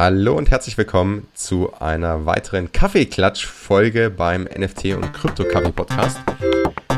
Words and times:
Hallo 0.00 0.36
und 0.36 0.48
herzlich 0.52 0.78
willkommen 0.78 1.26
zu 1.34 1.72
einer 1.80 2.24
weiteren 2.24 2.70
Kaffeeklatsch-Folge 2.70 4.10
beim 4.10 4.44
NFT 4.44 4.94
und 4.94 5.12
Krypto 5.12 5.42
Kaffee 5.42 5.72
Podcast. 5.72 6.20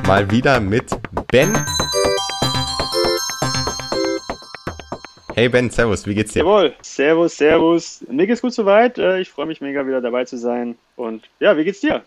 Mal 0.06 0.30
wieder 0.30 0.60
mit 0.60 0.90
Ben. 1.32 1.56
Hey 5.34 5.48
Ben, 5.48 5.70
Servus, 5.70 6.06
wie 6.06 6.14
geht's 6.14 6.34
dir? 6.34 6.40
Jawohl, 6.40 6.74
Servus, 6.82 7.38
Servus. 7.38 8.04
Mir 8.10 8.26
geht's 8.26 8.42
gut 8.42 8.52
soweit. 8.52 8.98
Äh, 8.98 9.20
ich 9.20 9.30
freue 9.30 9.46
mich 9.46 9.62
mega 9.62 9.86
wieder 9.86 10.02
dabei 10.02 10.26
zu 10.26 10.36
sein. 10.36 10.76
Und 10.96 11.22
ja, 11.38 11.56
wie 11.56 11.64
geht's 11.64 11.80
dir? 11.80 12.02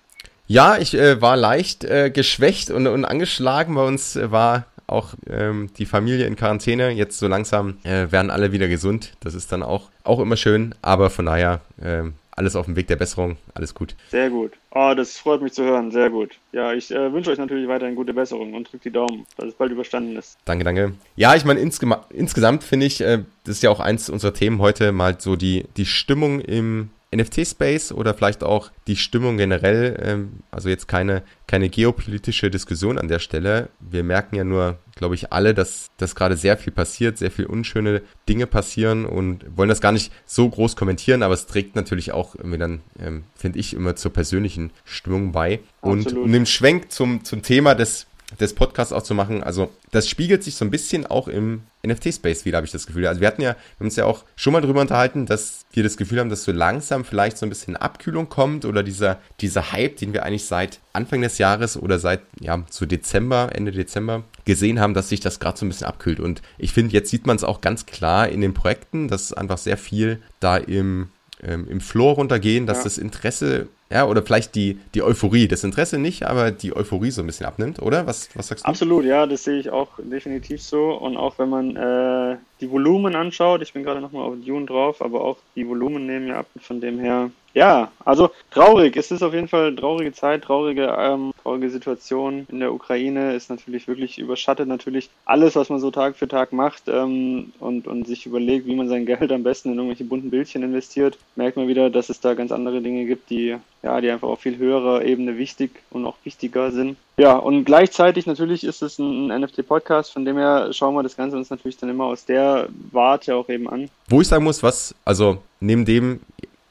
Ja, 0.45 0.77
ich 0.77 0.93
äh, 0.93 1.19
war 1.19 1.37
leicht 1.37 1.85
äh, 1.85 2.11
geschwächt 2.11 2.69
und, 2.69 2.85
und 2.85 3.03
angeschlagen. 3.03 3.73
Bei 3.73 3.83
uns 3.83 4.15
war 4.21 4.67
auch 4.93 5.13
ähm, 5.29 5.69
die 5.77 5.85
Familie 5.85 6.25
in 6.25 6.35
Quarantäne. 6.35 6.91
Jetzt 6.91 7.19
so 7.19 7.27
langsam 7.27 7.77
äh, 7.83 8.11
werden 8.11 8.31
alle 8.31 8.51
wieder 8.51 8.67
gesund. 8.67 9.13
Das 9.19 9.33
ist 9.33 9.51
dann 9.51 9.63
auch, 9.63 9.89
auch 10.03 10.19
immer 10.19 10.37
schön. 10.37 10.75
Aber 10.81 11.09
von 11.09 11.25
daher 11.25 11.61
äh, 11.81 12.03
alles 12.35 12.55
auf 12.55 12.65
dem 12.65 12.75
Weg 12.75 12.87
der 12.87 12.95
Besserung. 12.95 13.37
Alles 13.53 13.73
gut. 13.73 13.95
Sehr 14.09 14.29
gut. 14.29 14.53
Oh, 14.71 14.93
das 14.95 15.17
freut 15.17 15.41
mich 15.41 15.53
zu 15.53 15.63
hören. 15.63 15.91
Sehr 15.91 16.09
gut. 16.09 16.31
Ja, 16.51 16.73
ich 16.73 16.91
äh, 16.91 17.13
wünsche 17.13 17.31
euch 17.31 17.37
natürlich 17.37 17.67
weiterhin 17.67 17.95
gute 17.95 18.13
Besserung 18.13 18.53
und 18.53 18.71
drückt 18.71 18.85
die 18.85 18.91
Daumen, 18.91 19.25
dass 19.37 19.49
es 19.49 19.53
bald 19.53 19.71
überstanden 19.71 20.15
ist. 20.15 20.37
Danke, 20.45 20.63
danke. 20.63 20.93
Ja, 21.15 21.35
ich 21.35 21.45
meine, 21.45 21.59
insge 21.59 21.85
insgesamt 22.09 22.63
finde 22.63 22.85
ich, 22.85 23.01
äh, 23.01 23.19
das 23.43 23.57
ist 23.57 23.63
ja 23.63 23.69
auch 23.69 23.79
eins 23.79 24.09
unserer 24.09 24.33
Themen 24.33 24.59
heute, 24.59 24.91
mal 24.91 25.17
so 25.19 25.35
die, 25.35 25.65
die 25.77 25.85
Stimmung 25.85 26.39
im 26.39 26.89
NFT-Space 27.15 27.91
oder 27.91 28.13
vielleicht 28.13 28.43
auch 28.43 28.71
die 28.87 28.95
Stimmung 28.95 29.37
generell. 29.37 30.01
Ähm, 30.03 30.31
also 30.51 30.69
jetzt 30.69 30.87
keine, 30.87 31.21
keine 31.47 31.69
geopolitische 31.69 32.49
Diskussion 32.49 32.97
an 32.97 33.07
der 33.07 33.19
Stelle. 33.19 33.69
Wir 33.79 34.03
merken 34.03 34.35
ja 34.35 34.43
nur, 34.43 34.77
glaube 34.95 35.15
ich, 35.15 35.31
alle, 35.33 35.53
dass, 35.53 35.91
dass 35.97 36.15
gerade 36.15 36.37
sehr 36.37 36.57
viel 36.57 36.73
passiert, 36.73 37.17
sehr 37.17 37.31
viel 37.31 37.45
unschöne 37.45 38.01
Dinge 38.29 38.47
passieren 38.47 39.05
und 39.05 39.45
wollen 39.57 39.69
das 39.69 39.81
gar 39.81 39.91
nicht 39.91 40.11
so 40.25 40.47
groß 40.47 40.75
kommentieren, 40.75 41.23
aber 41.23 41.33
es 41.33 41.45
trägt 41.45 41.75
natürlich 41.75 42.11
auch 42.11 42.35
irgendwie 42.35 42.57
dann, 42.57 42.81
ähm, 42.99 43.23
finde 43.35 43.59
ich, 43.59 43.73
immer 43.73 43.95
zur 43.95 44.13
persönlichen 44.13 44.71
Stimmung 44.85 45.31
bei. 45.31 45.59
Und 45.81 46.13
um 46.13 46.31
den 46.31 46.45
Schwenk 46.45 46.91
zum, 46.91 47.23
zum 47.23 47.41
Thema 47.41 47.75
des 47.75 48.07
des 48.39 48.53
Podcasts 48.53 48.93
auch 48.93 49.03
zu 49.03 49.13
machen. 49.13 49.43
Also 49.43 49.69
das 49.91 50.09
spiegelt 50.09 50.43
sich 50.43 50.55
so 50.55 50.65
ein 50.65 50.71
bisschen 50.71 51.05
auch 51.05 51.27
im 51.27 51.63
NFT-Space 51.85 52.45
wieder, 52.45 52.57
habe 52.57 52.65
ich 52.65 52.71
das 52.71 52.87
Gefühl. 52.87 53.05
Also 53.07 53.19
wir 53.19 53.27
hatten 53.27 53.41
ja, 53.41 53.51
wir 53.51 53.79
haben 53.79 53.87
uns 53.87 53.95
ja 53.95 54.05
auch 54.05 54.23
schon 54.35 54.53
mal 54.53 54.61
drüber 54.61 54.81
unterhalten, 54.81 55.25
dass 55.25 55.65
wir 55.73 55.83
das 55.83 55.97
Gefühl 55.97 56.19
haben, 56.19 56.29
dass 56.29 56.43
so 56.43 56.51
langsam 56.51 57.03
vielleicht 57.03 57.37
so 57.37 57.45
ein 57.45 57.49
bisschen 57.49 57.75
Abkühlung 57.75 58.29
kommt 58.29 58.65
oder 58.65 58.83
dieser, 58.83 59.19
dieser 59.41 59.71
Hype, 59.71 59.97
den 59.97 60.13
wir 60.13 60.23
eigentlich 60.23 60.45
seit 60.45 60.79
Anfang 60.93 61.21
des 61.21 61.37
Jahres 61.37 61.75
oder 61.75 61.99
seit, 61.99 62.21
ja, 62.39 62.63
zu 62.69 62.85
Dezember, 62.85 63.49
Ende 63.53 63.71
Dezember 63.71 64.23
gesehen 64.45 64.79
haben, 64.79 64.93
dass 64.93 65.09
sich 65.09 65.19
das 65.19 65.39
gerade 65.39 65.57
so 65.57 65.65
ein 65.65 65.69
bisschen 65.69 65.87
abkühlt. 65.87 66.19
Und 66.19 66.41
ich 66.57 66.71
finde, 66.71 66.93
jetzt 66.93 67.09
sieht 67.09 67.27
man 67.27 67.35
es 67.35 67.43
auch 67.43 67.61
ganz 67.61 67.85
klar 67.85 68.29
in 68.29 68.41
den 68.41 68.53
Projekten, 68.53 69.07
dass 69.07 69.33
einfach 69.33 69.57
sehr 69.57 69.77
viel 69.77 70.21
da 70.39 70.57
im, 70.57 71.09
ähm, 71.41 71.67
im 71.67 71.81
Floor 71.81 72.15
runtergehen, 72.15 72.65
dass 72.65 72.79
ja. 72.79 72.83
das 72.85 72.97
Interesse 72.97 73.67
ja, 73.89 74.07
oder 74.07 74.23
vielleicht 74.23 74.55
die, 74.55 74.79
die 74.95 75.03
Euphorie, 75.03 75.47
das 75.47 75.63
Interesse 75.63 75.99
nicht, 75.99 76.23
aber 76.23 76.51
die 76.51 76.75
Euphorie 76.75 77.11
so 77.11 77.21
ein 77.21 77.27
bisschen 77.27 77.45
abnimmt, 77.45 77.81
oder? 77.81 78.07
Was, 78.07 78.29
was 78.35 78.47
sagst 78.47 78.65
du? 78.65 78.69
Absolut, 78.69 79.05
ja, 79.05 79.27
das 79.27 79.43
sehe 79.43 79.59
ich 79.59 79.69
auch 79.69 79.89
definitiv 79.99 80.61
so. 80.61 80.93
Und 80.93 81.15
auch 81.15 81.37
wenn 81.37 81.49
man 81.49 81.75
äh, 81.75 82.37
die 82.59 82.71
Volumen 82.71 83.15
anschaut, 83.15 83.61
ich 83.61 83.73
bin 83.73 83.83
gerade 83.83 84.01
nochmal 84.01 84.23
auf 84.23 84.33
Dune 84.43 84.65
drauf, 84.65 85.01
aber 85.01 85.21
auch 85.21 85.37
die 85.55 85.67
Volumen 85.67 86.05
nehmen 86.05 86.27
ja 86.27 86.39
ab. 86.39 86.47
Von 86.59 86.81
dem 86.81 86.99
her, 86.99 87.29
ja, 87.53 87.91
also 88.03 88.31
traurig. 88.51 88.97
Es 88.97 89.11
ist 89.11 89.21
auf 89.21 89.33
jeden 89.33 89.47
Fall 89.47 89.67
eine 89.67 89.75
traurige 89.75 90.11
Zeit, 90.11 90.43
traurige, 90.43 90.95
ähm, 90.97 91.33
traurige 91.43 91.69
Situation 91.69 92.47
in 92.49 92.59
der 92.59 92.73
Ukraine. 92.73 93.33
Ist 93.35 93.49
natürlich 93.49 93.87
wirklich 93.87 94.17
überschattet 94.17 94.67
natürlich 94.67 95.09
alles, 95.25 95.55
was 95.55 95.69
man 95.69 95.79
so 95.79 95.91
Tag 95.91 96.15
für 96.15 96.27
Tag 96.27 96.51
macht 96.51 96.83
ähm, 96.87 97.53
und, 97.59 97.87
und 97.87 98.07
sich 98.07 98.25
überlegt, 98.25 98.65
wie 98.65 98.75
man 98.75 98.89
sein 98.89 99.05
Geld 99.05 99.31
am 99.31 99.43
besten 99.43 99.71
in 99.71 99.75
irgendwelche 99.75 100.03
bunten 100.03 100.31
Bildchen 100.31 100.63
investiert. 100.63 101.17
Merkt 101.35 101.57
man 101.57 101.67
wieder, 101.67 101.89
dass 101.89 102.09
es 102.09 102.19
da 102.19 102.33
ganz 102.33 102.51
andere 102.51 102.81
Dinge 102.81 103.05
gibt, 103.05 103.29
die 103.29 103.57
ja, 103.83 103.99
die 103.99 104.09
einfach 104.09 104.29
auf 104.29 104.39
viel 104.39 104.57
höherer 104.57 105.03
Ebene 105.03 105.37
wichtig 105.37 105.71
und 105.91 106.05
auch 106.05 106.15
wichtiger 106.23 106.71
sind. 106.71 106.97
Ja, 107.17 107.35
und 107.35 107.65
gleichzeitig 107.65 108.25
natürlich 108.25 108.63
ist 108.63 108.81
es 108.81 108.97
ein, 108.97 109.29
ein 109.29 109.41
NFT-Podcast, 109.41 110.13
von 110.13 110.25
dem 110.25 110.37
her 110.37 110.69
schauen 110.71 110.95
wir 110.95 111.03
das 111.03 111.17
Ganze 111.17 111.37
uns 111.37 111.49
natürlich 111.49 111.77
dann 111.77 111.89
immer 111.89 112.05
aus 112.05 112.25
der 112.25 112.69
Warte 112.91 113.35
auch 113.35 113.49
eben 113.49 113.69
an. 113.69 113.89
Wo 114.07 114.21
ich 114.21 114.27
sagen 114.27 114.45
muss, 114.45 114.63
was, 114.63 114.95
also 115.03 115.37
neben 115.59 115.83
dem, 115.83 116.21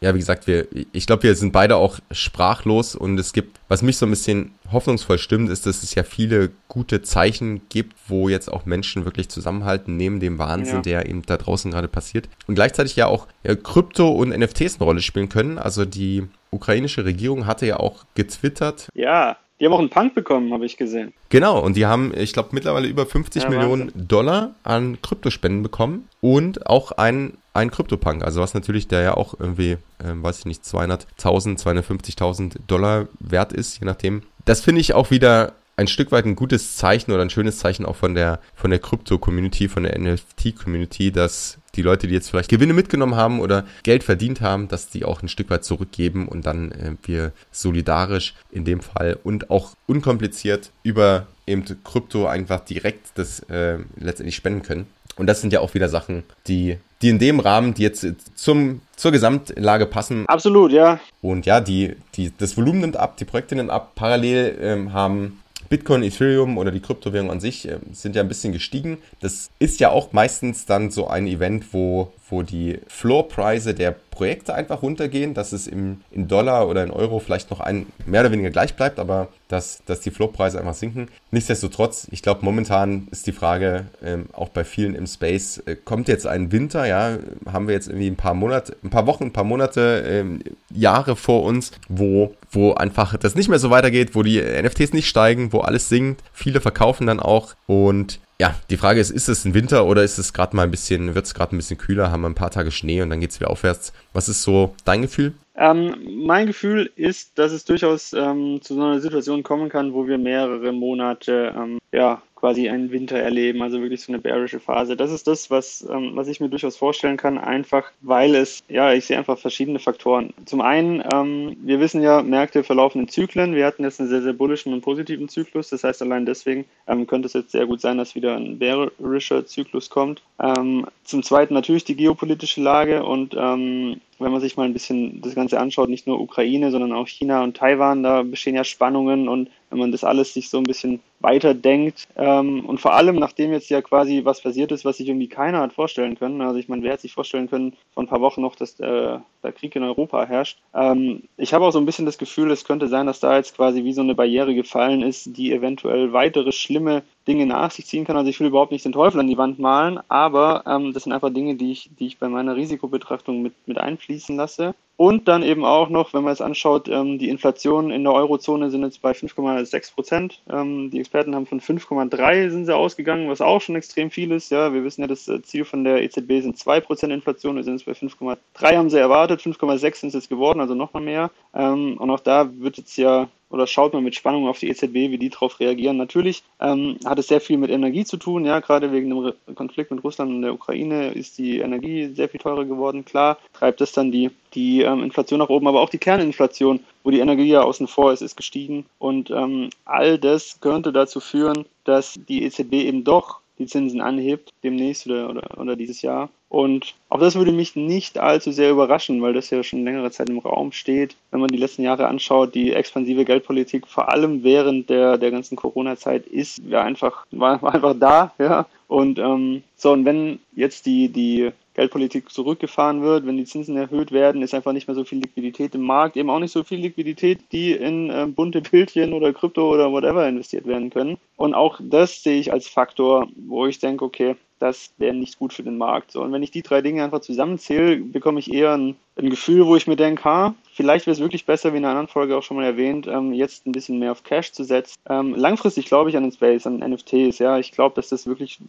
ja, 0.02 0.14
wie 0.14 0.18
gesagt, 0.18 0.48
wir, 0.48 0.66
ich 0.92 1.06
glaube, 1.06 1.22
wir 1.22 1.34
sind 1.36 1.52
beide 1.52 1.76
auch 1.76 2.00
sprachlos 2.10 2.96
und 2.96 3.18
es 3.18 3.32
gibt, 3.32 3.60
was 3.68 3.82
mich 3.82 3.96
so 3.96 4.06
ein 4.06 4.10
bisschen 4.10 4.52
hoffnungsvoll 4.72 5.18
stimmt, 5.18 5.48
ist, 5.48 5.64
dass 5.64 5.84
es 5.84 5.94
ja 5.94 6.02
viele 6.02 6.50
gute 6.66 7.02
Zeichen 7.02 7.62
gibt, 7.68 7.96
wo 8.08 8.28
jetzt 8.28 8.52
auch 8.52 8.66
Menschen 8.66 9.04
wirklich 9.04 9.28
zusammenhalten, 9.28 9.96
neben 9.96 10.18
dem 10.18 10.38
Wahnsinn, 10.38 10.76
ja. 10.76 10.82
der 10.82 11.08
eben 11.08 11.22
da 11.22 11.36
draußen 11.36 11.70
gerade 11.70 11.86
passiert. 11.86 12.28
Und 12.48 12.56
gleichzeitig 12.56 12.96
ja 12.96 13.06
auch 13.06 13.28
ja, 13.44 13.54
Krypto 13.54 14.08
und 14.08 14.30
NFTs 14.30 14.76
eine 14.76 14.84
Rolle 14.84 15.02
spielen 15.02 15.28
können. 15.28 15.56
Also 15.58 15.84
die 15.84 16.24
ukrainische 16.50 17.04
Regierung 17.04 17.46
hatte 17.46 17.66
ja 17.66 17.78
auch 17.78 18.04
getwittert. 18.14 18.88
Ja, 18.94 19.36
die 19.62 19.66
haben 19.66 19.74
auch 19.74 19.78
einen 19.78 19.90
Punk 19.90 20.16
bekommen, 20.16 20.52
habe 20.52 20.66
ich 20.66 20.76
gesehen. 20.76 21.12
Genau, 21.28 21.60
und 21.60 21.76
die 21.76 21.86
haben, 21.86 22.12
ich 22.16 22.32
glaube, 22.32 22.48
mittlerweile 22.50 22.88
über 22.88 23.06
50 23.06 23.44
ja, 23.44 23.48
Millionen. 23.48 23.92
Dollar 23.94 24.56
an 24.64 25.00
Kryptospenden 25.00 25.62
bekommen 25.62 26.08
und 26.20 26.66
auch 26.66 26.90
einen, 26.90 27.38
einen 27.54 27.70
Kryptopunk, 27.70 28.24
also 28.24 28.40
was 28.40 28.54
natürlich 28.54 28.88
der 28.88 29.02
ja 29.02 29.14
auch 29.14 29.34
irgendwie, 29.38 29.72
äh, 29.72 29.78
weiß 30.14 30.40
ich 30.40 30.44
nicht, 30.46 30.62
200.000, 30.62 31.58
250.000 31.58 32.56
Dollar 32.66 33.08
wert 33.20 33.52
ist, 33.52 33.78
je 33.80 33.86
nachdem. 33.86 34.22
Das 34.44 34.60
finde 34.60 34.80
ich 34.80 34.94
auch 34.94 35.10
wieder 35.10 35.52
ein 35.76 35.88
Stück 35.88 36.12
weit 36.12 36.26
ein 36.26 36.36
gutes 36.36 36.76
Zeichen 36.76 37.12
oder 37.12 37.22
ein 37.22 37.30
schönes 37.30 37.58
Zeichen 37.58 37.86
auch 37.86 37.96
von 37.96 38.14
der, 38.14 38.40
von 38.54 38.70
der 38.70 38.78
Krypto-Community, 38.78 39.68
von 39.68 39.84
der 39.84 39.98
NFT-Community, 39.98 41.12
dass 41.12 41.58
die 41.74 41.82
Leute, 41.82 42.06
die 42.06 42.14
jetzt 42.14 42.30
vielleicht 42.30 42.50
Gewinne 42.50 42.74
mitgenommen 42.74 43.16
haben 43.16 43.40
oder 43.40 43.64
Geld 43.82 44.04
verdient 44.04 44.42
haben, 44.42 44.68
dass 44.68 44.90
die 44.90 45.04
auch 45.04 45.22
ein 45.22 45.28
Stück 45.28 45.48
weit 45.50 45.64
zurückgeben 45.64 46.28
und 46.28 46.44
dann 46.44 46.72
äh, 46.72 46.94
wir 47.04 47.32
solidarisch 47.50 48.34
in 48.50 48.64
dem 48.64 48.80
Fall 48.80 49.18
und 49.24 49.50
auch 49.50 49.72
unkompliziert 49.86 50.70
über 50.82 51.26
eben 51.46 51.64
Krypto 51.84 52.26
einfach 52.26 52.60
direkt 52.60 53.12
das 53.14 53.40
äh, 53.48 53.78
letztendlich 53.96 54.36
spenden 54.36 54.62
können. 54.62 54.86
Und 55.16 55.26
das 55.26 55.40
sind 55.40 55.52
ja 55.52 55.60
auch 55.60 55.74
wieder 55.74 55.88
Sachen, 55.88 56.24
die, 56.46 56.78
die 57.02 57.10
in 57.10 57.18
dem 57.18 57.38
Rahmen, 57.38 57.74
die 57.74 57.82
jetzt 57.82 58.06
zum, 58.34 58.80
zur 58.96 59.12
Gesamtlage 59.12 59.86
passen. 59.86 60.26
Absolut, 60.26 60.72
ja. 60.72 61.00
Und 61.20 61.44
ja, 61.44 61.60
die, 61.60 61.96
die, 62.14 62.32
das 62.36 62.56
Volumen 62.56 62.80
nimmt 62.80 62.96
ab, 62.96 63.18
die 63.18 63.26
Projekte 63.26 63.54
nimmt 63.54 63.70
ab. 63.70 63.92
Parallel 63.94 64.58
ähm, 64.60 64.92
haben 64.94 65.41
Bitcoin, 65.72 66.02
Ethereum 66.02 66.58
oder 66.58 66.70
die 66.70 66.80
Kryptowährung 66.80 67.30
an 67.30 67.40
sich 67.40 67.66
äh, 67.66 67.78
sind 67.92 68.14
ja 68.14 68.20
ein 68.20 68.28
bisschen 68.28 68.52
gestiegen. 68.52 68.98
Das 69.20 69.48
ist 69.58 69.80
ja 69.80 69.88
auch 69.88 70.12
meistens 70.12 70.66
dann 70.66 70.90
so 70.90 71.06
ein 71.08 71.26
Event, 71.26 71.72
wo, 71.72 72.12
wo 72.32 72.42
die 72.42 72.80
Floorpreise 72.88 73.74
der 73.74 73.92
Projekte 73.92 74.54
einfach 74.54 74.82
runtergehen, 74.82 75.34
dass 75.34 75.52
es 75.52 75.66
im, 75.66 76.00
in 76.10 76.28
Dollar 76.28 76.68
oder 76.68 76.82
in 76.82 76.90
Euro 76.90 77.18
vielleicht 77.18 77.50
noch 77.50 77.60
ein 77.60 77.86
mehr 78.06 78.22
oder 78.22 78.32
weniger 78.32 78.50
gleich 78.50 78.74
bleibt, 78.74 78.98
aber 78.98 79.28
dass, 79.48 79.82
dass 79.84 80.00
die 80.00 80.10
Floorpreise 80.10 80.58
einfach 80.58 80.74
sinken. 80.74 81.08
Nichtsdestotrotz, 81.30 82.08
ich 82.10 82.22
glaube, 82.22 82.44
momentan 82.44 83.06
ist 83.10 83.26
die 83.26 83.32
Frage 83.32 83.86
ähm, 84.02 84.26
auch 84.32 84.48
bei 84.48 84.64
vielen 84.64 84.94
im 84.94 85.06
Space, 85.06 85.58
äh, 85.66 85.76
kommt 85.76 86.08
jetzt 86.08 86.26
ein 86.26 86.52
Winter, 86.52 86.86
ja, 86.86 87.18
haben 87.50 87.68
wir 87.68 87.74
jetzt 87.74 87.88
irgendwie 87.88 88.08
ein 88.08 88.16
paar 88.16 88.34
Monate, 88.34 88.76
ein 88.82 88.90
paar 88.90 89.06
Wochen, 89.06 89.24
ein 89.24 89.32
paar 89.32 89.44
Monate, 89.44 90.02
ähm, 90.06 90.40
Jahre 90.74 91.16
vor 91.16 91.42
uns, 91.42 91.72
wo, 91.88 92.34
wo 92.50 92.72
einfach 92.72 93.16
das 93.18 93.34
nicht 93.34 93.50
mehr 93.50 93.58
so 93.58 93.68
weitergeht, 93.68 94.14
wo 94.14 94.22
die 94.22 94.40
NFTs 94.40 94.94
nicht 94.94 95.08
steigen, 95.08 95.52
wo 95.52 95.60
alles 95.60 95.90
sinkt, 95.90 96.22
viele 96.32 96.62
verkaufen 96.62 97.06
dann 97.06 97.20
auch 97.20 97.54
und 97.66 98.20
ja, 98.42 98.56
die 98.70 98.76
Frage 98.76 98.98
ist, 98.98 99.10
ist 99.10 99.28
es 99.28 99.44
ein 99.44 99.54
Winter 99.54 99.86
oder 99.86 100.02
ist 100.02 100.18
es 100.18 100.32
gerade 100.32 100.56
mal 100.56 100.64
ein 100.64 100.72
bisschen, 100.72 101.14
wird 101.14 101.26
es 101.26 101.32
gerade 101.32 101.54
ein 101.54 101.58
bisschen 101.58 101.78
kühler, 101.78 102.10
haben 102.10 102.22
wir 102.22 102.28
ein 102.28 102.34
paar 102.34 102.50
Tage 102.50 102.72
Schnee 102.72 103.00
und 103.00 103.08
dann 103.08 103.20
geht 103.20 103.30
es 103.30 103.38
wieder 103.38 103.50
aufwärts. 103.50 103.92
Was 104.14 104.28
ist 104.28 104.42
so 104.42 104.74
dein 104.84 105.02
Gefühl? 105.02 105.32
Ähm, 105.54 105.94
mein 106.24 106.48
Gefühl 106.48 106.90
ist, 106.96 107.38
dass 107.38 107.52
es 107.52 107.64
durchaus 107.64 108.12
ähm, 108.12 108.58
zu 108.60 108.74
so 108.74 108.82
einer 108.82 109.00
Situation 109.00 109.44
kommen 109.44 109.68
kann, 109.68 109.94
wo 109.94 110.08
wir 110.08 110.18
mehrere 110.18 110.72
Monate 110.72 111.54
ähm, 111.56 111.78
ja, 111.92 112.20
quasi 112.42 112.68
einen 112.68 112.90
Winter 112.90 113.18
erleben, 113.18 113.62
also 113.62 113.80
wirklich 113.80 114.02
so 114.02 114.10
eine 114.10 114.20
bärische 114.20 114.58
Phase. 114.58 114.96
Das 114.96 115.12
ist 115.12 115.28
das, 115.28 115.48
was, 115.48 115.86
ähm, 115.88 116.10
was 116.14 116.26
ich 116.26 116.40
mir 116.40 116.48
durchaus 116.48 116.76
vorstellen 116.76 117.16
kann, 117.16 117.38
einfach 117.38 117.92
weil 118.00 118.34
es, 118.34 118.64
ja, 118.68 118.92
ich 118.92 119.04
sehe 119.04 119.16
einfach 119.16 119.38
verschiedene 119.38 119.78
Faktoren. 119.78 120.34
Zum 120.44 120.60
einen, 120.60 121.04
ähm, 121.14 121.56
wir 121.62 121.78
wissen 121.78 122.02
ja, 122.02 122.20
Märkte 122.20 122.64
verlaufen 122.64 123.02
in 123.02 123.06
Zyklen. 123.06 123.54
Wir 123.54 123.64
hatten 123.64 123.84
jetzt 123.84 124.00
einen 124.00 124.08
sehr, 124.08 124.22
sehr 124.22 124.32
bullischen 124.32 124.72
und 124.72 124.80
positiven 124.80 125.28
Zyklus. 125.28 125.68
Das 125.68 125.84
heißt, 125.84 126.02
allein 126.02 126.26
deswegen 126.26 126.64
ähm, 126.88 127.06
könnte 127.06 127.26
es 127.26 127.34
jetzt 127.34 127.52
sehr 127.52 127.66
gut 127.66 127.80
sein, 127.80 127.96
dass 127.96 128.16
wieder 128.16 128.34
ein 128.34 128.58
bärischer 128.58 129.46
Zyklus 129.46 129.88
kommt. 129.88 130.20
Ähm, 130.40 130.86
zum 131.04 131.22
zweiten 131.22 131.54
natürlich 131.54 131.84
die 131.84 131.94
geopolitische 131.94 132.60
Lage 132.60 133.04
und 133.04 133.36
ähm, 133.38 134.00
wenn 134.22 134.32
man 134.32 134.40
sich 134.40 134.56
mal 134.56 134.64
ein 134.64 134.72
bisschen 134.72 135.20
das 135.20 135.34
Ganze 135.34 135.58
anschaut, 135.58 135.88
nicht 135.88 136.06
nur 136.06 136.20
Ukraine, 136.20 136.70
sondern 136.70 136.92
auch 136.92 137.08
China 137.08 137.42
und 137.42 137.56
Taiwan, 137.56 138.02
da 138.02 138.22
bestehen 138.22 138.54
ja 138.54 138.64
Spannungen 138.64 139.28
und 139.28 139.50
wenn 139.70 139.78
man 139.78 139.92
das 139.92 140.04
alles 140.04 140.34
sich 140.34 140.50
so 140.50 140.58
ein 140.58 140.64
bisschen 140.64 141.00
weiterdenkt 141.20 142.06
ähm, 142.16 142.64
und 142.66 142.80
vor 142.80 142.94
allem, 142.94 143.16
nachdem 143.16 143.52
jetzt 143.52 143.70
ja 143.70 143.80
quasi 143.80 144.20
was 144.24 144.42
passiert 144.42 144.70
ist, 144.72 144.84
was 144.84 144.98
sich 144.98 145.08
irgendwie 145.08 145.28
keiner 145.28 145.60
hat 145.60 145.72
vorstellen 145.72 146.18
können, 146.18 146.42
also 146.42 146.58
ich 146.58 146.68
meine, 146.68 146.82
wer 146.82 146.92
hat 146.92 147.00
sich 147.00 147.14
vorstellen 147.14 147.48
können 147.48 147.74
vor 147.94 148.02
ein 148.02 148.08
paar 148.08 148.20
Wochen 148.20 148.42
noch, 148.42 148.54
dass 148.54 148.78
äh, 148.80 149.18
der 149.42 149.52
Krieg 149.52 149.74
in 149.76 149.82
Europa 149.82 150.26
herrscht. 150.26 150.58
Ähm, 150.74 151.22
ich 151.36 151.54
habe 151.54 151.64
auch 151.64 151.70
so 151.70 151.78
ein 151.78 151.86
bisschen 151.86 152.06
das 152.06 152.18
Gefühl, 152.18 152.50
es 152.50 152.64
könnte 152.64 152.88
sein, 152.88 153.06
dass 153.06 153.20
da 153.20 153.36
jetzt 153.36 153.56
quasi 153.56 153.84
wie 153.84 153.94
so 153.94 154.02
eine 154.02 154.14
Barriere 154.14 154.54
gefallen 154.54 155.02
ist, 155.02 155.36
die 155.36 155.52
eventuell 155.52 156.12
weitere 156.12 156.52
schlimme 156.52 157.02
Dinge 157.26 157.46
nach 157.46 157.70
sich 157.70 157.86
ziehen 157.86 158.04
kann. 158.04 158.16
Also 158.16 158.30
ich 158.30 158.40
will 158.40 158.48
überhaupt 158.48 158.72
nicht 158.72 158.84
den 158.84 158.92
Teufel 158.92 159.20
an 159.20 159.28
die 159.28 159.38
Wand 159.38 159.58
malen, 159.58 160.00
aber 160.08 160.64
ähm, 160.66 160.92
das 160.92 161.04
sind 161.04 161.12
einfach 161.12 161.32
Dinge, 161.32 161.54
die 161.54 161.72
ich, 161.72 161.90
die 161.98 162.06
ich 162.06 162.18
bei 162.18 162.28
meiner 162.28 162.56
Risikobetrachtung 162.56 163.42
mit, 163.42 163.54
mit 163.66 163.78
einfließen 163.78 164.36
lasse. 164.36 164.74
Und 164.96 165.26
dann 165.26 165.42
eben 165.42 165.64
auch 165.64 165.88
noch, 165.88 166.12
wenn 166.14 166.22
man 166.22 166.32
es 166.32 166.40
anschaut, 166.40 166.88
ähm, 166.88 167.18
die 167.18 167.28
Inflation 167.28 167.90
in 167.90 168.04
der 168.04 168.12
Eurozone 168.12 168.70
sind 168.70 168.82
jetzt 168.82 169.02
bei 169.02 169.12
5,6 169.12 169.94
Prozent. 169.94 170.42
Ähm, 170.48 170.90
die 170.90 171.00
Experten 171.00 171.34
haben 171.34 171.46
von 171.46 171.60
5,3 171.60 172.50
sind 172.50 172.66
sie 172.66 172.76
ausgegangen, 172.76 173.28
was 173.28 173.40
auch 173.40 173.60
schon 173.60 173.74
extrem 173.74 174.10
viel 174.10 174.30
ist. 174.30 174.50
Ja, 174.50 174.72
wir 174.72 174.84
wissen 174.84 175.00
ja, 175.00 175.08
das 175.08 175.26
äh, 175.28 175.42
Ziel 175.42 175.64
von 175.64 175.82
der 175.82 176.02
EZB 176.02 176.42
sind 176.42 176.58
2 176.58 176.80
Prozent 176.80 177.12
Inflation. 177.12 177.56
Wir 177.56 177.64
sind 177.64 177.78
jetzt 177.80 177.86
bei 177.86 177.92
5,3 177.92 178.76
haben 178.76 178.90
sie 178.90 178.98
erwartet, 178.98 179.40
5,6 179.40 179.96
sind 179.96 180.08
es 180.08 180.14
jetzt 180.14 180.28
geworden, 180.28 180.60
also 180.60 180.74
noch 180.74 180.92
mal 180.92 181.02
mehr. 181.02 181.30
Ähm, 181.54 181.96
und 181.98 182.10
auch 182.10 182.20
da 182.20 182.48
wird 182.60 182.76
jetzt 182.76 182.96
ja 182.96 183.28
oder 183.52 183.66
schaut 183.66 183.92
man 183.92 184.02
mit 184.02 184.14
Spannung 184.14 184.48
auf 184.48 184.58
die 184.58 184.68
EZB, 184.68 184.94
wie 184.94 185.18
die 185.18 185.28
darauf 185.28 185.60
reagieren. 185.60 185.98
Natürlich 185.98 186.42
ähm, 186.58 186.96
hat 187.04 187.18
es 187.18 187.28
sehr 187.28 187.40
viel 187.40 187.58
mit 187.58 187.70
Energie 187.70 188.04
zu 188.04 188.16
tun, 188.16 188.46
ja, 188.46 188.60
gerade 188.60 188.92
wegen 188.92 189.10
dem 189.10 189.54
Konflikt 189.54 189.90
mit 189.90 190.02
Russland 190.02 190.30
und 190.32 190.42
der 190.42 190.54
Ukraine 190.54 191.12
ist 191.12 191.36
die 191.38 191.58
Energie 191.58 192.10
sehr 192.14 192.30
viel 192.30 192.40
teurer 192.40 192.64
geworden. 192.64 193.04
Klar, 193.04 193.38
treibt 193.52 193.80
das 193.82 193.92
dann 193.92 194.10
die, 194.10 194.30
die 194.54 194.82
ähm, 194.82 195.02
Inflation 195.02 195.38
nach 195.38 195.50
oben, 195.50 195.68
aber 195.68 195.82
auch 195.82 195.90
die 195.90 195.98
Kerninflation, 195.98 196.80
wo 197.04 197.10
die 197.10 197.20
Energie 197.20 197.48
ja 197.48 197.62
außen 197.62 197.86
vor 197.86 198.12
ist, 198.12 198.22
ist 198.22 198.36
gestiegen. 198.36 198.86
Und 198.98 199.30
ähm, 199.30 199.68
all 199.84 200.18
das 200.18 200.60
könnte 200.60 200.92
dazu 200.92 201.20
führen, 201.20 201.66
dass 201.84 202.18
die 202.28 202.44
EZB 202.44 202.72
eben 202.72 203.04
doch 203.04 203.41
die 203.58 203.66
Zinsen 203.66 204.00
anhebt, 204.00 204.50
demnächst 204.62 205.06
oder, 205.06 205.30
oder, 205.30 205.58
oder 205.58 205.76
dieses 205.76 206.02
Jahr. 206.02 206.30
Und 206.48 206.94
auch 207.08 207.18
das 207.18 207.34
würde 207.34 207.52
mich 207.52 207.76
nicht 207.76 208.18
allzu 208.18 208.52
sehr 208.52 208.70
überraschen, 208.70 209.22
weil 209.22 209.32
das 209.32 209.50
ja 209.50 209.62
schon 209.62 209.84
längere 209.84 210.10
Zeit 210.10 210.28
im 210.28 210.38
Raum 210.38 210.72
steht. 210.72 211.16
Wenn 211.30 211.40
man 211.40 211.48
die 211.48 211.58
letzten 211.58 211.82
Jahre 211.82 212.08
anschaut, 212.08 212.54
die 212.54 212.72
expansive 212.72 213.24
Geldpolitik, 213.24 213.86
vor 213.86 214.10
allem 214.10 214.42
während 214.42 214.90
der, 214.90 215.16
der 215.16 215.30
ganzen 215.30 215.56
Corona-Zeit, 215.56 216.26
ist 216.26 216.60
ja 216.68 216.82
einfach, 216.82 217.24
war, 217.30 217.62
war 217.62 217.74
einfach 217.74 217.94
da, 217.98 218.34
ja. 218.38 218.66
Und 218.86 219.18
ähm, 219.18 219.62
so, 219.76 219.92
und 219.92 220.04
wenn 220.04 220.40
jetzt 220.54 220.84
die, 220.84 221.08
die 221.08 221.52
Geldpolitik 221.74 222.30
zurückgefahren 222.30 223.02
wird, 223.02 223.26
wenn 223.26 223.36
die 223.36 223.44
Zinsen 223.44 223.76
erhöht 223.76 224.12
werden, 224.12 224.42
ist 224.42 224.54
einfach 224.54 224.72
nicht 224.72 224.88
mehr 224.88 224.94
so 224.94 225.04
viel 225.04 225.20
Liquidität 225.20 225.74
im 225.74 225.82
Markt, 225.82 226.16
eben 226.16 226.30
auch 226.30 226.38
nicht 226.38 226.52
so 226.52 226.64
viel 226.64 226.80
Liquidität, 226.80 227.40
die 227.52 227.72
in 227.72 228.10
äh, 228.10 228.26
bunte 228.26 228.60
Bildchen 228.60 229.12
oder 229.12 229.32
Krypto 229.32 229.72
oder 229.72 229.90
whatever 229.90 230.28
investiert 230.28 230.66
werden 230.66 230.90
können. 230.90 231.18
Und 231.36 231.54
auch 231.54 231.80
das 231.82 232.22
sehe 232.22 232.38
ich 232.38 232.52
als 232.52 232.68
Faktor, 232.68 233.28
wo 233.36 233.66
ich 233.66 233.78
denke, 233.78 234.04
okay, 234.04 234.36
das 234.62 234.92
wäre 234.96 235.12
nicht 235.12 235.40
gut 235.40 235.52
für 235.52 235.64
den 235.64 235.76
Markt. 235.76 236.12
So, 236.12 236.22
und 236.22 236.32
wenn 236.32 236.44
ich 236.44 236.52
die 236.52 236.62
drei 236.62 236.82
Dinge 236.82 237.02
einfach 237.02 237.20
zusammenzähle, 237.20 237.96
bekomme 237.96 238.38
ich 238.38 238.52
eher 238.52 238.74
ein, 238.74 238.94
ein 239.16 239.28
Gefühl, 239.28 239.66
wo 239.66 239.74
ich 239.74 239.88
mir 239.88 239.96
denke, 239.96 240.22
ha, 240.22 240.54
vielleicht 240.72 241.06
wäre 241.06 241.14
es 241.14 241.20
wirklich 241.20 241.46
besser, 241.46 241.72
wie 241.72 241.78
in 241.78 241.84
einer 241.84 241.90
anderen 241.90 242.06
Folge 242.06 242.36
auch 242.36 242.44
schon 242.44 242.58
mal 242.58 242.64
erwähnt, 242.64 243.08
ähm, 243.08 243.32
jetzt 243.32 243.66
ein 243.66 243.72
bisschen 243.72 243.98
mehr 243.98 244.12
auf 244.12 244.22
Cash 244.22 244.52
zu 244.52 244.62
setzen. 244.62 244.94
Ähm, 245.08 245.34
langfristig 245.34 245.86
glaube 245.86 246.10
ich 246.10 246.16
an 246.16 246.22
den 246.22 246.30
Space, 246.30 246.64
an 246.64 246.78
NFTs, 246.78 247.40
ja. 247.40 247.58
Ich 247.58 247.72
glaube, 247.72 247.96
dass 247.96 248.10
das 248.10 248.28
wirklich 248.28 248.60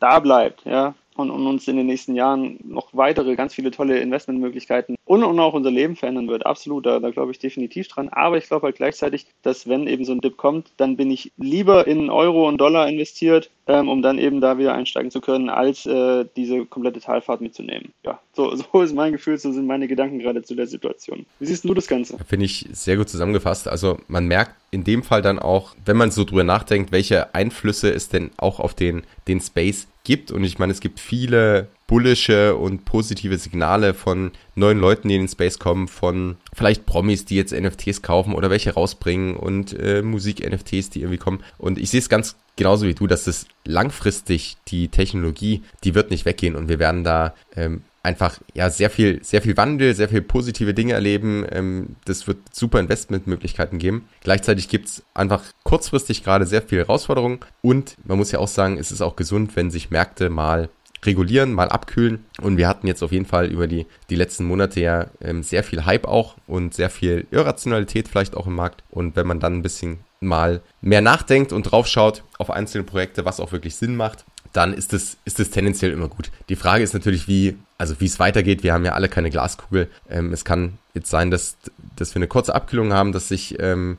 da 0.00 0.20
bleibt, 0.20 0.64
ja 0.64 0.94
und, 1.16 1.30
und, 1.30 1.46
uns 1.46 1.68
in 1.68 1.76
den 1.76 1.86
nächsten 1.86 2.14
Jahren 2.14 2.58
noch 2.64 2.94
weitere, 2.94 3.36
ganz 3.36 3.54
viele 3.54 3.70
tolle 3.70 4.00
Investmentmöglichkeiten 4.00 4.96
und, 5.12 5.24
und 5.24 5.38
auch 5.40 5.52
unser 5.52 5.70
Leben 5.70 5.94
verändern 5.94 6.26
wird. 6.28 6.46
Absolut, 6.46 6.86
da, 6.86 6.98
da 6.98 7.10
glaube 7.10 7.32
ich 7.32 7.38
definitiv 7.38 7.86
dran. 7.86 8.08
Aber 8.08 8.38
ich 8.38 8.46
glaube 8.46 8.64
halt 8.64 8.76
gleichzeitig, 8.76 9.26
dass 9.42 9.68
wenn 9.68 9.86
eben 9.86 10.06
so 10.06 10.12
ein 10.12 10.22
Dip 10.22 10.38
kommt, 10.38 10.72
dann 10.78 10.96
bin 10.96 11.10
ich 11.10 11.32
lieber 11.36 11.86
in 11.86 12.08
Euro 12.08 12.48
und 12.48 12.56
Dollar 12.56 12.88
investiert, 12.88 13.50
ähm, 13.66 13.90
um 13.90 14.00
dann 14.00 14.16
eben 14.16 14.40
da 14.40 14.56
wieder 14.56 14.72
einsteigen 14.72 15.10
zu 15.10 15.20
können, 15.20 15.50
als 15.50 15.84
äh, 15.84 16.24
diese 16.34 16.64
komplette 16.64 17.00
Talfahrt 17.00 17.42
mitzunehmen. 17.42 17.92
Ja, 18.06 18.20
so, 18.32 18.56
so 18.72 18.80
ist 18.80 18.94
mein 18.94 19.12
Gefühl, 19.12 19.36
so 19.36 19.52
sind 19.52 19.66
meine 19.66 19.86
Gedanken 19.86 20.18
gerade 20.18 20.42
zu 20.42 20.54
der 20.54 20.66
Situation. 20.66 21.26
Wie 21.38 21.44
siehst 21.46 21.64
du 21.64 21.74
das 21.74 21.88
Ganze? 21.88 22.16
Finde 22.26 22.46
ich 22.46 22.66
sehr 22.72 22.96
gut 22.96 23.10
zusammengefasst. 23.10 23.68
Also 23.68 23.98
man 24.08 24.26
merkt 24.26 24.54
in 24.70 24.82
dem 24.82 25.02
Fall 25.02 25.20
dann 25.20 25.38
auch, 25.38 25.76
wenn 25.84 25.98
man 25.98 26.10
so 26.10 26.24
drüber 26.24 26.44
nachdenkt, 26.44 26.90
welche 26.90 27.34
Einflüsse 27.34 27.92
es 27.92 28.08
denn 28.08 28.30
auch 28.38 28.60
auf 28.60 28.72
den, 28.72 29.02
den 29.28 29.42
Space 29.42 29.88
gibt. 30.04 30.30
Und 30.30 30.42
ich 30.42 30.58
meine, 30.58 30.72
es 30.72 30.80
gibt 30.80 31.00
viele 31.00 31.68
bullische 31.92 32.56
und 32.56 32.86
positive 32.86 33.36
Signale 33.36 33.92
von 33.92 34.30
neuen 34.54 34.78
Leuten, 34.78 35.08
die 35.08 35.14
in 35.14 35.22
den 35.22 35.28
Space 35.28 35.58
kommen, 35.58 35.88
von 35.88 36.38
vielleicht 36.54 36.86
Promis, 36.86 37.26
die 37.26 37.36
jetzt 37.36 37.52
NFTs 37.52 38.00
kaufen 38.00 38.32
oder 38.32 38.48
welche 38.48 38.72
rausbringen 38.72 39.36
und 39.36 39.78
äh, 39.78 40.00
Musik-NFTs, 40.00 40.88
die 40.88 41.00
irgendwie 41.00 41.18
kommen. 41.18 41.44
Und 41.58 41.78
ich 41.78 41.90
sehe 41.90 42.00
es 42.00 42.08
ganz 42.08 42.36
genauso 42.56 42.86
wie 42.86 42.94
du, 42.94 43.06
dass 43.06 43.26
es 43.26 43.46
langfristig 43.66 44.56
die 44.68 44.88
Technologie, 44.88 45.64
die 45.84 45.94
wird 45.94 46.10
nicht 46.10 46.24
weggehen 46.24 46.56
und 46.56 46.70
wir 46.70 46.78
werden 46.78 47.04
da 47.04 47.34
ähm, 47.56 47.82
einfach 48.02 48.40
ja 48.54 48.70
sehr 48.70 48.88
viel, 48.88 49.22
sehr 49.22 49.42
viel 49.42 49.58
Wandel, 49.58 49.94
sehr 49.94 50.08
viel 50.08 50.22
positive 50.22 50.72
Dinge 50.72 50.94
erleben. 50.94 51.44
Ähm, 51.52 51.96
das 52.06 52.26
wird 52.26 52.38
super 52.52 52.80
Investmentmöglichkeiten 52.80 53.78
geben. 53.78 54.08
Gleichzeitig 54.22 54.70
gibt's 54.70 55.02
einfach 55.12 55.44
kurzfristig 55.62 56.24
gerade 56.24 56.46
sehr 56.46 56.62
viele 56.62 56.82
Herausforderungen 56.86 57.40
und 57.60 57.96
man 58.04 58.16
muss 58.16 58.32
ja 58.32 58.38
auch 58.38 58.48
sagen, 58.48 58.78
es 58.78 58.92
ist 58.92 59.02
auch 59.02 59.14
gesund, 59.14 59.56
wenn 59.56 59.70
sich 59.70 59.90
Märkte 59.90 60.30
mal 60.30 60.70
regulieren, 61.04 61.52
mal 61.52 61.68
abkühlen. 61.68 62.24
Und 62.40 62.56
wir 62.56 62.68
hatten 62.68 62.86
jetzt 62.86 63.02
auf 63.02 63.12
jeden 63.12 63.26
Fall 63.26 63.46
über 63.46 63.66
die, 63.66 63.86
die 64.10 64.16
letzten 64.16 64.44
Monate 64.44 64.80
ja 64.80 65.06
ähm, 65.20 65.42
sehr 65.42 65.64
viel 65.64 65.84
Hype 65.84 66.06
auch 66.06 66.36
und 66.46 66.74
sehr 66.74 66.90
viel 66.90 67.26
Irrationalität 67.30 68.08
vielleicht 68.08 68.36
auch 68.36 68.46
im 68.46 68.54
Markt. 68.54 68.82
Und 68.90 69.16
wenn 69.16 69.26
man 69.26 69.40
dann 69.40 69.54
ein 69.54 69.62
bisschen 69.62 69.98
mal 70.20 70.62
mehr 70.80 71.00
nachdenkt 71.00 71.52
und 71.52 71.64
draufschaut 71.64 72.22
auf 72.38 72.50
einzelne 72.50 72.84
Projekte, 72.84 73.24
was 73.24 73.40
auch 73.40 73.52
wirklich 73.52 73.76
Sinn 73.76 73.96
macht, 73.96 74.24
dann 74.52 74.74
ist 74.74 74.92
es, 74.92 75.16
ist 75.24 75.40
es 75.40 75.50
tendenziell 75.50 75.92
immer 75.92 76.08
gut. 76.08 76.30
Die 76.48 76.56
Frage 76.56 76.84
ist 76.84 76.92
natürlich, 76.92 77.26
wie, 77.26 77.56
also 77.78 78.00
wie 78.00 78.04
es 78.04 78.18
weitergeht. 78.18 78.62
Wir 78.62 78.74
haben 78.74 78.84
ja 78.84 78.92
alle 78.92 79.08
keine 79.08 79.30
Glaskugel. 79.30 79.88
Ähm, 80.10 80.32
es 80.32 80.44
kann 80.44 80.78
jetzt 80.94 81.10
sein, 81.10 81.30
dass, 81.30 81.56
dass 81.96 82.14
wir 82.14 82.18
eine 82.18 82.28
kurze 82.28 82.54
Abkühlung 82.54 82.92
haben, 82.92 83.12
dass 83.12 83.28
sich 83.28 83.56
ähm, 83.60 83.96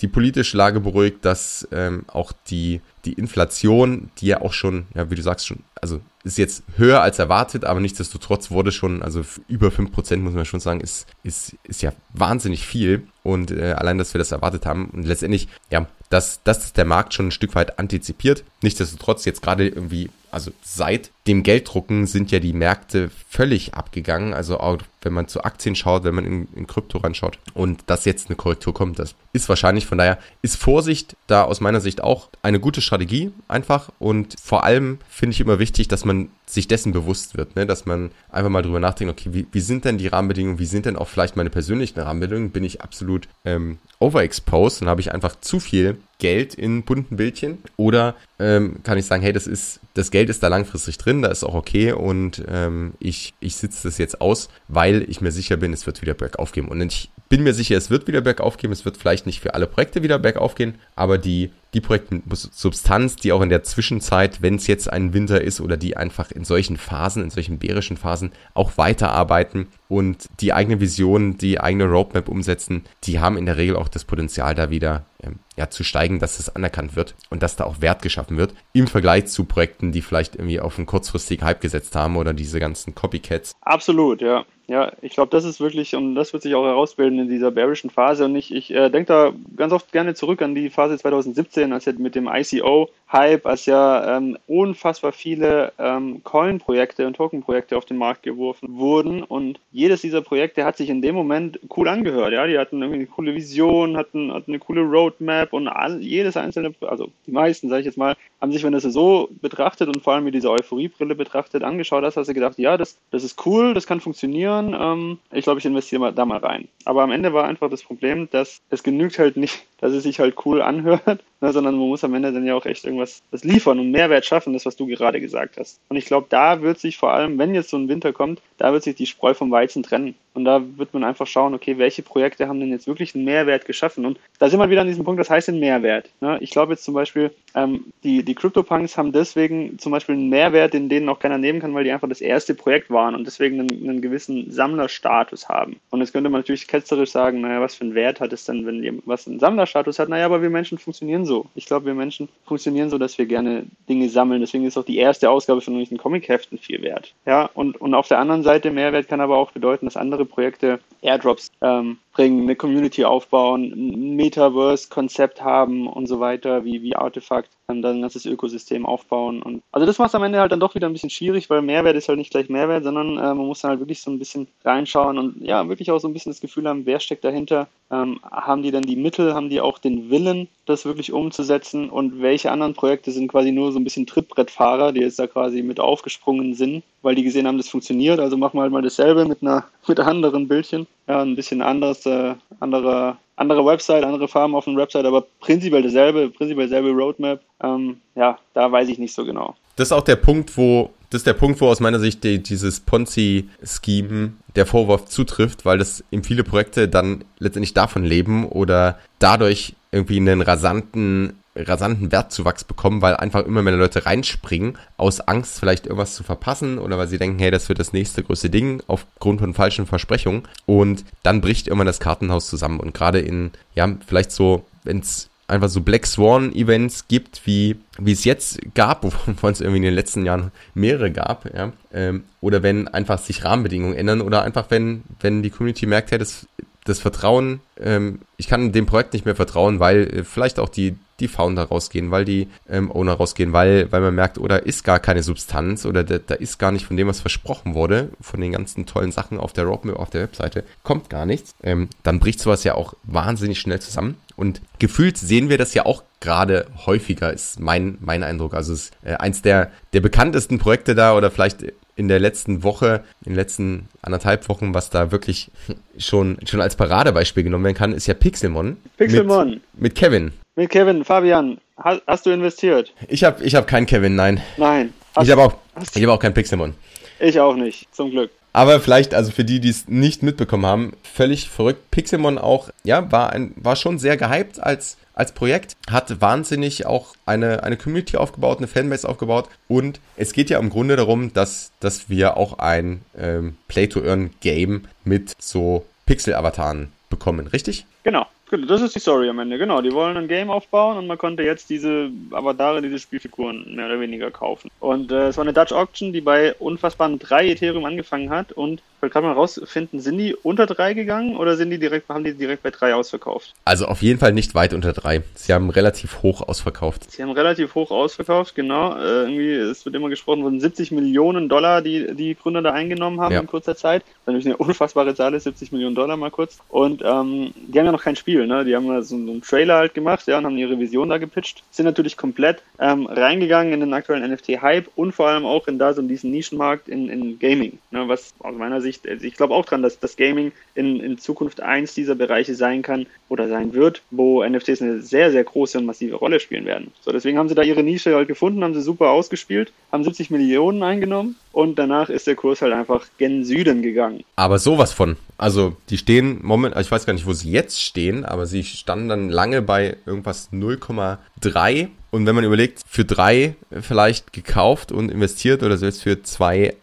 die 0.00 0.08
politische 0.08 0.56
Lage 0.56 0.80
beruhigt, 0.80 1.24
dass 1.24 1.68
ähm, 1.70 2.04
auch 2.06 2.32
die, 2.48 2.80
die 3.04 3.12
Inflation, 3.12 4.10
die 4.18 4.28
ja 4.28 4.40
auch 4.40 4.54
schon, 4.54 4.86
ja, 4.94 5.10
wie 5.10 5.16
du 5.16 5.22
sagst, 5.22 5.46
schon, 5.46 5.64
also 5.80 6.00
ist 6.22 6.38
jetzt 6.38 6.64
höher 6.76 7.00
als 7.00 7.18
erwartet, 7.18 7.64
aber 7.64 7.80
nichtsdestotrotz 7.80 8.50
wurde 8.50 8.72
schon, 8.72 9.02
also 9.02 9.22
über 9.48 9.68
5% 9.68 10.16
muss 10.18 10.34
man 10.34 10.44
schon 10.44 10.60
sagen, 10.60 10.80
ist, 10.80 11.06
ist, 11.22 11.56
ist 11.64 11.82
ja 11.82 11.92
wahnsinnig 12.12 12.66
viel. 12.66 13.06
Und 13.22 13.50
äh, 13.50 13.72
allein, 13.72 13.98
dass 13.98 14.14
wir 14.14 14.18
das 14.18 14.32
erwartet 14.32 14.66
haben. 14.66 14.86
Und 14.90 15.04
letztendlich, 15.04 15.48
ja, 15.70 15.86
dass, 16.10 16.42
dass 16.42 16.72
der 16.72 16.84
Markt 16.84 17.14
schon 17.14 17.28
ein 17.28 17.32
Stück 17.32 17.54
weit 17.54 17.78
antizipiert. 17.78 18.44
Nichtsdestotrotz 18.62 19.24
jetzt 19.24 19.42
gerade 19.42 19.68
irgendwie, 19.68 20.10
also 20.30 20.50
seit 20.62 21.10
dem 21.26 21.42
Gelddrucken 21.42 22.06
sind 22.06 22.30
ja 22.30 22.38
die 22.38 22.52
Märkte 22.52 23.10
völlig 23.28 23.74
abgegangen. 23.74 24.32
Also 24.32 24.58
auch 24.58 24.78
wenn 25.02 25.12
man 25.12 25.28
zu 25.28 25.44
Aktien 25.44 25.74
schaut, 25.74 26.04
wenn 26.04 26.14
man 26.14 26.24
in, 26.24 26.48
in 26.54 26.66
Krypto 26.66 26.98
ranschaut 26.98 27.38
und 27.54 27.82
dass 27.86 28.04
jetzt 28.04 28.28
eine 28.28 28.36
Korrektur 28.36 28.74
kommt, 28.74 28.98
das 28.98 29.14
ist 29.32 29.48
wahrscheinlich. 29.48 29.86
Von 29.86 29.98
daher 29.98 30.18
ist 30.42 30.56
Vorsicht 30.56 31.16
da 31.26 31.44
aus 31.44 31.60
meiner 31.60 31.80
Sicht 31.80 32.02
auch 32.02 32.28
eine 32.42 32.60
gute 32.60 32.80
Strategie 32.80 33.32
einfach. 33.48 33.90
Und 33.98 34.34
vor 34.42 34.64
allem 34.64 34.98
finde 35.08 35.34
ich 35.34 35.40
immer 35.40 35.58
wichtig, 35.58 35.88
dass 35.88 36.04
man 36.04 36.30
sich 36.46 36.68
dessen 36.68 36.92
bewusst 36.92 37.36
wird, 37.36 37.54
ne? 37.56 37.66
dass 37.66 37.86
man 37.86 38.10
einfach 38.30 38.50
mal 38.50 38.62
drüber 38.62 38.80
nachdenkt, 38.80 39.12
okay, 39.12 39.30
wie, 39.32 39.46
wie 39.52 39.60
sind 39.60 39.84
denn 39.84 39.98
die 39.98 40.08
Rahmenbedingungen, 40.08 40.58
wie 40.58 40.66
sind 40.66 40.86
denn 40.86 40.96
auch 40.96 41.08
vielleicht 41.08 41.36
meine 41.36 41.50
persönlichen 41.50 42.00
Rahmenbedingungen? 42.00 42.50
Bin 42.50 42.64
ich 42.64 42.80
absolut 42.80 43.28
ähm, 43.44 43.78
overexposed 44.00 44.82
und 44.82 44.88
habe 44.88 45.00
ich 45.00 45.12
einfach 45.12 45.38
zu 45.40 45.60
viel 45.60 45.98
Geld 46.18 46.54
in 46.54 46.82
bunten 46.82 47.16
Bildchen? 47.16 47.58
Oder 47.76 48.16
ähm, 48.38 48.82
kann 48.82 48.98
ich 48.98 49.06
sagen, 49.06 49.22
hey, 49.22 49.32
das 49.32 49.46
ist, 49.46 49.80
das 49.94 50.10
Geld 50.10 50.28
ist 50.28 50.42
da 50.42 50.48
langfristig 50.48 50.98
drin, 50.98 51.09
da 51.22 51.28
ist 51.28 51.44
auch 51.44 51.54
okay 51.54 51.92
und 51.92 52.44
ähm, 52.48 52.94
ich, 52.98 53.34
ich 53.40 53.56
sitze 53.56 53.88
das 53.88 53.98
jetzt 53.98 54.20
aus, 54.20 54.48
weil 54.68 55.04
ich 55.08 55.20
mir 55.20 55.32
sicher 55.32 55.56
bin, 55.56 55.72
es 55.72 55.86
wird 55.86 56.00
wieder 56.02 56.14
bergauf 56.14 56.52
gehen. 56.52 56.68
Und 56.68 56.80
ich 56.80 57.10
bin 57.28 57.42
mir 57.42 57.54
sicher, 57.54 57.76
es 57.76 57.90
wird 57.90 58.06
wieder 58.06 58.20
bergauf 58.20 58.56
gehen, 58.56 58.72
es 58.72 58.84
wird 58.84 58.96
vielleicht 58.96 59.26
nicht 59.26 59.40
für 59.40 59.54
alle 59.54 59.66
Projekte 59.66 60.02
wieder 60.02 60.18
bergauf 60.18 60.54
gehen, 60.54 60.76
aber 60.94 61.18
die 61.18 61.50
die 61.74 61.80
Projekte 61.80 62.16
mit 62.16 62.24
Substanz, 62.36 63.16
die 63.16 63.32
auch 63.32 63.42
in 63.42 63.48
der 63.48 63.62
Zwischenzeit, 63.62 64.42
wenn 64.42 64.56
es 64.56 64.66
jetzt 64.66 64.92
ein 64.92 65.12
Winter 65.12 65.40
ist 65.40 65.60
oder 65.60 65.76
die 65.76 65.96
einfach 65.96 66.30
in 66.30 66.44
solchen 66.44 66.76
Phasen, 66.76 67.22
in 67.22 67.30
solchen 67.30 67.58
bärischen 67.58 67.96
Phasen 67.96 68.32
auch 68.54 68.76
weiterarbeiten 68.76 69.68
und 69.88 70.26
die 70.40 70.52
eigene 70.52 70.80
Vision, 70.80 71.38
die 71.38 71.60
eigene 71.60 71.84
Roadmap 71.84 72.28
umsetzen, 72.28 72.84
die 73.04 73.20
haben 73.20 73.36
in 73.36 73.46
der 73.46 73.56
Regel 73.56 73.76
auch 73.76 73.88
das 73.88 74.04
Potenzial 74.04 74.54
da 74.54 74.70
wieder 74.70 75.04
ähm, 75.22 75.38
ja, 75.56 75.70
zu 75.70 75.84
steigen, 75.84 76.18
dass 76.18 76.38
das 76.38 76.54
anerkannt 76.54 76.96
wird 76.96 77.14
und 77.28 77.42
dass 77.42 77.56
da 77.56 77.64
auch 77.64 77.80
Wert 77.80 78.02
geschaffen 78.02 78.36
wird 78.36 78.54
im 78.72 78.86
Vergleich 78.86 79.26
zu 79.26 79.44
Projekten, 79.44 79.92
die 79.92 80.02
vielleicht 80.02 80.36
irgendwie 80.36 80.60
auf 80.60 80.78
einen 80.78 80.86
kurzfristigen 80.86 81.44
Hype 81.44 81.60
gesetzt 81.60 81.94
haben 81.96 82.16
oder 82.16 82.32
diese 82.32 82.60
ganzen 82.60 82.94
Copycats. 82.94 83.52
Absolut, 83.60 84.22
ja. 84.22 84.44
Ja, 84.70 84.92
ich 85.02 85.14
glaube, 85.14 85.30
das 85.32 85.44
ist 85.44 85.58
wirklich, 85.58 85.96
und 85.96 86.14
das 86.14 86.32
wird 86.32 86.44
sich 86.44 86.54
auch 86.54 86.64
herausbilden 86.64 87.18
in 87.18 87.28
dieser 87.28 87.50
bearischen 87.50 87.90
Phase. 87.90 88.26
Und 88.26 88.36
ich, 88.36 88.54
ich 88.54 88.70
äh, 88.70 88.88
denke 88.88 89.08
da 89.08 89.32
ganz 89.56 89.72
oft 89.72 89.90
gerne 89.90 90.14
zurück 90.14 90.42
an 90.42 90.54
die 90.54 90.70
Phase 90.70 90.96
2017, 90.96 91.72
als 91.72 91.86
ja 91.86 91.92
mit 91.98 92.14
dem 92.14 92.28
ICO-Hype, 92.28 93.46
als 93.46 93.66
ja 93.66 94.16
ähm, 94.16 94.38
unfassbar 94.46 95.10
viele 95.10 95.72
ähm, 95.76 96.22
Coin-Projekte 96.22 97.04
und 97.08 97.16
Token-Projekte 97.16 97.76
auf 97.76 97.84
den 97.84 97.96
Markt 97.96 98.22
geworfen 98.22 98.78
wurden. 98.78 99.24
Und 99.24 99.58
jedes 99.72 100.02
dieser 100.02 100.22
Projekte 100.22 100.64
hat 100.64 100.76
sich 100.76 100.88
in 100.88 101.02
dem 101.02 101.16
Moment 101.16 101.58
cool 101.76 101.88
angehört. 101.88 102.32
Ja, 102.32 102.46
die 102.46 102.56
hatten 102.56 102.80
irgendwie 102.80 103.00
eine 103.00 103.06
coole 103.06 103.34
Vision, 103.34 103.96
hatten, 103.96 104.32
hatten 104.32 104.52
eine 104.52 104.60
coole 104.60 104.82
Roadmap 104.82 105.52
und 105.52 105.66
all, 105.66 106.00
jedes 106.00 106.36
einzelne, 106.36 106.72
also 106.82 107.10
die 107.26 107.32
meisten, 107.32 107.70
sage 107.70 107.80
ich 107.80 107.86
jetzt 107.86 107.98
mal, 107.98 108.14
haben 108.40 108.52
sich, 108.52 108.62
wenn 108.62 108.72
das 108.72 108.84
so 108.84 109.28
betrachtet 109.42 109.88
und 109.88 110.02
vor 110.02 110.14
allem 110.14 110.24
mit 110.24 110.34
dieser 110.34 110.50
Euphoriebrille 110.50 111.14
betrachtet, 111.14 111.62
angeschaut, 111.62 112.04
hast, 112.04 112.16
hast 112.16 112.28
du 112.28 112.34
gedacht, 112.34 112.58
ja, 112.58 112.76
das, 112.76 112.96
das 113.10 113.24
ist 113.24 113.44
cool, 113.44 113.74
das 113.74 113.86
kann 113.86 114.00
funktionieren. 114.00 114.59
Ähm, 114.68 115.18
ich 115.32 115.44
glaube, 115.44 115.60
ich 115.60 115.66
investiere 115.66 116.12
da 116.12 116.24
mal 116.24 116.38
rein. 116.38 116.68
Aber 116.84 117.02
am 117.02 117.10
Ende 117.10 117.32
war 117.32 117.44
einfach 117.44 117.70
das 117.70 117.82
Problem, 117.82 118.28
dass 118.30 118.60
es 118.70 118.82
genügt 118.82 119.18
halt 119.18 119.36
nicht, 119.36 119.66
dass 119.80 119.92
es 119.92 120.02
sich 120.02 120.20
halt 120.20 120.36
cool 120.44 120.62
anhört, 120.62 121.24
ne, 121.40 121.52
sondern 121.52 121.76
man 121.76 121.88
muss 121.88 122.04
am 122.04 122.14
Ende 122.14 122.32
dann 122.32 122.46
ja 122.46 122.54
auch 122.54 122.66
echt 122.66 122.84
irgendwas 122.84 123.22
das 123.30 123.44
liefern 123.44 123.78
und 123.78 123.90
Mehrwert 123.90 124.24
schaffen, 124.24 124.52
das, 124.52 124.66
was 124.66 124.76
du 124.76 124.86
gerade 124.86 125.20
gesagt 125.20 125.56
hast. 125.58 125.80
Und 125.88 125.96
ich 125.96 126.06
glaube, 126.06 126.26
da 126.28 126.62
wird 126.62 126.78
sich 126.78 126.96
vor 126.96 127.12
allem, 127.12 127.38
wenn 127.38 127.54
jetzt 127.54 127.70
so 127.70 127.76
ein 127.76 127.88
Winter 127.88 128.12
kommt, 128.12 128.40
da 128.58 128.72
wird 128.72 128.82
sich 128.82 128.96
die 128.96 129.06
Spreu 129.06 129.34
vom 129.34 129.50
Weizen 129.50 129.82
trennen. 129.82 130.14
Und 130.32 130.44
da 130.44 130.62
wird 130.76 130.94
man 130.94 131.02
einfach 131.02 131.26
schauen, 131.26 131.54
okay, 131.54 131.78
welche 131.78 132.02
Projekte 132.02 132.46
haben 132.46 132.60
denn 132.60 132.70
jetzt 132.70 132.86
wirklich 132.86 133.14
einen 133.14 133.24
Mehrwert 133.24 133.64
geschaffen? 133.64 134.06
Und 134.06 134.18
da 134.38 134.48
sind 134.48 134.60
wir 134.60 134.70
wieder 134.70 134.82
an 134.82 134.86
diesem 134.86 135.04
Punkt, 135.04 135.18
was 135.18 135.30
heißt 135.30 135.48
denn 135.48 135.58
Mehrwert? 135.58 136.08
Ne? 136.20 136.38
Ich 136.40 136.50
glaube 136.50 136.72
jetzt 136.72 136.84
zum 136.84 136.94
Beispiel, 136.94 137.32
ähm, 137.54 137.86
die, 138.04 138.22
die 138.22 138.34
CryptoPunks 138.34 138.96
haben 138.96 139.12
deswegen 139.12 139.78
zum 139.78 139.90
Beispiel 139.90 140.14
einen 140.14 140.28
Mehrwert, 140.28 140.72
den 140.72 140.88
denen 140.88 141.08
auch 141.08 141.18
keiner 141.18 141.38
nehmen 141.38 141.60
kann, 141.60 141.74
weil 141.74 141.82
die 141.82 141.90
einfach 141.90 142.08
das 142.08 142.20
erste 142.20 142.54
Projekt 142.54 142.90
waren 142.90 143.16
und 143.16 143.26
deswegen 143.26 143.58
einen, 143.58 143.88
einen 143.88 144.02
gewissen 144.02 144.52
Sammlerstatus 144.52 145.48
haben. 145.48 145.80
Und 145.90 146.00
jetzt 146.00 146.12
könnte 146.12 146.30
man 146.30 146.40
natürlich 146.40 146.68
ketzerisch 146.68 147.10
sagen, 147.10 147.40
naja, 147.40 147.60
was 147.60 147.74
für 147.74 147.84
einen 147.84 147.94
Wert 147.94 148.20
hat 148.20 148.32
es 148.32 148.44
denn, 148.44 148.66
wenn 148.66 149.02
was 149.06 149.26
einen 149.26 149.40
Sammlerstatus 149.40 149.98
hat? 149.98 150.08
Naja, 150.08 150.26
aber 150.26 150.42
wir 150.42 150.50
Menschen 150.50 150.78
funktionieren 150.78 151.24
so. 151.24 151.29
Ich 151.54 151.66
glaube, 151.66 151.86
wir 151.86 151.94
Menschen 151.94 152.28
funktionieren 152.44 152.90
so, 152.90 152.98
dass 152.98 153.18
wir 153.18 153.26
gerne 153.26 153.66
Dinge 153.88 154.08
sammeln. 154.08 154.40
Deswegen 154.40 154.64
ist 154.64 154.76
auch 154.76 154.84
die 154.84 154.98
erste 154.98 155.30
Ausgabe 155.30 155.60
von 155.60 155.74
irgendwelchen 155.74 156.02
Comic-Heften 156.02 156.58
viel 156.58 156.82
wert. 156.82 157.14
Ja, 157.26 157.48
und, 157.54 157.80
und 157.80 157.94
auf 157.94 158.08
der 158.08 158.18
anderen 158.18 158.42
Seite, 158.42 158.70
Mehrwert 158.70 159.08
kann 159.08 159.20
aber 159.20 159.38
auch 159.38 159.52
bedeuten, 159.52 159.86
dass 159.86 159.96
andere 159.96 160.24
Projekte 160.24 160.80
Airdrops 161.02 161.50
ähm, 161.62 161.98
bringen, 162.12 162.42
eine 162.42 162.56
Community 162.56 163.04
aufbauen, 163.04 163.72
ein 163.72 164.16
Metaverse-Konzept 164.16 165.42
haben 165.42 165.86
und 165.86 166.06
so 166.06 166.20
weiter, 166.20 166.64
wie, 166.64 166.82
wie 166.82 166.96
Artefakt, 166.96 167.50
dann 167.68 167.84
ein 167.84 168.00
ganzes 168.00 168.26
Ökosystem 168.26 168.84
aufbauen. 168.84 169.42
Und 169.42 169.62
also 169.70 169.86
das 169.86 169.98
macht 169.98 170.08
es 170.08 170.14
am 170.14 170.24
Ende 170.24 170.40
halt 170.40 170.50
dann 170.50 170.60
doch 170.60 170.74
wieder 170.74 170.88
ein 170.88 170.92
bisschen 170.92 171.10
schwierig, 171.10 171.48
weil 171.50 171.62
Mehrwert 171.62 171.96
ist 171.96 172.08
halt 172.08 172.18
nicht 172.18 172.30
gleich 172.30 172.48
Mehrwert, 172.48 172.84
sondern 172.84 173.16
äh, 173.16 173.34
man 173.34 173.46
muss 173.46 173.60
dann 173.60 173.70
halt 173.70 173.80
wirklich 173.80 174.02
so 174.02 174.10
ein 174.10 174.18
bisschen 174.18 174.48
reinschauen 174.64 175.18
und 175.18 175.40
ja, 175.40 175.68
wirklich 175.68 175.90
auch 175.90 176.00
so 176.00 176.08
ein 176.08 176.12
bisschen 176.12 176.32
das 176.32 176.40
Gefühl 176.40 176.68
haben, 176.68 176.86
wer 176.86 177.00
steckt 177.00 177.24
dahinter, 177.24 177.68
ähm, 177.90 178.20
haben 178.24 178.62
die 178.62 178.70
dann 178.70 178.82
die 178.82 178.96
Mittel, 178.96 179.34
haben 179.34 179.50
die 179.50 179.60
auch 179.60 179.78
den 179.78 180.10
Willen, 180.10 180.48
das 180.66 180.84
wirklich 180.84 181.12
umzusetzen 181.12 181.90
und 181.90 182.20
welche 182.20 182.50
anderen 182.50 182.74
Projekte 182.74 183.12
sind 183.12 183.28
quasi 183.28 183.52
nur 183.52 183.72
so 183.72 183.78
ein 183.78 183.84
bisschen 183.84 184.06
Trittbrettfahrer, 184.06 184.92
die 184.92 185.00
jetzt 185.00 185.18
da 185.18 185.26
quasi 185.26 185.62
mit 185.62 185.80
aufgesprungen 185.80 186.54
sind, 186.54 186.82
weil 187.02 187.14
die 187.14 187.22
gesehen 187.22 187.46
haben, 187.46 187.58
das 187.58 187.68
funktioniert, 187.68 188.20
also 188.20 188.36
machen 188.36 188.58
wir 188.58 188.62
halt 188.62 188.72
mal 188.72 188.82
dasselbe 188.82 189.24
mit 189.24 189.42
einer 189.42 189.64
mit 189.88 190.00
anderen 190.00 190.48
Bildchen. 190.48 190.86
Ja, 191.08 191.22
ein 191.22 191.36
bisschen 191.36 191.62
anderes, 191.62 192.06
äh, 192.06 192.34
andere, 192.60 193.16
andere 193.36 193.64
Website, 193.64 194.04
andere 194.04 194.28
Farben 194.28 194.54
auf 194.54 194.64
dem 194.64 194.76
Website, 194.76 195.06
aber 195.06 195.24
prinzipiell 195.40 195.82
dasselbe, 195.82 196.30
prinzipiell 196.30 196.68
dasselbe 196.68 196.90
Roadmap. 196.90 197.40
Ähm, 197.62 198.00
ja, 198.14 198.38
da 198.54 198.70
weiß 198.70 198.88
ich 198.88 198.98
nicht 198.98 199.14
so 199.14 199.24
genau. 199.24 199.54
Das 199.76 199.88
ist 199.88 199.92
auch 199.92 200.04
der 200.04 200.16
Punkt, 200.16 200.56
wo 200.56 200.90
das 201.10 201.20
ist 201.20 201.26
der 201.26 201.34
Punkt, 201.34 201.60
wo 201.60 201.66
aus 201.66 201.80
meiner 201.80 201.98
Sicht 201.98 202.22
die, 202.22 202.40
dieses 202.40 202.78
Ponzi-Scheme 202.80 204.32
der 204.54 204.64
Vorwurf 204.64 205.06
zutrifft, 205.06 205.64
weil 205.64 205.76
das 205.76 206.04
eben 206.12 206.22
viele 206.22 206.44
Projekte 206.44 206.88
dann 206.88 207.24
letztendlich 207.40 207.74
davon 207.74 208.04
leben 208.04 208.46
oder 208.46 208.96
dadurch 209.18 209.74
irgendwie 209.90 210.18
einen 210.18 210.40
rasanten 210.40 211.39
rasanten 211.56 212.12
Wertzuwachs 212.12 212.64
bekommen, 212.64 213.02
weil 213.02 213.16
einfach 213.16 213.44
immer 213.44 213.62
mehr 213.62 213.76
Leute 213.76 214.06
reinspringen, 214.06 214.78
aus 214.96 215.20
Angst 215.20 215.58
vielleicht 215.58 215.86
irgendwas 215.86 216.14
zu 216.14 216.22
verpassen 216.22 216.78
oder 216.78 216.96
weil 216.98 217.08
sie 217.08 217.18
denken, 217.18 217.38
hey, 217.38 217.50
das 217.50 217.68
wird 217.68 217.78
das 217.78 217.92
nächste 217.92 218.22
größte 218.22 218.50
Ding 218.50 218.82
aufgrund 218.86 219.40
von 219.40 219.54
falschen 219.54 219.86
Versprechungen. 219.86 220.42
Und 220.66 221.04
dann 221.22 221.40
bricht 221.40 221.66
irgendwann 221.66 221.86
das 221.86 222.00
Kartenhaus 222.00 222.48
zusammen. 222.48 222.80
Und 222.80 222.94
gerade 222.94 223.20
in, 223.20 223.50
ja, 223.74 223.88
vielleicht 224.06 224.30
so, 224.30 224.64
wenn 224.84 225.00
es 225.00 225.30
einfach 225.50 225.68
so 225.68 225.80
Black 225.80 226.06
Swan 226.06 226.54
Events 226.54 227.08
gibt, 227.08 227.42
wie, 227.44 227.76
wie 227.98 228.12
es 228.12 228.24
jetzt 228.24 228.60
gab, 228.74 229.04
wovon 229.26 229.52
es 229.52 229.60
irgendwie 229.60 229.78
in 229.78 229.82
den 229.82 229.94
letzten 229.94 230.24
Jahren 230.24 230.52
mehrere 230.74 231.10
gab, 231.10 231.52
ja, 231.52 231.72
ähm, 231.92 232.24
oder 232.40 232.62
wenn 232.62 232.88
einfach 232.88 233.18
sich 233.18 233.44
Rahmenbedingungen 233.44 233.96
ändern 233.96 234.20
oder 234.20 234.42
einfach 234.42 234.66
wenn, 234.70 235.02
wenn 235.20 235.42
die 235.42 235.50
Community 235.50 235.86
merkt, 235.86 236.12
hey, 236.12 236.18
das, 236.18 236.46
das 236.84 237.00
Vertrauen, 237.00 237.60
ähm, 237.78 238.20
ich 238.36 238.48
kann 238.48 238.72
dem 238.72 238.86
Projekt 238.86 239.12
nicht 239.12 239.24
mehr 239.24 239.36
vertrauen, 239.36 239.80
weil 239.80 240.02
äh, 240.02 240.24
vielleicht 240.24 240.58
auch 240.58 240.68
die, 240.68 240.96
die 241.20 241.28
Founder 241.28 241.64
rausgehen, 241.64 242.10
weil 242.10 242.24
die 242.24 242.48
ähm, 242.68 242.90
Owner 242.90 243.14
rausgehen, 243.14 243.52
weil, 243.52 243.90
weil 243.92 244.00
man 244.00 244.14
merkt, 244.14 244.38
oder 244.38 244.66
ist 244.66 244.84
gar 244.84 244.98
keine 244.98 245.22
Substanz 245.22 245.86
oder 245.86 246.04
da, 246.04 246.18
da 246.18 246.34
ist 246.34 246.58
gar 246.58 246.72
nicht 246.72 246.86
von 246.86 246.96
dem, 246.96 247.08
was 247.08 247.20
versprochen 247.20 247.74
wurde, 247.74 248.10
von 248.20 248.40
den 248.40 248.52
ganzen 248.52 248.86
tollen 248.86 249.12
Sachen 249.12 249.38
auf 249.38 249.52
der 249.52 249.64
Roadmap, 249.64 249.96
auf 249.96 250.10
der 250.10 250.22
Webseite, 250.22 250.64
kommt 250.82 251.10
gar 251.10 251.26
nichts, 251.26 251.54
ähm, 251.62 251.88
dann 252.02 252.20
bricht 252.20 252.40
sowas 252.40 252.64
ja 252.64 252.74
auch 252.74 252.94
wahnsinnig 253.04 253.60
schnell 253.60 253.80
zusammen. 253.80 254.16
Und 254.36 254.62
gefühlt 254.78 255.18
sehen 255.18 255.50
wir 255.50 255.58
das 255.58 255.74
ja 255.74 255.84
auch 255.84 256.02
gerade 256.20 256.66
häufiger, 256.86 257.30
ist 257.32 257.60
mein, 257.60 257.98
mein 258.00 258.22
Eindruck. 258.22 258.54
Also 258.54 258.72
es 258.72 258.84
ist 258.84 258.92
äh, 259.02 259.14
eins 259.14 259.42
der, 259.42 259.70
der 259.92 260.00
bekanntesten 260.00 260.58
Projekte 260.58 260.94
da 260.94 261.14
oder 261.14 261.30
vielleicht 261.30 261.64
in 261.96 262.08
der 262.08 262.18
letzten 262.18 262.62
Woche, 262.62 263.04
in 263.24 263.32
den 263.32 263.36
letzten 263.36 263.88
anderthalb 264.00 264.48
Wochen, 264.48 264.72
was 264.72 264.88
da 264.88 265.12
wirklich 265.12 265.50
schon, 265.98 266.38
schon 266.46 266.62
als 266.62 266.74
Paradebeispiel 266.74 267.42
genommen 267.42 267.64
werden 267.64 267.76
kann, 267.76 267.92
ist 267.92 268.06
ja 268.06 268.14
Pixelmon. 268.14 268.78
Pixelmon. 268.96 269.50
Mit, 269.50 269.62
mit 269.74 269.94
Kevin. 269.94 270.32
Mit 270.60 270.68
Kevin, 270.68 271.06
Fabian, 271.06 271.58
hast, 271.78 272.02
hast 272.06 272.26
du 272.26 272.30
investiert? 272.30 272.92
Ich 273.08 273.24
habe 273.24 273.42
ich 273.42 273.54
hab 273.54 273.66
keinen 273.66 273.86
Kevin, 273.86 274.14
nein. 274.14 274.42
Nein. 274.58 274.92
Hast, 275.16 275.24
ich 275.24 275.32
habe 275.32 275.40
auch, 275.40 275.54
hab 275.74 276.08
auch 276.10 276.18
keinen 276.18 276.34
Pixelmon. 276.34 276.74
Ich 277.18 277.40
auch 277.40 277.56
nicht, 277.56 277.88
zum 277.94 278.10
Glück. 278.10 278.30
Aber 278.52 278.78
vielleicht, 278.78 279.14
also 279.14 279.32
für 279.32 279.42
die, 279.42 279.60
die 279.60 279.70
es 279.70 279.88
nicht 279.88 280.22
mitbekommen 280.22 280.66
haben, 280.66 280.92
völlig 281.02 281.48
verrückt. 281.48 281.90
Pixelmon 281.90 282.36
auch, 282.36 282.68
ja, 282.84 283.10
war, 283.10 283.32
ein, 283.32 283.54
war 283.56 283.74
schon 283.74 283.98
sehr 283.98 284.18
gehypt 284.18 284.62
als, 284.62 284.98
als 285.14 285.32
Projekt, 285.32 285.78
hat 285.90 286.20
wahnsinnig 286.20 286.84
auch 286.84 287.14
eine, 287.24 287.62
eine 287.64 287.78
Community 287.78 288.18
aufgebaut, 288.18 288.58
eine 288.58 288.68
Fanbase 288.68 289.08
aufgebaut 289.08 289.48
und 289.66 289.98
es 290.18 290.34
geht 290.34 290.50
ja 290.50 290.58
im 290.58 290.68
Grunde 290.68 290.96
darum, 290.96 291.32
dass, 291.32 291.72
dass 291.80 292.10
wir 292.10 292.36
auch 292.36 292.58
ein 292.58 293.00
ähm, 293.16 293.56
Play-to-Earn-Game 293.68 294.88
mit 295.04 295.34
so 295.38 295.86
Pixel-Avataren 296.04 296.92
bekommen, 297.08 297.46
richtig? 297.46 297.86
Genau. 298.02 298.26
Das 298.50 298.82
ist 298.82 298.96
die 298.96 299.00
Story 299.00 299.28
am 299.28 299.38
Ende, 299.38 299.58
genau. 299.58 299.80
Die 299.80 299.92
wollen 299.92 300.16
ein 300.16 300.26
Game 300.26 300.50
aufbauen 300.50 300.96
und 300.96 301.06
man 301.06 301.18
konnte 301.18 301.42
jetzt 301.44 301.70
diese 301.70 302.10
Avatare, 302.32 302.82
diese 302.82 302.98
Spielfiguren 302.98 303.76
mehr 303.76 303.86
oder 303.86 304.00
weniger 304.00 304.30
kaufen. 304.30 304.70
Und 304.80 305.12
äh, 305.12 305.28
es 305.28 305.36
war 305.36 305.42
eine 305.42 305.52
Dutch 305.52 305.72
Auction, 305.72 306.12
die 306.12 306.20
bei 306.20 306.54
unfassbaren 306.54 307.18
drei 307.18 307.48
Ethereum 307.48 307.84
angefangen 307.84 308.30
hat 308.30 308.50
und 308.52 308.82
ich 309.00 309.02
wollte 309.02 309.14
gerade 309.14 309.28
mal 309.28 309.32
rausfinden, 309.32 309.98
sind 309.98 310.18
die 310.18 310.34
unter 310.34 310.66
drei 310.66 310.92
gegangen 310.92 311.34
oder 311.38 311.56
sind 311.56 311.70
die 311.70 311.78
direkt, 311.78 312.10
haben 312.10 312.22
die 312.22 312.34
direkt 312.34 312.62
bei 312.62 312.70
drei 312.70 312.94
ausverkauft? 312.94 313.54
Also 313.64 313.86
auf 313.86 314.02
jeden 314.02 314.20
Fall 314.20 314.34
nicht 314.34 314.54
weit 314.54 314.74
unter 314.74 314.92
drei. 314.92 315.22
Sie 315.34 315.54
haben 315.54 315.70
relativ 315.70 316.22
hoch 316.22 316.42
ausverkauft. 316.46 317.10
Sie 317.10 317.22
haben 317.22 317.30
relativ 317.30 317.74
hoch 317.74 317.90
ausverkauft, 317.90 318.54
genau. 318.54 318.94
Äh, 318.98 319.22
irgendwie, 319.22 319.54
es 319.54 319.86
wird 319.86 319.94
immer 319.94 320.10
gesprochen 320.10 320.42
von 320.42 320.60
70 320.60 320.90
Millionen 320.92 321.48
Dollar, 321.48 321.80
die 321.80 322.14
die 322.14 322.34
Gründer 322.34 322.60
da 322.60 322.72
eingenommen 322.72 323.22
haben 323.22 323.32
ja. 323.32 323.40
in 323.40 323.46
kurzer 323.46 323.74
Zeit. 323.74 324.02
Das 324.02 324.10
ist 324.10 324.26
natürlich 324.26 324.46
eine 324.46 324.56
unfassbare 324.68 325.14
Zahl 325.14 325.32
ist, 325.32 325.44
70 325.44 325.72
Millionen 325.72 325.94
Dollar 325.94 326.18
mal 326.18 326.30
kurz. 326.30 326.58
Und 326.68 327.00
ähm, 327.02 327.54
die 327.54 327.78
haben 327.78 327.86
ja 327.86 327.92
noch 327.92 328.04
kein 328.04 328.16
Spiel, 328.16 328.46
ne? 328.46 328.66
Die 328.66 328.76
haben 328.76 329.02
so, 329.02 329.14
einen 329.14 329.40
Trailer 329.40 329.76
halt 329.76 329.94
gemacht, 329.94 330.26
ja, 330.26 330.36
und 330.36 330.44
haben 330.44 330.58
ihre 330.58 330.78
Vision 330.78 331.08
da 331.08 331.16
gepitcht. 331.16 331.62
Sind 331.70 331.86
natürlich 331.86 332.18
komplett 332.18 332.62
ähm, 332.78 333.06
reingegangen 333.06 333.72
in 333.72 333.80
den 333.80 333.94
aktuellen 333.94 334.30
NFT-Hype 334.30 334.90
und 334.94 335.12
vor 335.12 335.28
allem 335.28 335.46
auch 335.46 335.68
in 335.68 335.78
da 335.78 335.94
so 335.94 336.02
in 336.02 336.08
diesen 336.08 336.30
Nischenmarkt 336.30 336.86
in, 336.86 337.08
in 337.08 337.38
Gaming, 337.38 337.78
ne? 337.90 338.06
was 338.08 338.34
aus 338.40 338.56
meiner 338.56 338.80
Sicht 338.80 338.89
Sicht, 338.90 339.08
also 339.08 339.24
ich 339.24 339.34
glaube 339.34 339.54
auch 339.54 339.64
dran, 339.64 339.82
dass 339.82 339.98
das 339.98 340.16
Gaming 340.16 340.52
in, 340.74 341.00
in 341.00 341.18
Zukunft 341.18 341.60
eins 341.60 341.94
dieser 341.94 342.14
Bereiche 342.14 342.54
sein 342.54 342.82
kann 342.82 343.06
oder 343.28 343.48
sein 343.48 343.72
wird, 343.72 344.02
wo 344.10 344.44
NFTs 344.44 344.82
eine 344.82 345.00
sehr, 345.00 345.30
sehr 345.30 345.44
große 345.44 345.78
und 345.78 345.86
massive 345.86 346.16
Rolle 346.16 346.40
spielen 346.40 346.64
werden. 346.64 346.92
So, 347.00 347.12
deswegen 347.12 347.38
haben 347.38 347.48
sie 347.48 347.54
da 347.54 347.62
ihre 347.62 347.82
Nische 347.82 348.14
halt 348.14 348.28
gefunden, 348.28 348.64
haben 348.64 348.74
sie 348.74 348.82
super 348.82 349.10
ausgespielt, 349.10 349.72
haben 349.92 350.04
70 350.04 350.30
Millionen 350.30 350.82
eingenommen 350.82 351.36
und 351.52 351.78
danach 351.78 352.10
ist 352.10 352.26
der 352.26 352.34
Kurs 352.34 352.62
halt 352.62 352.72
einfach 352.72 353.06
gen 353.18 353.44
Süden 353.44 353.82
gegangen. 353.82 354.24
Aber 354.36 354.58
sowas 354.58 354.92
von. 354.92 355.16
Also 355.38 355.76
die 355.88 355.98
stehen 355.98 356.40
moment, 356.42 356.76
ich 356.76 356.90
weiß 356.90 357.06
gar 357.06 357.12
nicht, 357.12 357.26
wo 357.26 357.32
sie 357.32 357.50
jetzt 357.50 357.80
stehen, 357.80 358.24
aber 358.24 358.46
sie 358.46 358.64
standen 358.64 359.08
dann 359.08 359.30
lange 359.30 359.62
bei 359.62 359.96
irgendwas 360.04 360.52
0,3 360.52 361.88
und 362.10 362.26
wenn 362.26 362.34
man 362.34 362.44
überlegt, 362.44 362.82
für 362.88 363.04
drei 363.04 363.54
vielleicht 363.80 364.32
gekauft 364.32 364.90
und 364.90 365.10
investiert 365.10 365.62
oder 365.62 365.76
selbst 365.76 366.02
für 366.02 366.14
2,8, 366.14 366.74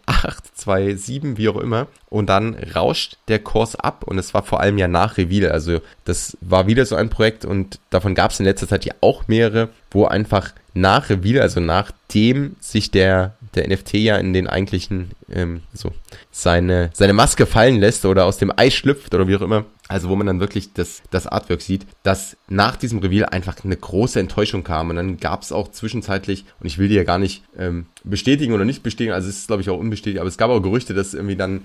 2,7, 0.58 1.36
wie 1.36 1.50
auch 1.50 1.58
immer. 1.58 1.86
Und 2.08 2.28
dann 2.30 2.56
rauscht 2.74 3.18
der 3.28 3.38
Kurs 3.38 3.76
ab 3.76 4.04
und 4.04 4.18
es 4.18 4.32
war 4.32 4.42
vor 4.42 4.60
allem 4.60 4.78
ja 4.78 4.88
nach 4.88 5.18
Reveal. 5.18 5.52
Also 5.52 5.80
das 6.04 6.38
war 6.40 6.66
wieder 6.66 6.86
so 6.86 6.96
ein 6.96 7.10
Projekt 7.10 7.44
und 7.44 7.78
davon 7.90 8.14
gab 8.14 8.30
es 8.30 8.40
in 8.40 8.46
letzter 8.46 8.68
Zeit 8.68 8.86
ja 8.86 8.94
auch 9.02 9.28
mehrere, 9.28 9.68
wo 9.90 10.06
einfach 10.06 10.52
nach 10.72 11.10
Reveal, 11.10 11.42
also 11.42 11.60
nachdem 11.60 12.56
sich 12.60 12.90
der 12.90 13.34
der 13.54 13.68
NFT 13.68 13.94
ja 13.94 14.16
in 14.16 14.32
den 14.32 14.46
eigentlichen, 14.46 15.10
ähm, 15.30 15.62
so, 15.72 15.92
seine, 16.30 16.90
seine 16.92 17.12
Maske 17.12 17.46
fallen 17.46 17.80
lässt 17.80 18.04
oder 18.04 18.24
aus 18.24 18.38
dem 18.38 18.52
Ei 18.56 18.70
schlüpft 18.70 19.14
oder 19.14 19.28
wie 19.28 19.36
auch 19.36 19.42
immer, 19.42 19.64
also 19.88 20.10
wo 20.10 20.16
man 20.16 20.26
dann 20.26 20.38
wirklich 20.38 20.74
das, 20.74 21.02
das 21.10 21.26
Artwork 21.26 21.62
sieht, 21.62 21.86
dass 22.02 22.36
nach 22.48 22.76
diesem 22.76 22.98
Reveal 22.98 23.24
einfach 23.30 23.64
eine 23.64 23.76
große 23.76 24.20
Enttäuschung 24.20 24.62
kam. 24.62 24.90
Und 24.90 24.96
dann 24.96 25.16
gab 25.16 25.42
es 25.42 25.50
auch 25.50 25.72
zwischenzeitlich, 25.72 26.44
und 26.60 26.66
ich 26.66 26.78
will 26.78 26.88
die 26.88 26.94
ja 26.94 27.04
gar 27.04 27.18
nicht 27.18 27.42
ähm, 27.58 27.86
bestätigen 28.04 28.52
oder 28.52 28.66
nicht 28.66 28.82
bestätigen, 28.82 29.14
also 29.14 29.28
es 29.28 29.38
ist 29.38 29.46
glaube 29.46 29.62
ich 29.62 29.70
auch 29.70 29.78
unbestätigt, 29.78 30.20
aber 30.20 30.28
es 30.28 30.36
gab 30.36 30.50
auch 30.50 30.60
Gerüchte, 30.60 30.92
dass 30.92 31.14
irgendwie 31.14 31.36
dann 31.36 31.62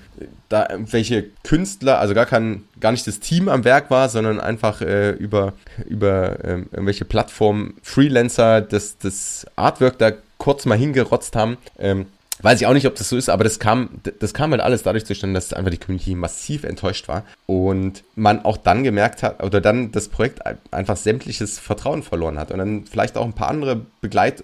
da 0.47 0.67
irgendwelche 0.69 1.25
Künstler, 1.43 1.99
also 1.99 2.13
gar 2.13 2.25
kein, 2.25 2.63
gar 2.79 2.93
nicht 2.93 3.05
das 3.05 3.19
Team 3.19 3.49
am 3.49 3.65
Werk 3.65 3.91
war, 3.91 4.07
sondern 4.07 4.39
einfach 4.39 4.81
äh, 4.81 5.11
über, 5.11 5.53
über 5.85 6.43
ähm, 6.45 6.67
irgendwelche 6.71 7.05
Plattformen 7.05 7.75
Freelancer 7.81 8.61
das, 8.61 8.97
das 8.97 9.45
Artwork 9.57 9.97
da 9.97 10.13
kurz 10.43 10.65
mal 10.65 10.77
hingerotzt 10.77 11.37
haben. 11.37 11.57
Ähm, 11.79 12.07
Weiß 12.41 12.59
ich 12.59 12.67
auch 12.67 12.73
nicht, 12.73 12.87
ob 12.87 12.95
das 12.95 13.07
so 13.07 13.15
ist, 13.15 13.29
aber 13.29 13.45
das 13.45 13.59
kam, 13.59 14.01
das 14.19 14.33
kam 14.33 14.51
halt 14.51 14.61
alles 14.61 14.83
dadurch 14.83 15.05
zustande, 15.05 15.35
dass 15.35 15.53
einfach 15.53 15.71
die 15.71 15.77
Community 15.77 16.13
massiv 16.13 16.65
enttäuscht 16.65 17.07
war 17.07 17.23
und 17.45 18.03
man 18.15 18.43
auch 18.43 18.57
dann 18.57 18.83
gemerkt 18.83 19.23
hat, 19.23 19.41
oder 19.41 19.61
dann 19.61 19.91
das 19.91 20.09
Projekt 20.09 20.41
einfach 20.71 20.97
sämtliches 20.97 21.59
Vertrauen 21.59 22.03
verloren 22.03 22.37
hat 22.37 22.51
und 22.51 22.57
dann 22.57 22.85
vielleicht 22.85 23.15
auch 23.17 23.25
ein 23.25 23.33
paar 23.33 23.49
andere 23.49 23.85
Begleit- 24.01 24.43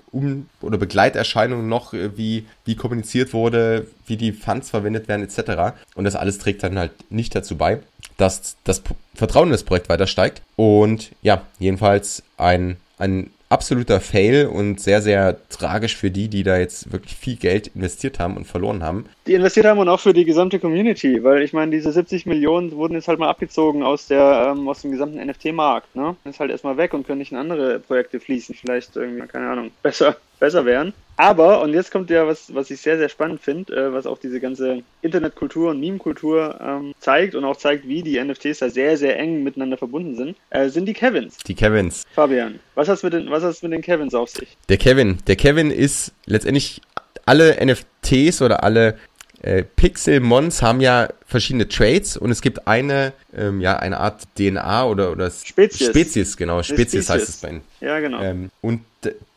oder 0.62 0.78
Begleiterscheinungen 0.78 1.68
noch, 1.68 1.94
äh, 1.94 2.16
wie, 2.16 2.46
wie 2.64 2.76
kommuniziert 2.76 3.34
wurde, 3.34 3.88
wie 4.06 4.16
die 4.16 4.32
Funds 4.32 4.70
verwendet 4.70 5.10
werden, 5.10 5.24
etc. 5.24 5.76
Und 5.96 6.06
das 6.06 6.16
alles 6.16 6.38
trägt 6.38 6.64
dann 6.64 6.80
halt 6.80 6.92
nicht 7.12 7.36
dazu 7.36 7.58
bei, 7.58 7.80
dass 8.16 8.56
das 8.64 8.82
Vertrauen 9.16 9.48
in 9.48 9.54
das 9.54 9.64
Projekt 9.64 9.90
weiter 9.90 10.08
steigt. 10.08 10.42
Und 10.56 11.10
ja, 11.22 11.42
jedenfalls 11.58 12.24
ein, 12.38 12.78
ein 12.98 13.32
absoluter 13.50 14.00
Fail 14.00 14.46
und 14.46 14.80
sehr, 14.80 15.02
sehr 15.02 15.38
tragisch 15.50 15.98
für 15.98 16.12
die, 16.12 16.28
die 16.28 16.44
da 16.44 16.58
jetzt 16.58 16.92
wirklich 16.92 17.16
viel 17.16 17.36
Geld 17.36 17.68
investiert 17.76 18.20
haben 18.20 18.38
und 18.38 18.46
verloren 18.46 18.84
haben. 18.84 19.06
Die 19.26 19.34
investiert 19.34 19.66
haben 19.66 19.80
und 19.80 19.90
auch 19.90 20.00
für 20.00 20.14
die 20.14 20.26
gesamte 20.26 20.60
Community, 20.60 21.24
weil 21.24 21.42
ich 21.42 21.52
meine, 21.52 21.72
diese 21.72 21.92
70 21.92 22.28
Millionen 22.28 22.72
wurden 22.74 22.94
jetzt 22.94 23.08
halt 23.08 23.20
mal 23.20 23.30
abgezogen 23.30 23.82
aus 23.82 24.08
der, 24.08 24.54
ähm, 24.56 24.68
aus 24.70 24.84
dem 24.84 24.92
gesamten 24.92 25.18
NFT-Markt, 25.18 25.96
ne? 25.96 26.16
Ist 26.26 26.40
halt 26.40 26.52
erstmal 26.52 26.78
weg 26.78 26.94
und 26.94 27.08
können 27.08 27.20
nicht 27.20 27.32
in 27.32 27.38
andere 27.38 27.80
Projekte 27.80 28.20
fließen, 28.20 28.54
vielleicht 28.54 28.96
irgendwie, 28.96 29.28
keine 29.28 29.50
Ahnung, 29.50 29.72
besser, 29.82 30.16
besser 30.40 30.66
wären. 30.66 30.94
Aber, 31.18 31.62
und 31.62 31.74
jetzt 31.74 31.92
kommt 31.92 32.10
ja 32.10 32.26
was, 32.26 32.54
was 32.54 32.72
ich 32.72 32.80
sehr, 32.80 32.98
sehr 32.98 33.10
spannend 33.10 33.42
finde, 33.42 33.76
äh, 33.76 33.94
was 33.94 34.06
auch 34.06 34.18
diese 34.18 34.40
ganze 34.40 34.84
Internetkultur 35.02 35.72
und 35.72 35.82
Meme-Kultur 35.82 36.58
ähm, 36.62 36.94
zeigt 37.00 37.36
und 37.36 37.44
auch 37.44 37.58
zeigt, 37.58 37.86
wie 37.86 38.02
die 38.02 38.24
NFTs 38.24 38.60
da 38.60 38.70
sehr, 38.70 38.98
sehr 38.98 39.20
eng 39.20 39.44
miteinander 39.44 39.78
verbunden 39.78 40.16
sind, 40.16 40.38
äh, 40.50 40.70
sind 40.70 40.86
die 40.86 40.94
Kevins. 40.94 41.38
Die 41.40 41.56
Kevins. 41.56 42.06
Fabian, 42.16 42.60
was 42.76 42.88
hast 42.88 43.04
du 43.04 43.08
mit 43.08 43.14
den, 43.16 43.30
was 43.30 43.44
hast 43.44 43.64
mit 43.64 43.74
den 43.74 43.82
Kevins 43.82 44.16
auf 44.16 44.30
sich? 44.30 44.56
Der 44.70 44.78
Kevin, 44.78 45.18
der 45.28 45.36
Kevin 45.36 45.72
ist 45.72 46.14
letztendlich 46.26 46.82
alle 47.26 47.58
NFTs 47.66 48.42
oder 48.42 48.64
alle 48.64 48.98
äh, 49.42 49.64
Pixel-Mons 49.64 50.62
haben 50.62 50.80
ja 50.80 51.10
verschiedene 51.30 51.68
Trades 51.68 52.18
und 52.18 52.32
es 52.32 52.42
gibt 52.42 52.68
eine, 52.68 53.14
ähm, 53.36 53.62
ja, 53.62 53.78
eine 53.78 54.00
Art 54.00 54.24
DNA 54.36 54.86
oder, 54.86 55.12
oder 55.12 55.30
Spezies. 55.30 55.88
Spezies, 55.88 56.38
genau. 56.38 56.64
Spezies, 56.64 57.06
Spezies. 57.06 57.10
heißt 57.10 57.30
es 57.30 57.38
bei 57.38 57.50
ihnen. 57.50 57.62
Ja, 57.82 58.00
genau. 58.00 58.22
Ähm, 58.22 58.50
und 58.62 58.82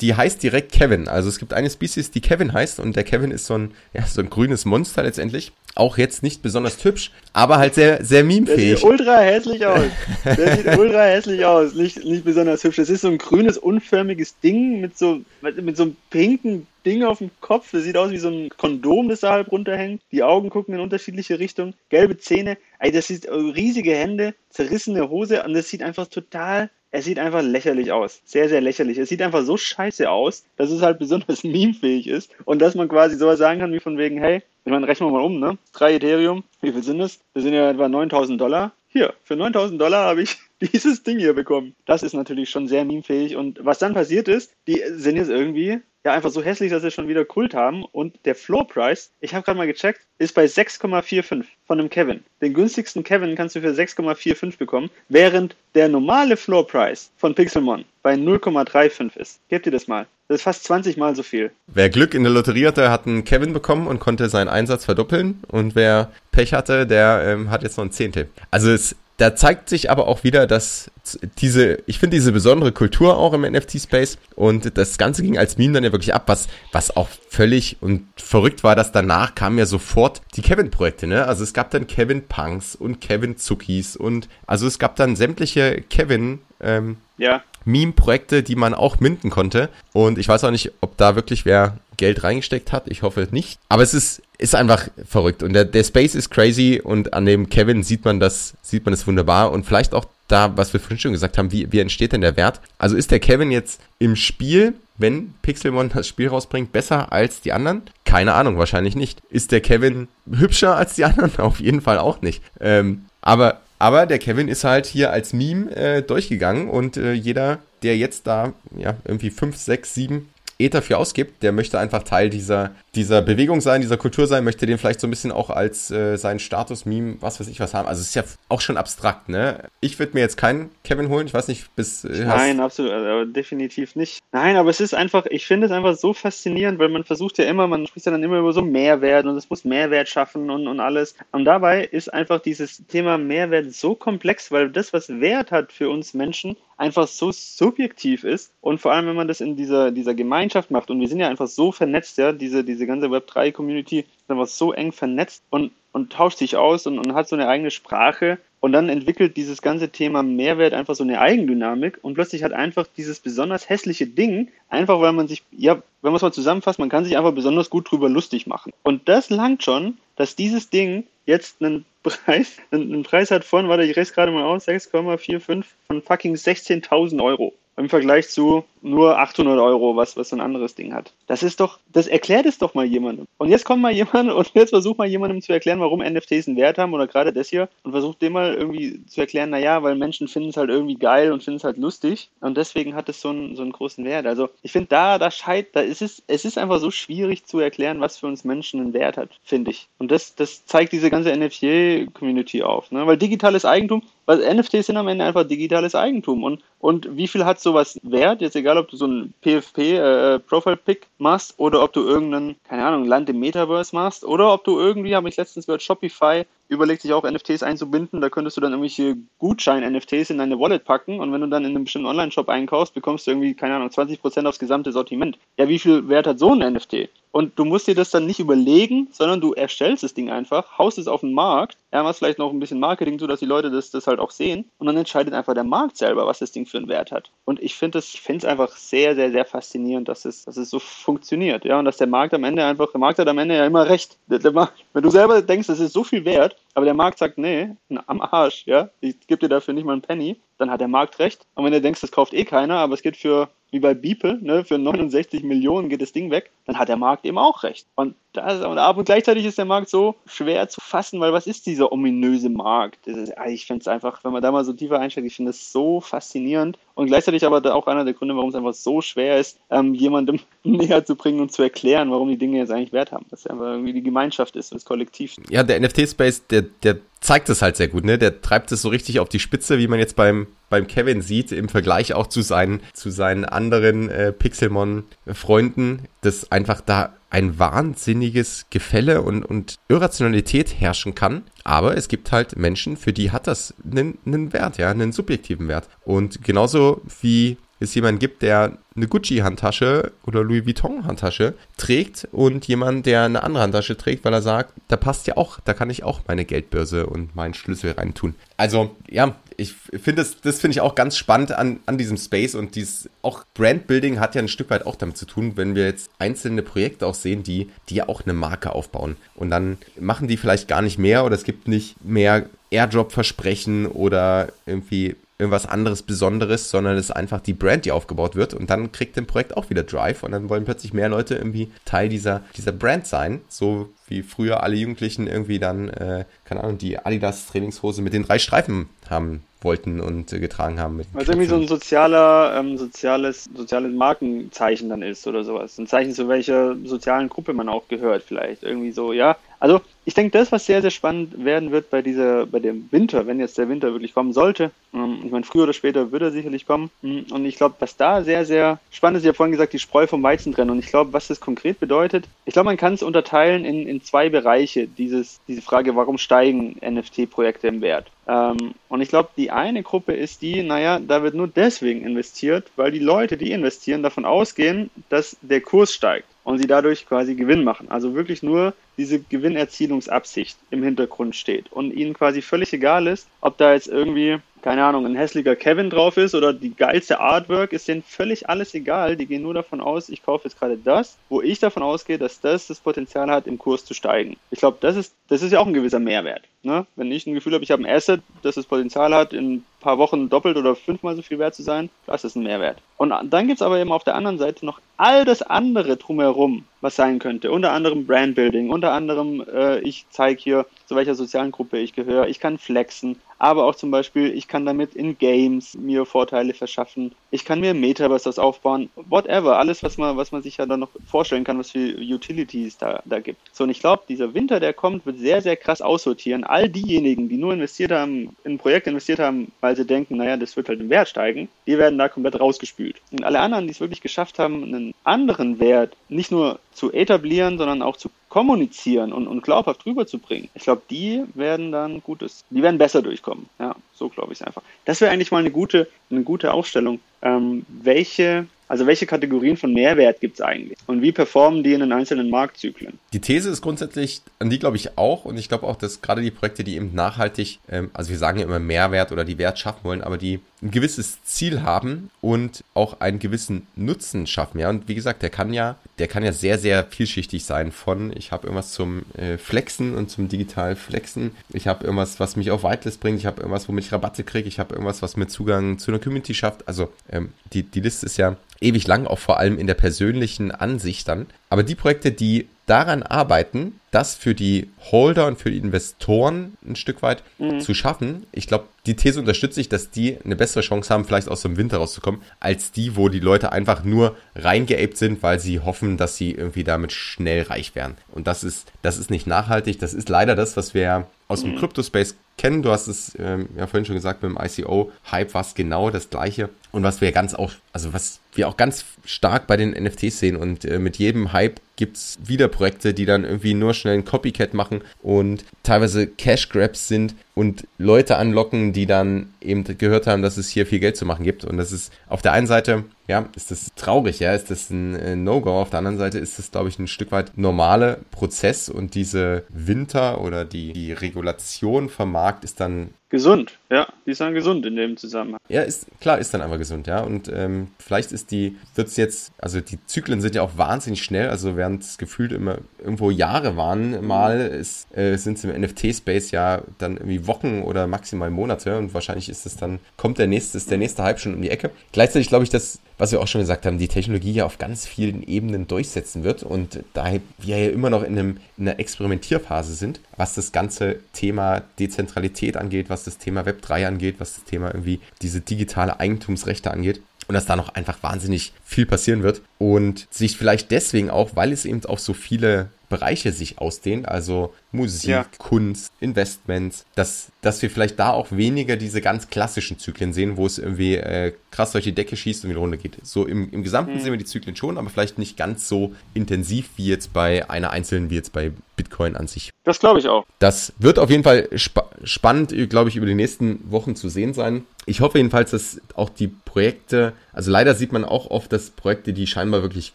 die 0.01 0.15
heißt 0.15 0.43
direkt 0.43 0.73
Kevin. 0.73 1.07
Also 1.07 1.29
es 1.29 1.39
gibt 1.39 1.53
eine 1.53 1.71
Spezies, 1.71 2.11
die 2.11 2.21
Kevin 2.21 2.53
heißt 2.53 2.81
und 2.81 2.97
der 2.97 3.05
Kevin 3.05 3.31
ist 3.31 3.47
so 3.47 3.55
ein, 3.55 3.73
ja, 3.93 4.05
so 4.07 4.21
ein 4.21 4.31
grünes 4.31 4.65
Monster 4.65 5.03
letztendlich. 5.03 5.53
Auch 5.75 5.97
jetzt 5.97 6.23
nicht 6.23 6.43
besonders 6.43 6.85
hübsch, 6.85 7.13
aber 7.33 7.59
halt 7.59 7.75
sehr, 7.75 8.05
sehr 8.05 8.25
memefähig. 8.25 8.57
Der 8.57 8.77
sieht 8.77 8.85
ultra 8.85 9.19
hässlich 9.21 9.65
aus. 9.65 9.85
Der 10.25 10.57
sieht 10.57 10.79
ultra 10.79 11.05
hässlich 11.05 11.45
aus. 11.47 11.75
Nicht, 11.75 12.05
nicht 12.05 12.25
besonders 12.25 12.63
hübsch. 12.63 12.77
Das 12.77 12.91
ist 12.91 13.03
so 13.03 13.09
ein 13.09 13.17
grünes, 13.17 13.57
unförmiges 13.57 14.39
Ding 14.41 14.81
mit 14.81 14.99
so, 14.99 15.23
mit 15.41 15.77
so 15.77 15.85
einem 15.85 15.97
pinken 16.11 16.67
Ding 16.85 17.05
auf 17.05 17.19
dem 17.19 17.31
Kopf. 17.41 17.71
Das 17.73 17.85
sieht 17.85 17.97
aus 17.97 18.11
wie 18.11 18.19
so 18.19 18.29
ein 18.29 18.51
Kondom, 18.51 19.09
das 19.09 19.21
da 19.21 19.33
halb 19.33 19.51
runterhängt. 19.51 20.03
Die 20.11 20.23
Augen 20.23 20.51
gucken 20.51 20.75
in 20.75 20.81
unterschiedliche 20.81 21.39
Richtungen. 21.39 21.73
Gelbe 21.93 22.17
Zähne. 22.17 22.57
Ey, 22.79 22.91
das 22.91 23.07
sind 23.07 23.29
riesige 23.31 23.95
Hände, 23.95 24.35
zerrissene 24.49 25.11
Hose 25.11 25.45
und 25.45 25.53
das 25.55 25.69
sieht 25.69 25.83
einfach 25.83 26.09
total 26.09 26.71
es 26.95 27.07
sieht 27.07 27.19
einfach 27.19 27.43
lächerlich 27.43 27.91
aus. 27.91 28.21
Sehr, 28.27 28.51
sehr 28.51 28.61
lächerlich. 28.61 28.99
Es 28.99 29.09
sieht 29.09 29.23
einfach 29.23 29.43
so 29.45 29.57
scheiße 29.57 30.11
aus, 30.11 30.45
dass 30.57 30.71
es 30.71 30.83
halt 30.83 30.99
besonders 30.99 31.43
memefähig 31.43 32.07
ist 32.07 32.31
und 32.45 32.61
dass 32.61 32.75
man 32.75 32.89
quasi 32.89 33.17
sowas 33.17 33.39
sagen 33.39 33.61
kann 33.61 33.73
wie 33.73 33.81
von 33.81 33.97
wegen, 33.97 34.19
hey, 34.19 34.43
ich 34.65 34.71
meine, 34.71 34.87
rechnen 34.87 35.09
wir 35.09 35.19
mal 35.19 35.25
um, 35.25 35.41
ne? 35.41 35.57
Drei 35.73 35.95
Ethereum, 35.95 36.45
wie 36.61 36.71
viel 36.71 36.83
sind 36.83 37.01
es? 37.01 37.19
Das 37.33 37.43
sind 37.43 37.55
ja 37.55 37.71
etwa 37.71 37.89
9000 37.89 38.39
Dollar. 38.39 38.73
Hier, 38.89 39.15
für 39.25 39.37
9000 39.37 39.81
Dollar 39.81 40.05
habe 40.05 40.23
ich 40.23 40.37
dieses 40.61 41.03
Ding 41.03 41.19
hier 41.19 41.33
bekommen. 41.33 41.75
Das 41.87 42.03
ist 42.03 42.13
natürlich 42.13 42.51
schon 42.51 42.69
sehr 42.69 42.85
memefähig 42.85 43.37
und 43.37 43.65
was 43.65 43.79
dann 43.79 43.95
passiert 43.95 44.29
ist, 44.29 44.53
die 44.67 44.83
sind 44.91 45.17
jetzt 45.17 45.31
irgendwie 45.31 45.81
ja 46.05 46.13
einfach 46.13 46.31
so 46.31 46.43
hässlich, 46.43 46.71
dass 46.71 46.83
sie 46.83 46.91
schon 46.91 47.09
wieder 47.09 47.25
Kult 47.25 47.55
haben. 47.55 47.85
Und 47.93 48.15
der 48.25 48.35
Floor 48.35 48.67
Price, 48.67 49.11
ich 49.21 49.35
habe 49.35 49.45
gerade 49.45 49.59
mal 49.59 49.67
gecheckt, 49.67 50.01
ist 50.19 50.35
bei 50.35 50.45
6,45 50.45 51.45
von 51.67 51.79
einem 51.79 51.91
Kevin. 51.91 52.23
Den 52.41 52.55
günstigsten 52.55 53.05
Kevin 53.05 53.37
kannst 53.37 53.57
du 53.57 53.61
für 53.61 53.71
6,45 53.71 54.59
bekommen, 54.59 54.91
während 55.09 55.57
der 55.75 55.89
normale 55.89 56.37
Floor 56.37 56.67
Price 56.67 57.11
von 57.17 57.35
Pixelmon 57.35 57.85
bei 58.03 58.15
0,35 58.15 59.17
ist. 59.17 59.41
Gebt 59.49 59.67
ihr 59.67 59.73
das 59.73 59.87
mal. 59.87 60.07
Das 60.29 60.37
ist 60.37 60.45
fast 60.45 60.65
20 60.65 60.97
Mal 60.97 61.15
so 61.15 61.23
viel. 61.23 61.51
Wer 61.67 61.91
Glück 61.91 62.15
in 62.15 62.23
der 62.23 62.33
Lotterie 62.33 62.67
hatte, 62.67 62.91
hat 62.91 63.07
einen 63.07 63.25
Kevin 63.25 63.53
bekommen 63.53 63.87
und 63.87 64.01
konnte 64.01 64.29
seinen 64.29 64.49
Einsatz 64.49 64.85
verdoppeln. 64.85 65.43
Und 65.49 65.75
wer 65.75 66.11
Pech 66.31 66.55
hatte, 66.55 66.87
der 66.87 67.23
ähm, 67.27 67.51
hat 67.51 67.63
jetzt 67.63 67.77
noch 67.77 67.85
ein 67.85 67.93
Zehntel. 67.93 68.29
Also 68.51 68.71
es 68.71 68.97
da 69.23 69.37
zeigt 69.37 69.69
sich 69.69 69.89
aber 69.89 70.09
auch 70.09 70.25
wieder, 70.25 70.49
dass 70.49 70.91
diese, 71.39 71.79
ich 71.87 72.01
finde 72.01 72.17
diese 72.17 72.33
besondere 72.33 72.73
Kultur 72.73 73.17
auch 73.17 73.35
im 73.35 73.43
NFT-Space 73.43 74.19
und 74.35 74.77
das 74.77 74.99
Ganze 74.99 75.23
ging 75.23 75.39
als 75.39 75.59
Meme 75.59 75.75
dann 75.75 75.85
ja 75.85 75.93
wirklich 75.93 76.13
ab, 76.13 76.25
was, 76.27 76.49
was 76.73 76.97
auch 76.97 77.09
völlig 77.29 77.77
und 77.81 78.05
verrückt 78.17 78.65
war, 78.65 78.75
dass 78.75 78.91
danach 78.91 79.37
kamen 79.37 79.59
ja 79.59 79.67
sofort 79.67 80.23
die 80.35 80.43
Kevin-Projekte, 80.43 81.07
ne? 81.07 81.25
Also 81.25 81.45
es 81.45 81.53
gab 81.53 81.71
dann 81.71 81.87
Kevin 81.87 82.27
Punks 82.27 82.75
und 82.75 83.01
Kevin 83.01 83.37
Zuckis 83.37 83.95
und 83.95 84.29
also 84.49 84.67
es 84.67 84.81
gab 84.81 84.97
dann 84.97 85.15
sämtliche 85.15 85.83
Kevin, 85.89 86.41
ähm, 86.61 86.97
ja. 87.17 87.45
Meme-Projekte, 87.65 88.43
die 88.43 88.57
man 88.57 88.75
auch 88.75 88.99
minden 88.99 89.31
konnte. 89.31 89.69
Und 89.93 90.19
ich 90.19 90.27
weiß 90.27 90.43
auch 90.43 90.51
nicht, 90.51 90.73
ob 90.81 90.97
da 90.97 91.15
wirklich 91.15 91.45
wer 91.45 91.79
Geld 92.03 92.25
reingesteckt 92.25 92.73
hat. 92.73 92.89
Ich 92.89 93.03
hoffe 93.03 93.29
nicht. 93.31 93.61
Aber 93.69 93.85
es 93.85 93.95
ist, 93.95 94.23
ist 94.37 94.57
einfach 94.57 94.89
verrückt. 95.07 95.45
Und 95.45 95.53
der, 95.53 95.65
der 95.65 95.85
Space 95.85 96.17
ist 96.17 96.31
crazy 96.31 96.81
und 96.83 97.15
an 97.15 97.27
dem 97.27 97.49
Kevin 97.49 97.85
sieht 97.85 98.05
man 98.05 98.19
das, 98.19 98.55
sieht 98.61 98.85
man 98.85 98.93
das 98.93 99.07
wunderbar. 99.07 99.53
Und 99.53 99.65
vielleicht 99.65 99.95
auch 99.95 100.07
da, 100.27 100.57
was 100.57 100.73
wir 100.73 100.81
vorhin 100.81 100.99
schon 100.99 101.13
gesagt 101.13 101.39
haben, 101.39 101.53
wie, 101.53 101.71
wie 101.71 101.79
entsteht 101.79 102.13
denn 102.13 102.21
der 102.21 102.37
Wert? 102.37 102.61
Also 102.77 102.97
ist 102.97 103.13
der 103.13 103.21
Kevin 103.21 103.53
jetzt 103.53 103.81
im 104.01 104.17
Spiel, 104.17 104.75
wenn 104.99 105.33
Pixelmon 105.43 105.91
das 105.95 106.09
Spiel 106.09 106.27
rausbringt, 106.27 106.73
besser 106.73 107.13
als 107.13 107.41
die 107.41 107.53
anderen? 107.53 107.83
Keine 108.05 108.35
Ahnung, 108.35 108.59
wahrscheinlich 108.59 108.97
nicht. 108.97 109.23
Ist 109.31 109.53
der 109.53 109.61
Kevin 109.61 110.09
hübscher 110.29 110.77
als 110.77 110.95
die 110.97 111.05
anderen? 111.05 111.37
Auf 111.39 111.61
jeden 111.61 111.83
Fall 111.83 111.99
auch 111.99 112.21
nicht. 112.21 112.43
Ähm, 112.59 113.05
aber 113.21 113.61
aber 113.79 114.07
der 114.07 114.19
Kevin 114.19 114.47
ist 114.49 114.65
halt 114.65 114.87
hier 114.87 115.11
als 115.13 115.33
Meme 115.33 115.75
äh, 115.75 116.03
durchgegangen 116.03 116.69
und 116.69 116.97
äh, 116.97 117.13
jeder, 117.13 117.59
der 117.83 117.97
jetzt 117.97 118.29
da 118.29 118.53
ja 118.77 118.95
irgendwie 119.05 119.31
5, 119.31 119.57
6, 119.57 119.95
7 119.95 120.29
Ether 120.59 120.83
für 120.83 120.99
ausgibt, 120.99 121.43
der 121.43 121.53
möchte 121.53 121.79
einfach 121.79 122.03
Teil 122.03 122.31
dieser, 122.31 122.75
dieser 122.95 123.23
Bewegung 123.23 123.61
sein, 123.63 123.81
dieser 123.81 123.97
Kultur 123.97 124.27
sein, 124.27 124.45
möchte 124.45 124.67
den 124.67 124.77
vielleicht 124.77 125.01
so 125.01 125.07
ein 125.07 125.11
bisschen 125.11 125.33
auch 125.33 125.49
als 125.49 125.91
äh, 125.91 126.17
seinen 126.17 126.39
Status-Meme, 126.39 127.17
was 127.21 127.41
weiß 127.41 127.49
ich 127.49 127.59
was 127.59 127.73
haben. 127.73 127.89
Also 127.89 128.03
es 128.03 128.09
ist 128.09 128.15
ja 128.15 128.25
auch 128.51 128.61
schon 128.61 128.77
abstrakt, 128.77 129.31
ne? 129.31 129.65
Ich 129.81 129.99
würde 129.99 130.13
mir 130.13 130.21
jetzt 130.21 130.37
keinen 130.37 130.71
Kevin 130.85 131.09
holen, 131.09 131.27
ich 131.27 131.33
weiß 131.33 131.49
nicht, 131.49 131.75
bis. 131.75 132.05
Äh, 132.05 132.25
Nein, 132.27 132.61
absolut, 132.61 132.93
also 132.93 133.31
definitiv 133.31 133.97
nicht. 133.97 134.21
Nein, 134.33 134.57
aber 134.57 134.69
es 134.69 134.81
ist 134.81 134.95
einfach, 134.95 135.25
ich 135.27 135.47
finde 135.47 135.67
es 135.67 135.73
einfach 135.73 135.97
so 135.97 136.13
faszinierend, 136.13 136.79
weil 136.79 136.91
man 136.91 137.05
versucht 137.05 137.39
ja 137.39 137.47
immer, 137.47 137.67
man 137.67 137.87
spricht 137.87 138.07
ja 138.07 138.13
dann 138.13 138.23
immer 138.23 138.39
über 138.39 138.53
so 138.53 138.63
Mehrwert 138.63 139.25
und 139.25 139.37
es 139.37 139.49
muss 139.49 139.65
Mehrwert 139.65 140.09
schaffen 140.09 140.51
und, 140.51 140.69
und 140.69 140.81
alles. 140.81 141.15
Und 141.31 141.47
dabei 141.47 141.85
ist 141.85 142.13
einfach 142.13 142.41
dieses 142.41 142.87
Thema 142.89 143.17
Mehrwert 143.17 143.73
so 143.73 143.95
komplex, 143.95 144.51
weil 144.51 144.69
das, 144.69 144.93
was 144.93 145.09
Wert 145.09 145.51
hat 145.51 145.73
für 145.73 145.89
uns 145.89 146.13
Menschen, 146.13 146.57
einfach 146.83 147.07
so 147.07 147.31
subjektiv 147.31 148.25
ist 148.25 148.53
und 148.61 148.81
vor 148.81 148.93
allem, 148.93 149.07
wenn 149.07 149.15
man 149.15 149.29
das 149.29 149.41
in 149.41 149.55
dieser, 149.55 149.93
dieser 149.93 150.15
Gemeinschaft 150.15 150.73
macht 150.73 150.91
und 150.91 150.99
wir 150.99 151.07
sind 151.07 151.21
ja 151.21 151.29
einfach 151.29 151.47
so 151.47 151.71
vernetzt, 151.71 152.19
ja, 152.19 152.33
diese, 152.33 152.65
diese 152.65 152.82
ganze 152.87 153.07
Web3-Community 153.07 154.01
ist 154.01 154.31
einfach 154.31 154.47
so 154.47 154.73
eng 154.73 154.93
vernetzt 154.93 155.43
und, 155.51 155.73
und 155.93 156.13
tauscht 156.13 156.39
sich 156.39 156.57
aus 156.57 156.87
und, 156.87 156.99
und 156.99 157.15
hat 157.15 157.29
so 157.29 157.37
eine 157.37 157.49
eigene 157.49 157.71
Sprache 157.71 158.39
und 158.61 158.73
dann 158.73 158.89
entwickelt 158.89 159.37
dieses 159.37 159.61
ganze 159.61 159.89
Thema 159.89 160.23
Mehrwert 160.23 160.73
einfach 160.73 160.95
so 160.95 161.03
eine 161.03 161.21
Eigendynamik 161.21 161.99
und 162.03 162.15
plötzlich 162.15 162.45
hat 162.45 162.53
einfach 162.53 162.87
dieses 162.97 163.19
besonders 163.21 163.69
hässliche 163.69 164.07
Ding, 164.07 164.49
einfach 164.69 165.01
weil 165.01 165.13
man 165.13 165.27
sich, 165.29 165.43
ja, 165.51 165.83
wenn 166.01 166.13
man 166.13 166.17
es 166.17 166.23
mal 166.23 166.33
zusammenfasst, 166.33 166.79
man 166.79 166.89
kann 166.89 167.05
sich 167.05 167.17
einfach 167.17 167.33
besonders 167.33 167.71
gut 167.71 167.91
drüber 167.91 168.09
lustig 168.09 168.47
machen. 168.47 168.73
Und 168.83 169.09
das 169.09 169.31
langt 169.31 169.65
schon, 169.65 169.99
dass 170.17 170.37
dieses 170.37 170.71
Ding 170.71 171.05
jetzt 171.27 171.63
einen 171.63 171.85
Preis, 172.03 172.57
einen 172.71 173.03
Preis 173.03 173.31
hat 173.31 173.45
von, 173.45 173.69
warte, 173.69 173.85
ich 173.85 173.97
rechne 173.97 174.15
gerade 174.15 174.33
mal 174.33 174.45
aus, 174.45 174.67
6,45 174.67 175.65
von 175.87 176.03
fucking 176.03 176.35
16.000 176.35 177.23
Euro 177.23 177.53
im 177.77 177.89
Vergleich 177.89 178.29
zu 178.29 178.65
nur 178.83 179.19
800 179.19 179.59
Euro, 179.59 179.97
was, 179.97 180.17
was 180.17 180.31
so 180.31 180.37
ein 180.37 180.41
anderes 180.41 180.75
Ding 180.75 180.93
hat. 180.93 181.13
Das 181.27 181.43
ist 181.43 181.61
doch, 181.61 181.79
das 181.93 182.09
erklärt 182.09 182.47
es 182.47 182.59
doch 182.59 182.75
mal 182.75 182.85
jemandem. 182.85 183.27
Und 183.39 183.49
jetzt 183.49 183.65
kommt 183.65 183.81
mal 183.81 183.93
jemand 183.93 184.31
und 184.33 184.51
jetzt 184.55 184.71
versucht 184.71 184.99
mal 184.99 185.07
jemandem 185.07 185.41
zu 185.41 185.53
erklären, 185.53 185.81
warum 185.81 186.01
NFTs 186.01 186.49
einen 186.49 186.57
Wert 186.57 186.79
haben 186.79 186.93
oder 186.93 187.07
gerade 187.07 187.33
das 187.33 187.49
hier 187.49 187.69
und 187.85 187.93
versucht 187.93 188.21
dem 188.21 188.33
mal 188.33 188.55
irgendwie 188.55 189.05
zu 189.07 189.21
erklären, 189.21 189.51
naja, 189.51 189.83
weil 189.83 189.95
Menschen 189.95 190.29
finden 190.29 190.51
es 190.51 190.57
halt 190.57 190.71
irgendwie 190.71 190.97
geil 190.97 191.33
und 191.33 191.43
finden 191.43 191.59
es 191.59 191.65
halt 191.65 191.77
lustig 191.77 192.31
und 192.41 192.57
deswegen 192.57 192.95
hat 192.95 193.09
es 193.09 193.21
so 193.21 193.29
einen, 193.31 193.57
so 193.57 193.63
einen 193.63 193.73
großen 193.73 194.05
Wert. 194.05 194.27
Also 194.27 194.51
ich 194.63 194.73
finde, 194.73 194.89
da, 194.89 195.19
da 195.19 195.31
scheit, 195.31 195.69
da 195.73 195.81
ist 195.81 196.03
es, 196.03 196.23
es 196.27 196.45
ist 196.45 196.59
einfach 196.59 196.81
so 196.81 196.91
schwierig 196.91 197.45
zu 197.45 197.61
erklären, 197.61 198.01
was 198.01 198.19
für 198.19 198.27
uns 198.27 198.45
Menschen 198.45 198.81
einen 198.81 198.93
Wert 198.93 199.17
hat, 199.17 199.31
finde 199.45 199.71
ich. 199.71 199.89
Und 199.99 200.11
das, 200.11 200.35
das 200.35 200.67
zeigt 200.67 200.93
diese 200.93 201.11
ganze 201.11 201.35
NFT-Community 201.37 202.63
auf. 202.63 202.91
Ne? 202.91 203.07
Weil 203.07 203.17
digitales 203.17 203.65
Eigentum, 203.65 204.03
weil 204.27 204.55
NFTs 204.55 204.87
sind 204.87 204.97
am 204.97 205.09
Ende 205.09 205.25
einfach 205.25 205.45
digitales 205.45 205.95
Eigentum. 205.95 206.43
Und, 206.43 206.63
und 206.81 207.17
wie 207.17 207.29
viel 207.29 207.45
hat 207.45 207.61
sowas 207.63 207.99
Wert? 208.03 208.41
Jetzt 208.41 208.57
egal, 208.57 208.79
ob 208.79 208.89
du 208.89 208.97
so 208.97 209.07
ein 209.07 209.35
PFP, 209.43 209.97
äh, 209.97 210.41
Pick 210.85 211.07
machst 211.19 211.55
oder 211.59 211.83
ob 211.83 211.93
du 211.93 212.07
irgendeinen, 212.07 212.57
keine 212.69 212.85
Ahnung, 212.85 213.05
Land 213.05 213.29
im 213.29 213.41
Metaverse 213.41 213.95
machst 213.95 214.25
oder 214.25 214.53
ob 214.53 214.65
du 214.65 214.79
irgendwie, 214.79 215.15
habe 215.15 215.29
ich 215.29 215.37
letztens 215.37 215.67
gehört, 215.67 215.83
Shopify 215.83 216.45
überlegt 216.73 217.03
sich 217.03 217.13
auch 217.13 217.23
NFTs 217.25 217.63
einzubinden. 217.63 218.21
Da 218.21 218.31
könntest 218.31 218.57
du 218.57 218.61
dann 218.61 218.73
irgendwelche 218.73 219.17
Gutschein-NFTs 219.39 220.31
in 220.31 220.39
deine 220.39 220.59
Wallet 220.59 220.85
packen 220.85 221.21
und 221.21 221.33
wenn 221.33 221.41
du 221.41 221.47
dann 221.47 221.65
in 221.65 221.71
einem 221.71 221.85
bestimmten 221.85 222.09
Online-Shop 222.09 222.49
einkaufst, 222.49 222.95
bekommst 222.95 223.27
du 223.27 223.31
irgendwie, 223.31 223.55
keine 223.55 223.77
Ahnung, 223.77 223.89
20% 223.89 224.47
aufs 224.47 224.59
gesamte 224.59 224.93
Sortiment. 224.93 225.39
Ja, 225.57 225.69
wie 225.69 225.79
viel 225.79 226.09
Wert 226.09 226.27
hat 226.27 226.39
so 226.39 226.53
ein 226.53 226.73
NFT? 226.73 227.09
Und 227.33 227.59
du 227.59 227.65
musst 227.65 227.87
dir 227.87 227.95
das 227.95 228.11
dann 228.11 228.27
nicht 228.27 228.41
überlegen, 228.41 229.09
sondern 229.11 229.41
du 229.41 229.55
erstellst 229.55 230.03
das 230.03 230.13
Ding 230.13 230.31
einfach, 230.31 230.77
haust 230.77 230.99
es 230.99 231.09
auf 231.09 231.23
den 231.23 231.33
Markt, 231.33 231.79
ja, 231.91 232.03
machst 232.03 232.19
vielleicht 232.19 232.39
noch 232.39 232.53
ein 232.53 232.61
bisschen 232.61 232.79
Marketing 232.79 233.19
zu, 233.19 233.27
dass 233.27 233.41
die 233.41 233.47
Leute 233.47 233.71
das, 233.71 233.91
das 233.91 234.07
halt 234.07 234.21
auch 234.21 234.31
sehen. 234.31 234.67
Und 234.79 234.87
dann 234.87 234.99
entscheidet 234.99 235.33
einfach 235.33 235.55
der 235.55 235.65
Markt 235.65 235.97
selber, 235.97 236.27
was 236.27 236.41
das 236.41 236.53
Ding 236.53 236.67
für 236.67 236.77
einen 236.77 236.89
Wert 236.89 237.11
hat. 237.11 237.31
Und 237.47 237.61
ich 237.63 237.75
finde 237.75 237.99
es 237.99 238.11
finde 238.11 238.47
es 238.47 238.51
einfach 238.51 238.77
sehr, 238.77 239.15
sehr, 239.15 239.33
sehr 239.33 239.47
faszinierend, 239.47 240.09
dass 240.09 240.27
es, 240.27 240.45
dass 240.45 240.59
es 240.59 240.69
so 240.69 240.79
funktioniert. 240.79 241.65
Ja, 241.65 241.79
und 241.79 241.87
dass 241.87 241.97
der 241.97 242.07
Markt 242.07 242.35
am 242.35 242.45
Ende 242.45 242.65
einfach, 242.65 242.93
der 242.93 243.01
Markt 243.01 243.19
hat 243.19 243.29
am 243.29 243.39
Ende 243.39 243.57
ja 243.57 243.67
immer 243.67 243.89
recht. 243.89 244.19
Der, 244.27 244.39
der 244.39 244.53
Markt, 244.53 244.75
wenn 244.93 245.03
du 245.03 245.11
selber 245.11 245.41
denkst, 245.41 245.69
das 245.69 245.81
ist 245.81 245.95
so 245.95 246.05
viel 246.05 246.27
wert, 246.27 246.57
aber 246.75 246.85
der 246.85 246.95
Markt 246.95 247.19
sagt, 247.19 247.39
nee, 247.39 247.71
am 248.07 248.21
Arsch, 248.21 248.67
ja, 248.67 248.91
ich 249.01 249.21
gebe 249.27 249.41
dir 249.41 249.49
dafür 249.49 249.75
nicht 249.75 249.85
mal 249.85 249.93
einen 249.93 250.03
Penny, 250.03 250.41
dann 250.59 250.71
hat 250.71 250.81
der 250.81 250.89
Markt 250.89 251.19
recht. 251.19 251.47
Und 251.55 251.65
wenn 251.65 251.73
du 251.73 251.81
denkst, 251.81 252.01
das 252.01 252.13
kauft 252.13 252.33
eh 252.33 252.45
keiner, 252.45 252.77
aber 252.77 252.95
es 252.95 253.03
geht 253.03 253.17
für 253.17 253.51
wie 253.73 253.81
bei 253.81 253.95
Beeple, 253.95 254.39
ne, 254.43 254.65
für 254.65 254.79
69 254.79 255.43
Millionen 255.43 255.89
geht 255.89 256.03
das 256.03 256.13
Ding 256.13 256.31
weg, 256.31 256.51
dann 256.67 256.79
hat 256.79 256.89
der 256.89 256.99
Markt 256.99 257.25
eben 257.25 257.39
auch 257.39 257.63
recht. 257.63 257.87
Und, 257.95 258.15
das, 258.35 258.63
und 258.65 258.79
ab 258.79 258.99
und 258.99 259.07
gleichzeitig 259.07 259.47
ist 259.47 259.57
der 259.57 259.65
Markt 259.65 259.89
so 259.89 260.15
schwer 260.27 260.69
zu 260.69 260.81
fassen, 260.81 261.21
weil 261.21 261.33
was 261.33 261.47
ist 261.47 261.67
dieser 261.67 261.91
ominöse 261.91 262.51
Markt? 262.51 263.07
Ist, 263.07 263.33
ich 263.49 263.67
finde 263.67 263.81
es 263.81 263.89
einfach, 263.89 264.23
wenn 264.25 264.33
man 264.33 264.43
da 264.43 264.53
mal 264.53 264.65
so 264.65 264.75
tiefer 264.75 265.01
einsteigt, 265.01 265.27
ich 265.27 265.37
finde 265.37 265.51
es 265.51 265.73
so 265.73 266.03
faszinierend 266.03 266.79
und 266.95 267.07
gleichzeitig 267.07 267.45
aber 267.47 267.75
auch 267.75 267.87
einer 267.87 268.05
der 268.05 268.13
Gründe, 268.13 268.37
warum 268.37 268.51
es 268.51 268.55
einfach 268.55 268.75
so 268.75 269.01
schwer 269.01 269.39
ist, 269.39 269.59
ähm, 269.71 269.95
jemandem 269.95 270.39
näher 270.65 271.05
zu 271.05 271.17
bringen 271.17 271.41
und 271.41 271.51
zu 271.51 271.63
erklären, 271.63 272.11
warum 272.11 272.29
die 272.29 272.39
Dinge 272.39 272.59
jetzt 272.59 272.71
eigentlich 272.71 272.93
Wert 272.93 273.11
haben. 273.11 273.25
Dass 273.31 273.41
es 273.41 273.47
einfach 273.47 273.65
irgendwie 273.65 273.95
die 273.95 274.03
Gemeinschaft 274.03 274.55
ist, 274.55 274.75
das 274.75 274.85
Kollektiv. 274.85 275.37
Ja, 275.49 275.63
der 275.63 275.81
NFT-Space, 275.81 276.47
der, 276.49 276.63
der 276.83 276.99
zeigt 277.23 277.49
es 277.49 277.63
halt 277.63 277.77
sehr 277.77 277.89
gut, 277.89 278.05
ne? 278.05 278.19
Der 278.19 278.43
treibt 278.43 278.71
es 278.73 278.83
so 278.83 278.89
richtig 278.91 279.21
auf 279.21 279.29
die 279.29 279.39
Spitze, 279.39 279.79
wie 279.79 279.89
man 279.89 279.99
jetzt 279.99 280.17
beim, 280.17 280.49
beim 280.69 280.87
Kevin 280.87 281.23
sieht, 281.23 281.53
im 281.53 281.69
Vergleich 281.69 282.13
auch 282.13 282.27
zu 282.27 282.43
seinen, 282.43 282.81
zu 282.93 283.11
seinen 283.11 283.45
anderen 283.45 284.11
äh, 284.11 284.33
Pixelmon-Freunden, 284.33 286.09
dass 286.21 286.53
einfach 286.53 286.81
da 286.81 287.15
ein 287.31 287.59
wahnsinniges 287.59 288.67
Gefälle 288.69 289.23
und, 289.23 289.45
und 289.45 289.77
Irrationalität 289.89 290.79
herrschen 290.79 291.15
kann. 291.15 291.45
Aber 291.65 291.97
es 291.97 292.09
gibt 292.09 292.31
halt 292.31 292.59
Menschen, 292.59 292.99
für 292.99 293.15
die 293.15 293.31
hat 293.31 293.47
das 293.47 293.73
einen, 293.91 294.19
einen 294.27 294.53
Wert, 294.53 294.77
ja, 294.77 294.91
einen 294.91 295.13
subjektiven 295.13 295.69
Wert. 295.69 295.89
Und 296.05 296.45
genauso 296.45 297.01
wie 297.23 297.57
es 297.83 297.95
jemanden 297.95 298.19
gibt, 298.19 298.43
der 298.43 298.79
eine 298.95 299.07
Gucci-Handtasche 299.07 300.13
oder 300.27 300.43
Louis 300.43 300.67
Vuitton-Handtasche 300.67 301.55
trägt 301.77 302.29
und 302.33 302.67
jemand, 302.69 303.07
der 303.07 303.25
eine 303.25 303.43
andere 303.43 303.63
Handtasche 303.63 303.97
trägt, 303.97 304.25
weil 304.25 304.35
er 304.35 304.43
sagt, 304.43 304.75
da 304.89 304.97
passt 304.97 305.27
ja 305.27 305.37
auch, 305.37 305.61
da 305.61 305.75
kann 305.75 305.91
ich 305.91 306.05
auch 306.05 306.21
meine 306.27 306.45
Geldbörse 306.45 307.07
und 307.07 307.35
meinen 307.35 307.55
Schlüssel 307.55 307.93
reintun. 307.93 308.35
Also, 308.57 308.95
ja, 309.09 309.37
ich 309.57 309.73
finde 309.73 310.23
das, 310.23 310.41
das 310.41 310.61
finde 310.61 310.77
ich 310.77 310.81
auch 310.81 310.95
ganz 310.95 311.17
spannend 311.17 311.53
an, 311.53 311.81
an 311.87 311.99
diesem 311.99 312.17
Space 312.17 312.55
und 312.55 312.75
dieses, 312.75 313.09
auch 313.23 313.45
Brandbuilding 313.55 314.21
hat 314.21 314.35
ja 314.35 314.43
ein 314.43 314.49
Stück 314.49 314.71
weit 314.71 314.87
auch 314.87 314.97
damit 314.97 315.17
zu 315.17 315.27
tun, 315.27 315.53
wenn 315.57 315.75
wir 315.75 315.85
jetzt 315.85 316.11
einzelne 316.19 316.63
Projekte 316.63 317.07
auch 317.07 317.15
sehen, 317.15 317.43
die, 317.43 317.71
die 317.89 317.97
ja 317.97 318.09
auch 318.09 318.23
eine 318.23 318.35
Marke 318.35 318.75
aufbauen. 318.75 319.17
Und 319.35 319.51
dann 319.51 319.79
machen 319.99 320.29
die 320.29 320.37
vielleicht 320.37 320.69
gar 320.69 320.83
nicht 320.83 320.99
mehr 320.99 321.25
oder 321.25 321.35
es 321.35 321.45
gibt 321.45 321.69
nicht 321.69 322.05
mehr 322.05 322.47
Airdrop-Versprechen 322.71 323.87
oder 323.87 324.49
irgendwie 324.67 325.17
irgendwas 325.39 325.67
anderes 325.67 326.03
Besonderes, 326.03 326.71
sondern 326.71 326.97
es 326.97 327.07
ist 327.07 327.11
einfach 327.11 327.41
die 327.41 327.55
Brand, 327.55 327.85
die 327.85 327.93
aufgebaut 327.93 328.37
wird. 328.37 328.55
Und 328.55 328.71
dann 328.71 328.93
kriegt 328.93 329.17
ein 329.19 329.27
Projekt 329.27 329.57
auch 329.57 329.71
wieder 329.71 329.83
Drive 329.83 330.23
und 330.23 330.33
dann 330.33 330.49
wollen 330.49 330.65
plötzlich 330.65 330.93
mehr 330.93 331.09
Leute 331.09 331.35
irgendwie 331.35 331.73
Teil 331.85 332.09
dieser, 332.09 332.43
dieser 332.57 332.73
Brand 332.73 333.07
sein, 333.07 333.41
so 333.49 333.89
wie 334.09 334.23
früher 334.23 334.63
alle 334.63 334.77
Jugendlichen 334.77 335.27
irgendwie 335.27 335.59
dann, 335.59 335.89
äh, 335.89 336.25
keine 336.45 336.63
Ahnung, 336.63 336.79
die 336.79 336.99
Adidas 336.99 337.47
Trainingshose 337.47 338.03
mit 338.03 338.13
den 338.13 338.25
drei 338.25 338.39
Streifen 338.39 338.89
haben 339.09 339.43
wollten 339.65 340.01
und 340.01 340.33
äh, 340.33 340.39
getragen 340.39 340.81
haben. 340.81 340.97
Mit 340.97 341.09
also 341.15 341.33
irgendwie 341.33 341.49
so 341.49 341.57
ein 341.57 341.69
sozialer, 341.69 342.55
ähm, 342.57 342.79
soziales, 342.79 343.49
soziales 343.55 343.93
Markenzeichen 343.93 344.89
dann 344.89 345.03
ist 345.03 345.27
oder 345.27 345.45
sowas. 345.45 345.79
Ein 345.79 345.87
Zeichen, 345.87 346.13
zu 346.13 346.29
welcher 346.29 346.77
sozialen 346.85 347.29
Gruppe 347.29 347.53
man 347.53 347.69
auch 347.69 347.89
gehört 347.89 348.23
vielleicht. 348.23 348.63
Irgendwie 348.63 348.93
so, 348.93 349.13
ja. 349.13 349.37
Also 349.59 349.81
ich 350.05 350.15
denke, 350.15 350.37
das, 350.37 350.51
was 350.51 350.67
sehr, 350.67 350.83
sehr 350.83 350.91
spannend 350.91 351.45
werden 351.45 351.71
wird 351.71 351.89
bei 351.91 352.03
dieser, 352.03 352.47
bei 352.47 352.59
dem 352.59 352.89
Winter, 352.91 353.29
wenn 353.29 353.39
jetzt 353.39 353.59
der 353.59 353.69
Winter 353.69 353.93
wirklich 353.93 354.13
kommen 354.13 354.33
sollte, 354.33 354.73
ähm, 354.93 355.21
ich 355.25 355.31
meine, 355.31 355.45
früher 355.45 355.65
oder 355.65 355.73
später 355.73 356.11
wird 356.11 356.23
er 356.23 356.33
sicherlich 356.33 356.67
kommen. 356.67 356.91
Hm, 357.03 357.27
und 357.31 357.45
ich 357.45 357.57
glaube, 357.57 357.77
was 357.79 357.97
da 357.97 358.23
sehr, 358.25 358.45
sehr 358.45 358.81
spannend 358.91 359.19
ist, 359.19 359.25
ich 359.25 359.29
habe 359.29 359.37
vorhin 359.37 359.53
gesagt, 359.53 359.73
die 359.73 359.79
Spreu 359.79 360.07
vom 360.07 360.23
Weizen 360.23 360.53
trennen. 360.53 360.71
Und 360.71 360.81
ich 360.81 360.89
glaube, 360.89 361.13
was 361.13 361.29
das 361.29 361.41
konkret 361.41 361.79
bedeutet, 361.79 362.25
ich 362.45 362.55
glaube, 362.55 362.67
man 362.67 362.77
kann 362.77 362.95
es 362.95 363.03
unterteilen 363.03 363.65
in, 363.65 363.87
in 363.87 364.02
zwei 364.03 364.29
Bereiche, 364.29 364.87
dieses, 364.87 365.41
diese 365.49 365.63
Frage, 365.63 365.97
warum 365.97 366.19
steigen 366.19 366.77
NFT-Projekte 366.81 367.69
im 367.69 367.81
Wert? 367.81 368.11
Ähm, 368.29 368.75
und 368.89 369.01
ich 369.01 369.09
glaube, 369.09 369.31
die 369.37 369.51
eine 369.51 369.83
Gruppe 369.83 370.13
ist 370.13 370.43
die, 370.43 370.63
naja, 370.63 370.99
da 370.99 371.23
wird 371.23 371.35
nur 371.35 371.49
deswegen 371.49 372.03
investiert, 372.03 372.71
weil 372.77 372.91
die 372.91 372.99
Leute, 372.99 373.37
die 373.37 373.53
investieren, 373.53 374.03
davon 374.03 374.25
ausgehen, 374.25 374.91
dass 375.09 375.37
der 375.43 375.61
Kurs 375.61 375.93
steigt 375.93 376.29
und 376.45 376.59
sie 376.59 376.67
dadurch 376.67 377.07
quasi 377.07 377.35
Gewinn 377.35 377.65
machen. 377.65 377.91
Also 377.91 378.15
wirklich 378.15 378.43
nur 378.43 378.75
diese 378.97 379.21
Gewinnerzielungsabsicht 379.21 380.57
im 380.71 380.83
Hintergrund 380.83 381.37
steht 381.37 381.73
und 381.73 381.93
ihnen 381.93 382.15
quasi 382.15 382.43
völlig 382.43 382.73
egal 382.73 383.07
ist, 383.07 383.29
ob 383.41 383.57
da 383.59 383.73
jetzt 383.73 383.89
irgendwie 383.89 384.39
keine 384.63 384.85
Ahnung, 384.85 385.05
ein 385.05 385.17
hässlicher 385.17 385.57
Kevin 385.57 385.91
drauf 385.91 386.17
ist 386.17 386.35
oder 386.35 386.53
die 386.53 386.75
geilste 386.75 387.21
Artwork, 387.21 387.73
ist 387.73 387.89
denen 387.89 388.03
völlig 388.03 388.49
alles 388.49 388.75
egal. 388.75 389.17
Die 389.17 389.27
gehen 389.27 389.43
nur 389.43 389.55
davon 389.55 389.81
aus, 389.81 390.09
ich 390.09 390.23
kaufe 390.23 390.49
jetzt 390.49 390.59
gerade 390.59 390.79
das, 390.79 391.19
wo 391.29 391.43
ich 391.43 391.59
davon 391.59 391.83
ausgehe, 391.83 392.19
dass 392.19 392.41
das 392.41 392.69
das 392.69 392.81
Potenzial 392.81 393.31
hat, 393.31 393.47
im 393.47 393.59
Kurs 393.59 393.85
zu 393.85 393.93
steigen. 393.93 394.37
Ich 394.51 394.61
glaube, 394.61 394.79
das 394.81 394.97
ist, 394.97 395.15
das 395.29 395.43
ist 395.43 395.53
ja 395.53 395.61
auch 395.61 395.67
ein 395.67 395.75
gewisser 395.75 395.99
Mehrwert. 395.99 396.43
Ne? 396.63 396.87
Wenn 396.95 397.11
ich 397.11 397.27
ein 397.27 397.35
Gefühl 397.35 397.55
habe, 397.55 397.65
ich 397.65 397.73
habe 397.73 397.83
ein 397.83 397.93
Asset, 397.93 398.23
das 398.43 398.55
das 398.55 398.67
Potenzial 398.67 399.13
hat, 399.13 399.33
in 399.33 399.55
ein 399.55 399.65
paar 399.81 399.99
Wochen 399.99 400.29
doppelt 400.29 400.57
oder 400.57 400.77
fünfmal 400.77 401.17
so 401.17 401.23
viel 401.23 401.41
wert 401.41 401.57
zu 401.57 401.63
sein, 401.65 401.91
das 402.07 402.23
ist 402.23 402.37
ein 402.37 402.45
Mehrwert. 402.45 402.79
Und 402.99 403.11
dann 403.11 403.49
gibt 403.49 403.61
es 403.61 403.63
aber 403.63 403.81
eben 403.81 403.91
auf 403.91 404.05
der 404.05 404.15
anderen 404.15 404.39
Seite 404.39 404.65
noch 404.65 404.81
all 404.97 405.25
das 405.25 405.43
andere 405.43 405.97
drumherum, 405.97 406.65
was 406.81 406.95
sein 406.95 407.19
könnte. 407.19 407.51
Unter 407.51 407.73
anderem 407.73 408.07
Brandbuilding, 408.07 408.71
unter 408.71 408.93
anderem, 408.93 409.45
äh, 409.53 409.81
ich 409.81 410.07
zeige 410.11 410.41
hier, 410.41 410.67
zu 410.87 410.95
welcher 410.95 411.17
sozialen 411.17 411.51
Gruppe 411.51 411.79
ich 411.79 411.95
gehöre, 411.95 412.29
ich 412.29 412.39
kann 412.39 412.59
flexen, 412.59 413.17
aber 413.43 413.65
auch 413.65 413.75
zum 413.75 413.91
Beispiel, 413.91 414.33
ich 414.33 414.47
kann 414.47 414.65
damit 414.65 414.95
in 414.95 415.19
Games 415.19 415.75
mir 415.75 416.07
Vorteile 416.07 416.55
verschaffen. 416.55 417.13
Ich 417.33 417.45
kann 417.45 417.59
mir 417.59 417.75
Metaverse 417.75 418.41
aufbauen, 418.41 418.89
whatever, 418.95 419.59
alles, 419.59 419.83
was 419.83 419.99
man, 419.99 420.17
was 420.17 420.31
man 420.31 420.45
sich 420.45 420.59
ja 420.59 420.67
dann 420.67 420.79
noch 420.79 420.91
vorstellen 421.05 421.43
kann, 421.43 421.59
was 421.59 421.73
für 421.73 421.97
Utilities 421.99 422.79
da, 422.79 423.03
da 423.05 423.19
gibt. 423.19 423.41
So, 423.53 423.65
und 423.65 423.71
ich 423.71 423.81
glaube, 423.81 424.05
dieser 424.09 424.33
Winter, 424.33 424.61
der 424.61 424.73
kommt, 424.73 425.07
wird 425.07 425.19
sehr, 425.19 425.43
sehr 425.43 425.57
krass 425.57 425.83
aussortieren. 425.83 426.45
All 426.45 426.69
diejenigen, 426.69 427.29
die 427.29 427.37
nur 427.37 427.53
investiert 427.53 427.91
haben, 427.91 428.37
in 428.45 428.53
ein 428.53 428.59
Projekt 428.59 428.87
investiert 428.87 429.19
haben, 429.19 429.51
weil 429.61 429.75
sie 429.75 429.85
denken, 429.85 430.19
naja, 430.19 430.37
das 430.37 430.57
wird 430.57 430.69
halt 430.69 430.79
im 430.79 430.89
Wert 430.89 431.09
steigen, 431.09 431.49
die 431.67 431.77
werden 431.79 431.99
da 431.99 432.09
komplett 432.09 432.39
rausgespült. 432.39 433.01
Und 433.11 433.25
alle 433.25 433.41
anderen, 433.41 433.67
die 433.67 433.73
es 433.73 433.81
wirklich 433.81 434.03
geschafft 434.03 434.39
haben, 434.39 434.63
einen 434.63 434.95
anderen 435.03 435.59
Wert 435.59 435.97
nicht 436.09 436.31
nur 436.31 436.61
zu 436.73 436.93
etablieren, 436.93 437.59
sondern 437.59 437.83
auch 437.83 437.97
zu 437.97 438.09
kommunizieren 438.33 439.13
und, 439.13 439.27
und 439.27 439.43
glaubhaft 439.43 439.85
rüberzubringen, 439.85 440.49
ich 440.55 440.63
glaube, 440.63 440.81
die 440.89 441.23
werden 441.35 441.71
dann 441.71 442.03
Gutes, 442.03 442.47
die 442.49 442.63
werden 442.63 442.79
besser 442.79 443.03
durchkommen. 443.03 443.45
Ja, 443.59 443.77
so 443.95 444.09
glaube 444.09 444.33
ich 444.33 444.41
es 444.41 444.47
einfach. 444.47 444.63
Das 444.87 445.03
wäre 445.03 445.11
eigentlich 445.11 445.31
mal 445.31 445.41
eine 445.41 445.51
gute, 445.51 445.87
eine 446.11 446.23
gute 446.23 446.55
Aufstellung. 446.55 446.99
Ähm, 447.21 447.67
welche 447.69 448.47
also 448.69 448.87
welche 448.87 449.05
Kategorien 449.05 449.59
von 449.59 449.75
Mehrwert 449.75 450.21
gibt 450.23 450.37
es 450.37 450.41
eigentlich? 450.41 450.79
Und 450.87 451.03
wie 451.03 451.13
performen 451.13 451.63
die 451.63 451.75
in 451.75 451.81
den 451.81 451.93
einzelnen 451.93 452.31
Marktzyklen? 452.31 452.99
Die 453.13 453.21
These 453.21 453.51
ist 453.51 453.61
grundsätzlich, 453.61 454.23
an 454.39 454.49
die 454.49 454.59
glaube 454.59 454.79
ich 454.79 454.97
auch, 454.97 455.27
und 455.27 455.37
ich 455.37 455.51
glaube 455.51 455.67
auch, 455.67 455.77
dass 455.77 456.01
gerade 456.01 456.23
die 456.23 456.31
Projekte, 456.31 456.65
die 456.65 456.77
eben 456.77 456.95
nachhaltig, 456.95 457.59
ähm, 457.69 457.91
also 457.93 458.09
wir 458.09 458.17
sagen 458.17 458.39
ja 458.39 458.47
immer 458.47 458.61
Mehrwert 458.61 459.13
oder 459.13 459.27
die 459.27 459.37
Wert 459.37 459.59
schaffen 459.59 459.81
wollen, 459.83 460.01
aber 460.01 460.17
die 460.17 460.41
ein 460.63 460.71
gewisses 460.71 461.23
Ziel 461.25 461.63
haben 461.63 462.11
und 462.21 462.63
auch 462.75 463.01
einen 463.01 463.19
gewissen 463.19 463.67
Nutzen 463.75 464.27
schaffen. 464.27 464.61
Ja, 464.61 464.71
und 464.71 464.87
wie 464.89 464.95
gesagt, 464.95 465.23
der 465.23 465.31
kann 465.31 465.53
ja, 465.53 465.77
der 465.99 466.07
kann 466.07 466.23
ja 466.23 466.33
sehr, 466.33 466.59
sehr 466.59 466.85
vielschichtig 466.85 467.45
sein. 467.45 467.73
Von 467.73 468.13
ich 468.17 468.31
habe 468.31 468.47
irgendwas 468.47 468.73
zum 468.73 469.03
äh, 469.17 469.39
Flexen 469.39 469.95
und 469.95 470.11
zum 470.11 470.29
digital 470.29 470.77
Flexen. 470.77 471.33
Ich 471.51 471.67
habe 471.67 471.85
irgendwas, 471.85 472.21
was 472.21 472.37
mich 472.37 472.51
auf 472.51 472.63
Whitelist 472.63 473.01
bringt. 473.01 473.19
Ich 473.19 473.27
habe 473.27 473.41
irgendwas, 473.41 473.69
womit 473.69 473.85
ich 473.85 473.93
Rabatte 473.93 474.23
kriege. 474.23 474.49
Ich 474.49 474.61
habe 474.61 474.75
irgendwas, 474.75 475.03
was 475.03 475.17
mir 475.17 475.27
Zugang 475.27 475.79
zu 475.79 475.91
einer 475.91 476.01
Community 476.01 476.35
schafft. 476.35 476.69
Also 476.69 476.93
ähm, 477.11 477.33
die, 477.53 477.65
die 477.65 477.81
Liste 477.81 478.07
ist 478.07 478.17
ja 478.17 478.37
ewig 478.61 478.87
lang, 478.87 479.07
auch 479.07 479.19
vor 479.19 479.39
allem 479.39 479.59
in 479.59 479.67
der 479.67 479.75
persönlichen 479.75 480.53
Ansicht 480.53 481.09
dann. 481.09 481.27
Aber 481.51 481.65
die 481.65 481.75
Projekte, 481.75 482.13
die 482.13 482.49
daran 482.67 483.03
arbeiten, 483.03 483.81
das 483.93 484.15
für 484.15 484.35
die 484.35 484.71
Holder 484.91 485.27
und 485.27 485.39
für 485.39 485.51
die 485.51 485.59
Investoren 485.59 486.57
ein 486.67 486.77
Stück 486.77 487.03
weit 487.03 487.23
mhm. 487.39 487.61
zu 487.61 487.75
schaffen. 487.75 488.27
Ich 488.33 488.47
glaube, 488.47 488.65
die 488.87 488.97
These 488.97 489.21
unterstütze 489.21 489.61
ich, 489.61 489.69
dass 489.69 489.91
die 489.91 490.17
eine 490.25 490.35
bessere 490.35 490.63
Chance 490.63 490.93
haben, 490.93 491.05
vielleicht 491.05 491.29
aus 491.29 491.43
dem 491.43 491.59
Winter 491.59 491.77
rauszukommen, 491.77 492.23
als 492.41 492.73
die, 492.73 492.97
wo 492.97 493.11
die 493.11 493.21
Leute 493.21 493.53
einfach 493.53 493.85
nur 493.85 494.17
reingeabt 494.35 494.97
sind, 494.97 495.23
weil 495.23 495.39
sie 495.39 495.61
hoffen, 495.61 495.99
dass 495.99 496.17
sie 496.17 496.33
irgendwie 496.33 496.65
damit 496.65 496.93
schnell 496.93 497.43
reich 497.43 497.75
werden. 497.75 497.97
Und 498.11 498.27
das 498.27 498.45
ist, 498.45 498.73
das 498.81 498.97
ist 498.97 499.11
nicht 499.11 499.27
nachhaltig. 499.27 499.79
Das 499.79 499.93
ist 499.93 500.09
leider 500.09 500.35
das, 500.35 500.57
was 500.57 500.73
wir 500.73 501.07
aus 501.29 501.43
dem 501.43 501.53
mhm. 501.53 501.59
Crypto-Space 501.59 502.17
kennen. 502.39 502.63
Du 502.63 502.71
hast 502.71 502.89
es 502.89 503.13
ähm, 503.19 503.51
ja 503.57 503.67
vorhin 503.67 503.85
schon 503.85 503.95
gesagt, 503.95 504.23
mit 504.23 504.33
dem 504.33 504.39
ICO-Hype 504.43 505.35
war 505.35 505.43
es 505.43 505.55
genau 505.55 505.91
das 505.91 506.09
gleiche. 506.09 506.49
und 506.73 506.83
was 506.83 507.03
wir 507.03 507.13
ganz 507.13 507.35
auch, 507.35 507.53
also 507.75 507.93
was 507.93 508.21
wir 508.35 508.49
auch 508.49 508.57
ganz 508.57 508.87
stark 509.05 509.47
bei 509.47 509.59
den 509.59 509.71
NFTs 509.71 510.19
sehen 510.19 510.37
und 510.37 510.65
äh, 510.65 510.79
mit 510.79 510.97
jedem 510.97 511.35
Hype 511.35 511.61
gibt's 511.77 512.19
wieder 512.25 512.49
Projekte, 512.49 512.95
die 512.95 513.07
dann 513.07 513.25
irgendwie 513.25 513.55
nur 513.55 513.75
schnell 513.75 513.95
ein 513.95 514.05
Copycat 514.05 514.55
machen 514.55 514.83
und 515.03 515.45
teilweise 515.63 516.07
Cash 516.07 516.49
Grabs 516.49 516.89
sind 516.89 517.15
und 517.35 517.67
Leute 517.79 518.17
anlocken, 518.17 518.73
die 518.73 518.87
dann 518.87 519.33
eben 519.41 519.65
gehört 519.79 520.07
haben, 520.07 520.23
dass 520.23 520.37
es 520.37 520.49
hier 520.49 520.67
viel 520.67 520.81
Geld 520.81 520.97
zu 520.97 521.07
machen 521.07 521.25
gibt 521.25 521.45
und 521.45 521.57
das 521.57 521.73
ist 521.73 521.93
auf 522.09 522.23
der 522.23 522.33
einen 522.33 522.47
Seite 522.47 522.85
ja, 523.09 523.29
ist 523.35 523.51
das 523.51 523.73
traurig, 523.75 524.21
ja, 524.21 524.33
ist 524.33 524.51
das 524.51 524.71
ein 524.71 524.95
äh, 524.95 525.17
No-Go. 525.17 525.61
Auf 525.61 525.71
der 525.71 525.79
anderen 525.79 525.99
Seite 525.99 526.19
ist 526.19 526.39
das, 526.39 526.51
glaube 526.51 526.69
ich, 526.69 526.79
ein 526.79 526.87
Stück 526.87 527.11
weit 527.11 527.37
normale 527.37 528.01
Prozess 528.11 528.69
und 528.69 528.95
diese 528.95 529.45
Winter 529.49 530.21
oder 530.21 530.45
die, 530.45 530.73
die 530.73 530.93
Regulation 530.93 531.89
vom 531.89 532.13
Markt 532.13 532.45
ist 532.45 532.61
dann 532.61 532.95
Gesund, 533.11 533.59
ja, 533.71 533.87
die 534.07 534.13
ist 534.13 534.23
dann 534.23 534.33
gesund 534.33 534.65
in 534.65 534.75
dem 534.75 534.97
Zusammenhang. 534.97 535.39
Ja, 535.51 535.61
ist 535.61 535.87
klar, 536.01 536.19
ist 536.19 536.33
dann 536.33 536.41
einfach 536.41 536.57
gesund, 536.57 536.87
ja. 536.87 537.01
Und 537.03 537.31
ähm, 537.31 537.69
vielleicht 537.79 538.11
ist 538.11 538.31
die, 538.31 538.57
wird 538.75 538.89
es 538.89 538.97
jetzt, 538.97 539.33
also 539.37 539.61
die 539.61 539.79
Zyklen 539.85 540.23
sind 540.23 540.35
ja 540.35 540.41
auch 540.41 540.57
wahnsinnig 540.57 541.03
schnell, 541.03 541.29
also 541.29 541.55
während 541.63 541.85
es 541.85 541.97
gefühlt 541.97 542.33
immer 542.33 542.59
irgendwo 542.81 543.11
Jahre 543.11 543.57
waren, 543.57 544.05
mal 544.05 544.65
äh, 544.97 545.17
sind 545.17 545.39
es 545.39 545.45
im 545.45 545.61
NFT-Space 545.61 546.33
ja 546.33 546.63
dann 546.79 546.97
irgendwie 546.97 547.29
Wochen 547.29 547.63
oder 547.63 547.87
maximal 547.87 548.33
Monate 548.33 548.79
und 548.79 548.95
wahrscheinlich 548.95 549.29
ist 549.29 549.47
es 549.47 549.55
dann, 549.57 549.79
kommt 549.97 550.19
der 550.19 550.27
nächste, 550.27 550.59
ist 550.59 550.73
der 550.73 550.79
nächste 550.79 551.05
Hype 551.05 551.21
schon 551.21 551.35
um 551.35 551.41
die 551.41 551.51
Ecke. 551.51 551.71
Gleichzeitig 551.93 552.27
glaube 552.29 552.43
ich, 552.43 552.51
dass 552.51 552.81
was 552.99 553.11
wir 553.11 553.21
auch 553.21 553.27
schon 553.27 553.41
gesagt 553.41 553.67
haben, 553.67 553.79
die 553.79 553.89
Technologie 553.89 554.33
ja 554.33 554.45
auf 554.45 554.59
ganz 554.59 554.87
vielen 554.87 555.25
Ebenen 555.25 555.67
durchsetzen 555.67 556.23
wird 556.23 556.43
und 556.43 556.85
da 556.95 557.13
wir 557.39 557.59
ja 557.59 557.71
immer 557.71 557.91
noch 557.91 558.05
in, 558.05 558.19
einem, 558.19 558.37
in 558.57 558.69
einer 558.69 558.79
Experimentierphase 558.79 559.75
sind, 559.75 560.01
was 560.17 560.35
das 560.35 560.53
ganze 560.53 561.01
Thema 561.13 561.63
Dezentralität 561.81 562.57
angeht, 562.57 562.91
was 562.91 563.03
das 563.03 563.19
Thema 563.19 563.45
Web 563.45 563.63
3 563.63 563.89
angeht, 563.89 564.17
was 564.19 564.35
das 564.35 564.45
Thema 564.45 564.69
irgendwie 564.73 565.01
diese 565.21 565.41
digitale 565.41 565.99
Eigentumsrechte 565.99 566.71
angeht 566.71 567.01
und 567.29 567.35
dass 567.35 567.47
da 567.47 567.57
noch 567.57 567.75
einfach 567.75 568.03
wahnsinnig 568.03 568.53
viel 568.65 568.87
passieren 568.87 569.23
wird. 569.23 569.43
Und 569.59 570.07
sich 570.11 570.37
vielleicht 570.37 570.71
deswegen 570.71 571.11
auch, 571.11 571.37
weil 571.37 571.53
es 571.53 571.65
eben 571.65 571.85
auf 571.85 572.01
so 572.01 572.15
viele 572.15 572.71
Bereiche 572.89 573.33
sich 573.33 573.59
ausdehnen, 573.59 574.05
also 574.05 574.55
Musik, 574.73 575.11
ja. 575.11 575.27
Kunst, 575.39 575.93
Investments, 576.01 576.85
dass, 576.95 577.31
dass 577.43 577.61
wir 577.61 577.71
vielleicht 577.71 577.99
da 577.99 578.11
auch 578.11 578.33
weniger 578.33 578.77
diese 578.77 579.01
ganz 579.01 579.29
klassischen 579.29 579.79
Zyklen 579.79 580.13
sehen, 580.13 580.37
wo 580.37 580.47
es 580.47 580.59
irgendwie 580.59 580.97
äh, 580.97 581.33
krass 581.51 581.73
durch 581.73 581.85
die 581.85 581.93
Decke 581.93 582.17
schießt 582.17 582.45
und 582.45 582.51
wieder 582.51 582.61
runter 582.61 582.79
geht. 582.79 582.97
So 583.03 583.27
im, 583.27 583.51
im 583.53 583.63
Gesamten 583.63 583.95
mhm. 583.95 584.01
sehen 584.01 584.13
wir 584.13 584.19
die 584.19 584.25
Zyklen 584.25 584.57
schon, 584.57 584.79
aber 584.79 584.89
vielleicht 584.91 585.19
nicht 585.19 585.37
ganz 585.37 585.69
so 585.69 585.95
intensiv 586.15 586.71
wie 586.77 586.87
jetzt 586.87 587.13
bei 587.13 587.49
einer 587.49 587.71
einzelnen, 587.71 588.11
wie 588.11 588.15
jetzt 588.15 588.33
bei 588.33 588.53
Bitcoin 588.77 589.17
an 589.17 589.27
sich. 589.27 589.51
Das 589.65 589.79
glaube 589.79 590.01
ich 590.01 590.09
auch. 590.09 590.25
Das 590.39 590.73
wird 590.79 590.99
auf 590.99 591.11
jeden 591.11 591.23
Fall 591.23 591.49
spa 591.55 591.85
spannend, 592.05 592.53
glaube 592.69 592.89
ich, 592.89 592.97
über 592.97 593.07
die 593.07 593.15
nächsten 593.15 593.71
Wochen 593.71 593.95
zu 593.95 594.09
sehen 594.09 594.35
sein. 594.35 594.65
Ich 594.87 595.01
hoffe 595.01 595.19
jedenfalls, 595.19 595.53
dass 595.53 595.81
auch 595.95 596.09
die 596.09 596.27
Projekte, 596.27 597.13
also 597.33 597.53
leider 597.53 597.77
sieht 597.77 597.93
man 597.93 598.05
auch 598.05 598.31
oft, 598.31 598.53
dass 598.53 598.71
Projekte, 598.71 599.13
die 599.13 599.29
scheinbar 599.29 599.63
wirklich 599.63 599.95